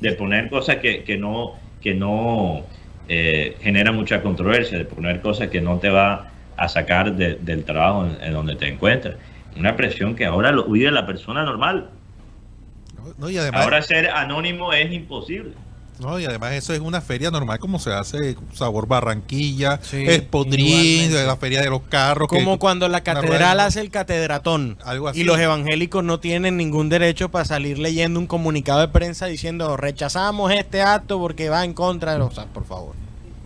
de 0.00 0.12
poner 0.12 0.48
cosas 0.50 0.76
que, 0.76 1.04
que 1.04 1.16
no, 1.16 1.54
que 1.80 1.94
no 1.94 2.66
eh, 3.08 3.56
genera 3.60 3.92
mucha 3.92 4.22
controversia, 4.22 4.78
de 4.78 4.84
poner 4.84 5.20
cosas 5.20 5.48
que 5.48 5.60
no 5.60 5.78
te 5.78 5.90
va 5.90 6.30
a 6.56 6.68
sacar 6.68 7.14
de- 7.16 7.36
del 7.36 7.64
trabajo 7.64 8.06
en, 8.06 8.22
en 8.22 8.32
donde 8.32 8.56
te 8.56 8.66
encuentras. 8.68 9.16
Una 9.56 9.76
presión 9.76 10.16
que 10.16 10.24
ahora 10.24 10.50
lo 10.52 10.64
vive 10.64 10.90
la 10.90 11.06
persona 11.06 11.44
normal. 11.44 11.90
no, 12.96 13.14
no, 13.18 13.30
y 13.30 13.36
además, 13.38 13.64
Ahora 13.64 13.82
ser 13.82 14.10
anónimo 14.10 14.72
es 14.72 14.92
imposible. 14.92 15.52
No, 16.00 16.18
y 16.18 16.24
además 16.24 16.52
eso 16.52 16.72
es 16.74 16.80
una 16.80 17.00
feria 17.00 17.30
normal 17.30 17.58
como 17.58 17.78
se 17.78 17.92
hace 17.92 18.36
Sabor 18.52 18.86
Barranquilla, 18.88 19.78
Sí, 19.82 20.04
Espodrín, 20.06 21.14
la 21.26 21.36
feria 21.36 21.60
de 21.62 21.70
los 21.70 21.82
carros. 21.82 22.28
que- 22.28 22.36
Como 22.36 22.58
cuando 22.58 22.88
la 22.88 23.02
catedral 23.02 23.60
hace 23.60 23.80
el 23.80 23.90
catedratón 23.90 24.76
Algo 24.84 25.08
así. 25.08 25.20
y 25.20 25.24
los 25.24 25.38
evangélicos 25.38 26.02
no 26.04 26.20
tienen 26.20 26.56
ningún 26.56 26.88
derecho 26.88 27.30
para 27.30 27.44
salir 27.44 27.78
leyendo 27.78 28.18
un 28.18 28.26
comunicado 28.26 28.80
de 28.80 28.88
prensa 28.88 29.26
diciendo 29.26 29.76
rechazamos 29.76 30.52
este 30.52 30.82
acto 30.82 31.18
porque 31.18 31.48
va 31.48 31.64
en 31.64 31.72
contra 31.74 32.12
de 32.12 32.18
los... 32.18 32.32
O 32.32 32.34
sea, 32.34 32.46
por 32.46 32.64
favor. 32.64 32.94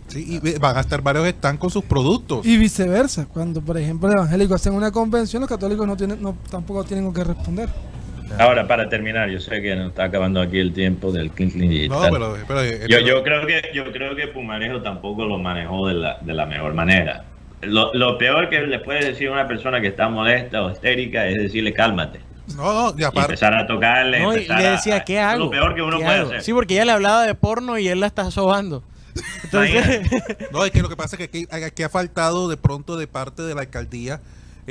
Sí, 0.07 0.39
y 0.43 0.57
van 0.57 0.75
a 0.75 0.79
estar 0.79 1.03
varios 1.03 1.27
están 1.27 1.57
con 1.57 1.69
sus 1.69 1.83
productos. 1.83 2.43
Y 2.43 2.57
viceversa, 2.57 3.27
cuando 3.27 3.61
por 3.61 3.77
ejemplo 3.77 4.07
los 4.07 4.15
evangélicos 4.17 4.55
hacen 4.55 4.73
una 4.73 4.91
convención, 4.91 5.41
los 5.41 5.49
católicos 5.49 5.85
no 5.85 5.95
tienen, 5.95 6.19
no, 6.19 6.35
tampoco 6.49 6.83
tienen 6.83 7.05
con 7.05 7.13
qué 7.13 7.23
Ahora, 8.37 8.67
para 8.67 8.87
terminar, 8.89 9.29
yo 9.29 9.39
sé 9.39 9.61
que 9.61 9.75
nos 9.75 9.89
está 9.89 10.05
acabando 10.05 10.39
aquí 10.41 10.59
el 10.59 10.71
tiempo 10.73 11.11
del 11.11 11.31
Clean 11.31 11.51
Clean 11.51 11.67
no, 11.67 11.71
Digital. 11.73 12.09
pero, 12.11 12.37
pero- 12.47 12.63
yo, 12.65 12.77
pero- 12.87 12.99
yo 13.07 13.23
creo 13.23 13.47
que 13.47 13.61
yo 13.73 13.91
creo 13.91 14.15
que 14.15 14.27
Pumarejo 14.27 14.81
tampoco 14.81 15.25
lo 15.25 15.37
manejó 15.39 15.87
de 15.87 15.95
la, 15.95 16.17
de 16.21 16.33
la 16.33 16.45
mejor 16.45 16.73
manera. 16.73 17.25
Lo, 17.61 17.93
lo 17.93 18.17
peor 18.17 18.49
que 18.49 18.61
le 18.61 18.79
puede 18.79 19.03
decir 19.05 19.27
a 19.29 19.31
una 19.33 19.47
persona 19.47 19.81
que 19.81 19.87
está 19.87 20.07
molesta 20.09 20.63
o 20.63 20.71
histérica 20.71 21.27
es 21.27 21.35
decirle 21.43 21.73
cálmate. 21.73 22.21
no, 22.55 22.91
no, 22.91 22.97
y 22.97 23.01
Y 23.01 23.03
aparte, 23.03 23.31
empezar 23.31 23.53
a 23.55 23.67
tocarle. 23.67 24.19
No, 24.21 24.35
y 24.37 24.45
le 24.47 24.53
a- 24.53 24.71
decía, 24.71 25.03
¿qué 25.03 25.19
hago? 25.19 25.45
Lo 25.45 25.49
peor 25.49 25.75
que 25.75 25.81
uno 25.81 25.97
¿Qué 25.97 26.03
puede 26.05 26.17
hago? 26.19 26.27
hacer. 26.29 26.41
Sí, 26.43 26.53
porque 26.53 26.75
ella 26.75 26.85
le 26.85 26.91
hablaba 26.93 27.25
de 27.25 27.35
porno 27.35 27.77
y 27.77 27.87
él 27.89 27.99
la 27.99 28.07
está 28.07 28.31
sobando. 28.31 28.83
Entonces, 29.43 30.01
no, 30.51 30.63
es 30.63 30.71
que 30.71 30.81
lo 30.81 30.87
que 30.89 30.95
pasa 30.95 31.15
es 31.15 31.17
que 31.17 31.23
aquí, 31.25 31.47
aquí 31.65 31.83
ha 31.83 31.89
faltado 31.89 32.47
de 32.47 32.55
pronto 32.57 32.95
de 32.95 33.07
parte 33.07 33.41
de 33.41 33.55
la 33.55 33.61
alcaldía 33.61 34.21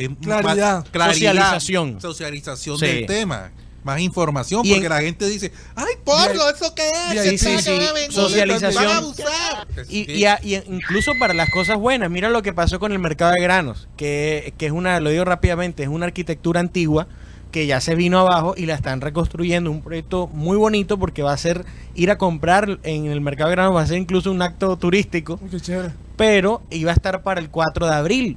eh, 0.05 0.11
Claridad. 0.23 0.85
más- 0.95 1.13
Socialización. 1.15 2.01
socialización 2.01 2.79
Sí. 2.79 2.87
del 2.87 3.07
tema. 3.07 3.51
Más 3.85 4.01
información, 4.01 4.67
Y 4.67 4.71
porque 4.71 4.87
en- 4.87 4.91
la 4.93 5.01
gente 5.01 5.27
dice, 5.29 5.53
ay, 5.77 5.95
porno, 6.05 6.43
¿eso 6.51 6.75
qué 6.75 6.83
es? 6.91 7.15
y 7.15 7.19
ahí 7.19 7.31
¿Qué 7.31 7.39
sí, 7.39 7.59
sí, 7.61 7.71
Van 7.71 7.89
a 7.89 7.93
venir, 7.93 8.13
socialización. 8.13 8.75
van 8.85 8.93
a 8.93 8.99
abusar". 8.99 9.67
Y, 9.89 10.05
Sí. 10.05 10.13
y 10.13 10.25
a- 10.27 10.41
y 10.43 10.57
incluso 10.57 11.13
para 11.19 11.33
las 11.33 11.49
cosas 11.51 11.79
buenas, 11.79 12.11
mira 12.11 12.29
lo 12.29 12.43
que 12.43 12.53
pasó 12.53 12.81
con 12.81 12.93
el 12.93 12.99
mercado 12.99 13.33
de 13.33 13.41
granos, 13.41 13.89
que, 13.97 14.53
que 14.59 14.67
es 14.67 14.73
una, 14.73 14.99
lo 15.01 15.11
digo 15.11 15.25
rápidamente, 15.25 15.85
es 15.85 15.89
una 15.89 16.07
arquitectura 16.07 16.61
antigua 16.61 17.07
que 17.53 17.67
ya 17.67 17.81
se 17.81 17.95
vino 17.95 18.19
abajo 18.19 18.53
y 18.59 18.67
la 18.67 18.75
están 18.75 19.01
reconstruyendo, 19.01 19.71
un 19.71 19.81
proyecto 19.81 20.27
muy 20.27 20.57
bonito 20.59 20.99
porque 20.99 21.23
va 21.23 21.33
a 21.33 21.39
ser 21.39 21.65
ir 21.95 22.11
a 22.11 22.19
comprar 22.19 22.81
en 22.83 23.07
el 23.07 23.21
mercado 23.23 23.49
de 23.49 23.57
granos, 23.57 23.75
va 23.77 23.83
a 23.83 23.87
ser 23.87 23.97
incluso 23.97 24.31
un 24.31 24.43
acto 24.43 24.77
turístico, 24.77 25.39
Uy, 25.41 25.49
Qué 25.51 25.61
chévere. 25.61 25.95
pero 26.17 26.61
iba 26.71 26.91
a 26.91 26.95
estar 26.95 27.23
para 27.23 27.41
el 27.41 27.49
4 27.49 27.87
de 27.87 27.95
abril 27.95 28.37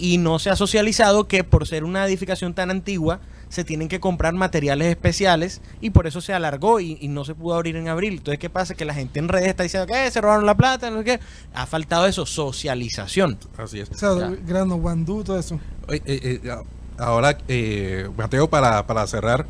y 0.00 0.18
no 0.18 0.38
se 0.38 0.50
ha 0.50 0.56
socializado 0.56 1.28
que 1.28 1.44
por 1.44 1.66
ser 1.68 1.84
una 1.84 2.04
edificación 2.06 2.54
tan 2.54 2.70
antigua 2.70 3.20
se 3.50 3.64
tienen 3.64 3.88
que 3.88 3.98
comprar 4.00 4.32
materiales 4.32 4.88
especiales 4.88 5.60
y 5.80 5.90
por 5.90 6.06
eso 6.06 6.20
se 6.20 6.32
alargó 6.32 6.78
y, 6.80 6.96
y 7.00 7.08
no 7.08 7.24
se 7.24 7.34
pudo 7.34 7.54
abrir 7.56 7.76
en 7.76 7.88
abril. 7.88 8.14
Entonces, 8.14 8.38
¿qué 8.38 8.48
pasa? 8.48 8.74
Que 8.74 8.84
la 8.84 8.94
gente 8.94 9.18
en 9.18 9.28
redes 9.28 9.48
está 9.48 9.64
diciendo 9.64 9.86
que 9.92 10.10
se 10.10 10.20
robaron 10.20 10.46
la 10.46 10.56
plata, 10.56 10.88
no 10.90 10.98
sé 10.98 11.04
qué. 11.04 11.20
Ha 11.52 11.66
faltado 11.66 12.06
eso, 12.06 12.24
socialización. 12.26 13.38
Así 13.58 13.80
es. 13.80 13.90
O 13.90 13.94
sea, 13.94 14.16
Ya. 14.16 14.30
grano, 14.46 14.76
guandú, 14.76 15.22
todo 15.24 15.38
eso. 15.38 15.58
Oye, 15.88 16.00
eh, 16.06 16.40
eh, 16.44 16.54
ahora, 16.98 17.36
eh, 17.48 18.08
Mateo, 18.16 18.48
para, 18.48 18.86
para 18.86 19.04
cerrar 19.08 19.46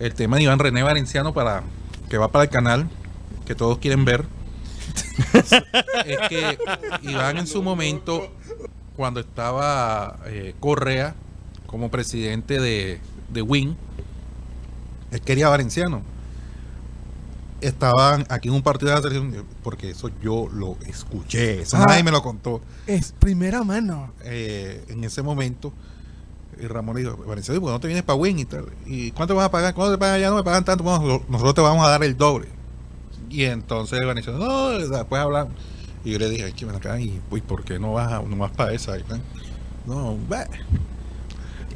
el 0.00 0.14
tema 0.14 0.36
de 0.38 0.44
Iván 0.44 0.58
René 0.58 0.82
Valenciano, 0.82 1.34
para 1.34 1.62
que 2.08 2.16
va 2.18 2.28
para 2.32 2.44
el 2.44 2.50
canal, 2.50 2.88
que 3.44 3.54
todos 3.54 3.76
quieren 3.78 4.04
ver, 4.06 4.24
es 6.06 6.18
que 6.28 6.58
Iván 7.02 7.36
en 7.38 7.46
su 7.46 7.62
momento, 7.62 8.30
cuando 8.96 9.20
estaba 9.20 10.18
eh, 10.26 10.54
Correa 10.60 11.14
como 11.66 11.90
presidente 11.90 12.60
de, 12.60 13.00
de 13.30 13.42
WIN, 13.42 13.76
él 15.10 15.20
quería 15.22 15.48
Valenciano. 15.48 16.02
Estaban 17.60 18.26
aquí 18.28 18.48
en 18.48 18.54
un 18.54 18.62
partido 18.62 18.90
de 18.90 18.96
la 18.96 19.02
selección, 19.02 19.46
porque 19.62 19.90
eso 19.90 20.10
yo 20.20 20.48
lo 20.52 20.76
escuché, 20.86 21.62
eso 21.62 21.76
Ah. 21.76 21.86
nadie 21.86 22.02
me 22.02 22.10
lo 22.10 22.20
contó 22.20 22.60
Es 22.88 23.12
primera 23.12 23.62
mano. 23.62 24.10
eh, 24.24 24.84
en 24.88 25.04
ese 25.04 25.22
momento, 25.22 25.72
y 26.60 26.66
Ramón 26.66 26.96
le 26.96 27.02
dijo, 27.02 27.16
Valenciano, 27.24 27.60
¿por 27.60 27.68
qué 27.70 27.72
no 27.74 27.80
te 27.80 27.86
vienes 27.86 28.02
para 28.02 28.16
Win 28.16 28.40
y 28.40 28.44
tal? 28.46 28.66
¿Y 28.84 29.12
cuánto 29.12 29.36
vas 29.36 29.46
a 29.46 29.50
pagar? 29.52 29.74
¿Cuánto 29.74 29.92
te 29.92 29.98
pagan 29.98 30.16
allá? 30.16 30.30
No 30.30 30.36
me 30.36 30.42
pagan 30.42 30.64
tanto, 30.64 30.82
bueno, 30.82 31.22
nosotros 31.28 31.54
te 31.54 31.60
vamos 31.60 31.86
a 31.86 31.90
dar 31.90 32.02
el 32.02 32.16
doble. 32.16 32.48
Y 33.30 33.44
entonces 33.44 34.00
Valenciano, 34.04 34.38
no, 34.40 34.70
después 34.70 35.22
hablamos. 35.22 35.52
Y 36.04 36.12
yo 36.12 36.18
le 36.18 36.28
dije, 36.30 36.44
ay, 36.44 36.52
que 36.52 36.64
ven 36.64 36.74
acá, 36.76 36.98
¿y 37.00 37.20
pues, 37.30 37.42
por 37.42 37.64
qué 37.64 37.78
no 37.78 37.92
vas, 37.92 38.12
a, 38.12 38.22
no 38.22 38.36
vas 38.36 38.50
para 38.52 38.72
esa? 38.72 38.98
Y, 38.98 39.04
no, 39.86 40.16
bah. 40.28 40.46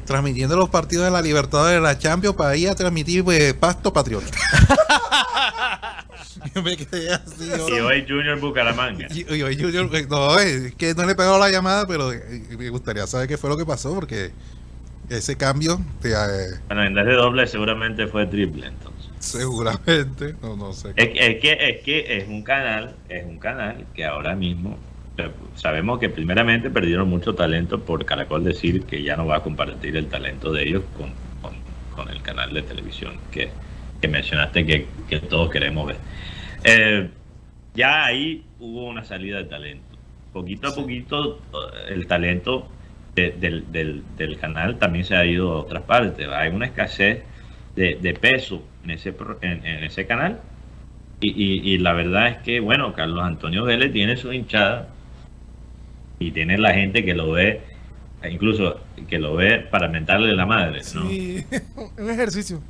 Transmitiendo 0.04 0.56
los 0.56 0.68
partidos 0.68 1.04
de 1.04 1.10
la 1.10 1.20
Libertadores 1.20 1.74
de 1.76 1.80
la 1.80 1.98
Champions 1.98 2.36
para 2.36 2.56
ir 2.56 2.68
a 2.68 2.74
transmitir 2.74 3.24
pues, 3.24 3.54
Pasto 3.54 3.92
Patriota. 3.92 4.26
yo 6.54 6.62
me 6.62 6.76
quedé 6.76 7.12
así. 7.12 7.48
yo- 7.48 7.68
Y 7.68 7.80
hoy 7.80 8.04
Junior 8.08 8.38
Bucaramanga. 8.40 9.08
y- 9.10 9.20
y- 9.34 9.42
y- 9.44 9.60
Junior, 9.62 9.90
eh, 9.94 10.06
no, 10.08 10.38
es 10.38 10.74
que 10.76 10.94
no 10.94 11.04
le 11.04 11.12
he 11.12 11.16
pegado 11.16 11.38
la 11.38 11.50
llamada, 11.50 11.86
pero 11.86 12.12
eh, 12.12 12.44
me 12.56 12.68
gustaría 12.68 13.06
saber 13.06 13.28
qué 13.28 13.36
fue 13.36 13.50
lo 13.50 13.56
que 13.56 13.66
pasó, 13.66 13.94
porque 13.94 14.30
ese 15.08 15.36
cambio, 15.36 15.80
te, 16.00 16.12
eh, 16.12 16.60
Bueno, 16.68 16.84
en 16.84 16.94
vez 16.94 17.06
de 17.06 17.14
doble 17.14 17.46
seguramente 17.46 18.06
fue 18.06 18.26
triple 18.26 18.66
entonces. 18.68 18.95
Seguramente, 19.18 20.34
no, 20.42 20.56
no 20.56 20.72
sé. 20.72 20.92
Es, 20.96 21.10
es 21.14 21.40
que 21.40 21.52
es 21.60 21.82
que 21.82 22.18
es 22.18 22.28
un 22.28 22.42
canal, 22.42 22.94
es 23.08 23.24
un 23.24 23.38
canal 23.38 23.86
que 23.94 24.04
ahora 24.04 24.34
mismo 24.34 24.78
eh, 25.18 25.30
sabemos 25.54 25.98
que 25.98 26.08
primeramente 26.08 26.70
perdieron 26.70 27.08
mucho 27.08 27.34
talento 27.34 27.80
por 27.80 28.04
Caracol 28.04 28.44
decir 28.44 28.84
que 28.84 29.02
ya 29.02 29.16
no 29.16 29.26
va 29.26 29.36
a 29.36 29.42
compartir 29.42 29.96
el 29.96 30.06
talento 30.08 30.52
de 30.52 30.62
ellos 30.64 30.82
con, 30.96 31.10
con- 31.42 31.56
con 31.94 32.08
el 32.10 32.20
canal 32.22 32.52
de 32.52 32.62
televisión 32.62 33.14
que, 33.30 33.48
que 34.00 34.08
mencionaste 34.08 34.66
que, 34.66 34.86
que 35.08 35.20
todos 35.20 35.50
queremos 35.50 35.86
ver. 35.86 35.96
Eh, 36.64 37.08
ya 37.74 38.04
ahí 38.04 38.44
hubo 38.60 38.86
una 38.88 39.04
salida 39.04 39.38
de 39.38 39.44
talento. 39.44 39.84
Poquito 40.32 40.68
a 40.68 40.74
poquito 40.74 41.38
eh, 41.54 41.94
el 41.94 42.06
talento 42.06 42.68
de- 43.14 43.30
del, 43.32 43.72
del- 43.72 44.02
del 44.18 44.38
canal 44.38 44.78
también 44.78 45.04
se 45.06 45.16
ha 45.16 45.24
ido 45.24 45.52
a 45.52 45.60
otras 45.60 45.82
partes. 45.84 46.28
Hay 46.28 46.50
una 46.50 46.66
escasez 46.66 47.22
de, 47.76 47.98
de 48.00 48.14
peso 48.14 48.62
en 48.84 48.90
ese, 48.90 49.14
en, 49.42 49.64
en 49.66 49.84
ese 49.84 50.06
canal. 50.06 50.40
Y, 51.20 51.28
y- 51.30 51.74
y 51.74 51.78
la 51.78 51.92
verdad 51.92 52.28
es 52.28 52.36
que, 52.38 52.60
bueno, 52.60 52.92
Carlos 52.94 53.22
Antonio 53.22 53.64
Vélez 53.64 53.92
tiene 53.92 54.16
su 54.16 54.32
hinchada 54.32 54.88
y 56.18 56.30
tiene 56.30 56.58
la 56.58 56.72
gente 56.74 57.04
que 57.04 57.14
lo 57.14 57.30
ve, 57.32 57.60
e 58.22 58.30
incluso 58.30 58.80
que 59.08 59.18
lo 59.18 59.34
ve 59.36 59.60
para 59.60 59.88
mentarle 59.88 60.34
la 60.34 60.46
madre, 60.46 60.80
¿no? 60.94 61.08
Sí, 61.08 61.44
un 61.98 62.10
ejercicio. 62.10 62.60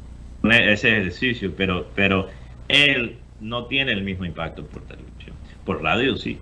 Un- 0.43 0.53
Ese 0.53 0.91
ejercicio, 0.99 1.53
pero, 1.57 1.89
pero 1.95 2.29
él 2.69 3.17
no 3.41 3.67
tiene 3.67 3.93
el 3.93 4.03
mismo 4.03 4.25
impacto 4.25 4.65
por 4.67 4.83
televisión. 4.83 5.35
Por 5.65 5.83
radio 5.83 6.17
sí, 6.17 6.39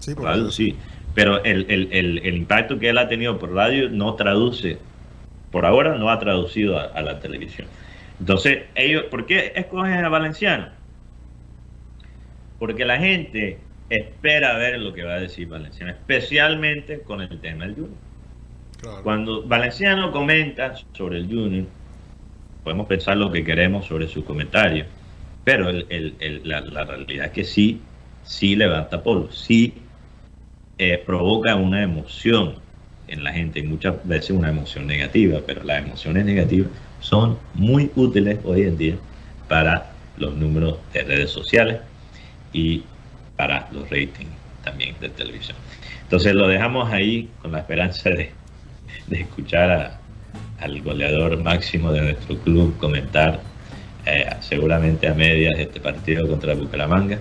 Sí, 0.00 0.14
por 0.14 0.24
radio 0.24 0.50
sí. 0.50 0.76
Pero 1.14 1.42
el, 1.44 1.66
el- 1.68 1.88
el- 1.92 2.18
el 2.24 2.36
impacto 2.36 2.78
que 2.78 2.88
él 2.88 2.98
ha 2.98 3.08
tenido 3.08 3.38
por 3.38 3.52
radio 3.52 3.88
no 3.88 4.14
traduce, 4.14 4.78
por 5.54 5.66
ahora 5.66 5.96
no 5.96 6.10
ha 6.10 6.18
traducido 6.20 6.78
a, 6.78 6.84
a 6.86 7.02
la 7.02 7.20
televisión. 7.20 7.68
Entonces, 8.20 8.64
ellos, 8.76 9.04
¿por 9.06 9.26
qué 9.26 9.52
escogen 9.56 10.04
a 10.04 10.10
Valenciano? 10.10 10.72
Porque 12.58 12.84
la 12.84 12.98
gente 12.98 13.70
espera 13.88 14.56
ver 14.58 14.80
lo 14.80 14.92
que 14.92 15.04
va 15.04 15.14
a 15.14 15.20
decir 15.20 15.46
Valenciano, 15.48 15.92
especialmente 15.92 17.02
con 17.04 17.20
el 17.20 17.40
tema 17.40 17.64
del 17.66 17.74
Junior. 17.76 17.98
claro. 18.78 19.04
Cuando 19.04 19.46
Valenciano 19.46 20.10
comenta 20.12 20.74
sobre 20.92 21.18
el 21.18 21.28
Junior, 21.28 21.66
podemos 22.64 22.86
pensar 22.88 23.16
lo 23.18 23.32
que 23.32 23.44
queremos 23.44 23.86
sobre 23.86 24.08
su 24.08 24.24
comentario, 24.24 24.86
pero 25.44 25.70
el- 25.70 25.86
el- 25.90 26.16
el- 26.20 26.42
la, 26.48 26.62
la 26.62 26.84
realidad 26.84 27.26
es 27.26 27.32
que 27.32 27.44
sí, 27.44 27.82
sí 28.22 28.56
levanta 28.56 29.02
polvo, 29.02 29.30
sí 29.32 29.90
eh, 30.78 30.98
provoca 30.98 31.56
una 31.56 31.82
emoción 31.82 32.63
en 33.08 33.24
la 33.24 33.32
gente, 33.32 33.60
y 33.60 33.62
muchas 33.62 33.94
veces 34.04 34.30
una 34.30 34.48
emoción 34.48 34.86
negativa, 34.86 35.40
pero 35.46 35.62
las 35.64 35.84
emociones 35.84 36.24
negativas 36.24 36.70
son 37.00 37.38
muy 37.54 37.90
útiles 37.96 38.38
hoy 38.44 38.62
en 38.62 38.76
día 38.76 38.96
para 39.48 39.90
los 40.16 40.34
números 40.34 40.78
de 40.92 41.02
redes 41.02 41.30
sociales 41.30 41.80
y 42.52 42.82
para 43.36 43.68
los 43.72 43.82
ratings 43.90 44.30
también 44.62 44.94
de 45.00 45.10
televisión. 45.10 45.56
Entonces 46.02 46.34
lo 46.34 46.48
dejamos 46.48 46.90
ahí 46.92 47.28
con 47.42 47.52
la 47.52 47.58
esperanza 47.58 48.10
de, 48.10 48.30
de 49.06 49.20
escuchar 49.20 49.98
al 50.60 50.82
goleador 50.82 51.42
máximo 51.42 51.92
de 51.92 52.00
nuestro 52.00 52.38
club 52.38 52.76
comentar 52.78 53.40
eh, 54.06 54.28
seguramente 54.40 55.08
a 55.08 55.14
medias 55.14 55.58
este 55.58 55.80
partido 55.80 56.26
contra 56.28 56.54
Bucaramanga. 56.54 57.18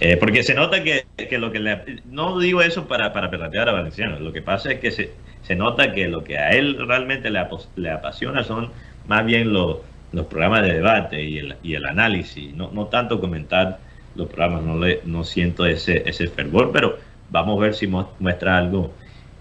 Eh, 0.00 0.16
porque 0.16 0.42
se 0.42 0.54
nota 0.54 0.82
que, 0.84 1.06
que, 1.16 1.38
lo 1.38 1.50
que 1.50 1.58
le... 1.58 2.02
No 2.06 2.38
digo 2.38 2.62
eso 2.62 2.86
para, 2.86 3.12
para 3.12 3.26
a 3.26 3.72
Valenciano, 3.72 4.18
lo 4.20 4.32
que 4.32 4.42
pasa 4.42 4.72
es 4.72 4.80
que 4.80 4.90
se, 4.90 5.10
se 5.42 5.56
nota 5.56 5.92
que 5.92 6.08
lo 6.08 6.22
que 6.22 6.38
a 6.38 6.50
él 6.50 6.76
realmente 6.86 7.30
le, 7.30 7.44
le 7.76 7.90
apasiona 7.90 8.44
son 8.44 8.70
más 9.08 9.24
bien 9.26 9.52
los, 9.52 9.78
los 10.12 10.26
programas 10.26 10.62
de 10.62 10.74
debate 10.74 11.22
y 11.22 11.38
el, 11.38 11.56
y 11.62 11.74
el 11.74 11.84
análisis, 11.84 12.54
no, 12.54 12.70
no, 12.72 12.86
tanto 12.86 13.20
comentar 13.20 13.78
los 14.14 14.28
programas, 14.28 14.62
no, 14.62 14.78
le, 14.78 15.00
no 15.04 15.24
siento 15.24 15.66
ese, 15.66 16.08
ese 16.08 16.28
fervor, 16.28 16.70
pero 16.72 16.98
vamos 17.30 17.58
a 17.58 17.62
ver 17.62 17.74
si 17.74 17.86
muestra 17.86 18.56
algo 18.56 18.92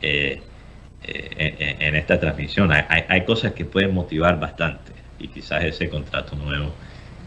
eh, 0.02 0.42
eh, 1.04 1.56
en, 1.60 1.82
en, 1.82 1.96
esta 1.96 2.20
transmisión. 2.20 2.72
Hay, 2.72 3.04
hay, 3.08 3.26
cosas 3.26 3.54
que 3.54 3.66
pueden 3.66 3.94
motivar 3.94 4.40
bastante 4.40 4.92
y 5.20 5.28
quizás 5.28 5.64
ese 5.64 5.90
contrato 5.90 6.36
nuevo 6.36 6.72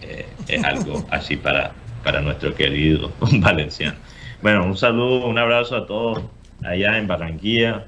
eh, 0.02 0.26
es 0.48 0.64
algo 0.64 1.06
así 1.10 1.36
para, 1.36 1.72
para 2.02 2.20
nuestro 2.20 2.54
querido 2.54 3.12
valenciano. 3.20 3.98
Bueno, 4.42 4.64
un 4.64 4.76
saludo, 4.76 5.26
un 5.26 5.38
abrazo 5.38 5.76
a 5.76 5.86
todos 5.86 6.22
allá 6.64 6.98
en 6.98 7.06
Barranquilla. 7.06 7.86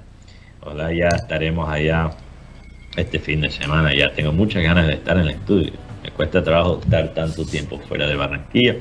Ojalá 0.60 0.92
ya 0.92 1.08
estaremos 1.08 1.68
allá 1.68 2.10
este 2.96 3.18
fin 3.18 3.40
de 3.40 3.50
semana. 3.50 3.94
Ya 3.94 4.12
tengo 4.12 4.32
muchas 4.32 4.62
ganas 4.62 4.86
de 4.86 4.94
estar 4.94 5.16
en 5.16 5.24
el 5.24 5.30
estudio. 5.30 5.72
Me 6.02 6.10
cuesta 6.10 6.42
trabajo 6.42 6.80
estar 6.82 7.08
tanto 7.14 7.44
tiempo 7.44 7.78
fuera 7.88 8.06
de 8.06 8.16
Barranquilla, 8.16 8.76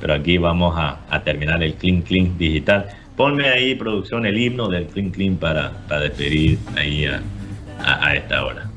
pero 0.00 0.14
aquí 0.14 0.38
vamos 0.38 0.74
a, 0.76 1.00
a 1.08 1.22
terminar 1.22 1.62
el 1.62 1.74
Clean 1.74 2.02
Clean 2.02 2.36
digital. 2.38 2.86
Ponme 3.16 3.48
ahí, 3.48 3.74
producción, 3.74 4.24
el 4.26 4.38
himno 4.38 4.68
del 4.68 4.86
Clean 4.86 5.10
Clean 5.10 5.36
para, 5.36 5.70
para 5.86 6.02
despedir 6.02 6.58
ahí 6.76 7.04
a, 7.04 7.22
a 7.78 8.16
esta 8.16 8.44
hora. 8.44 8.71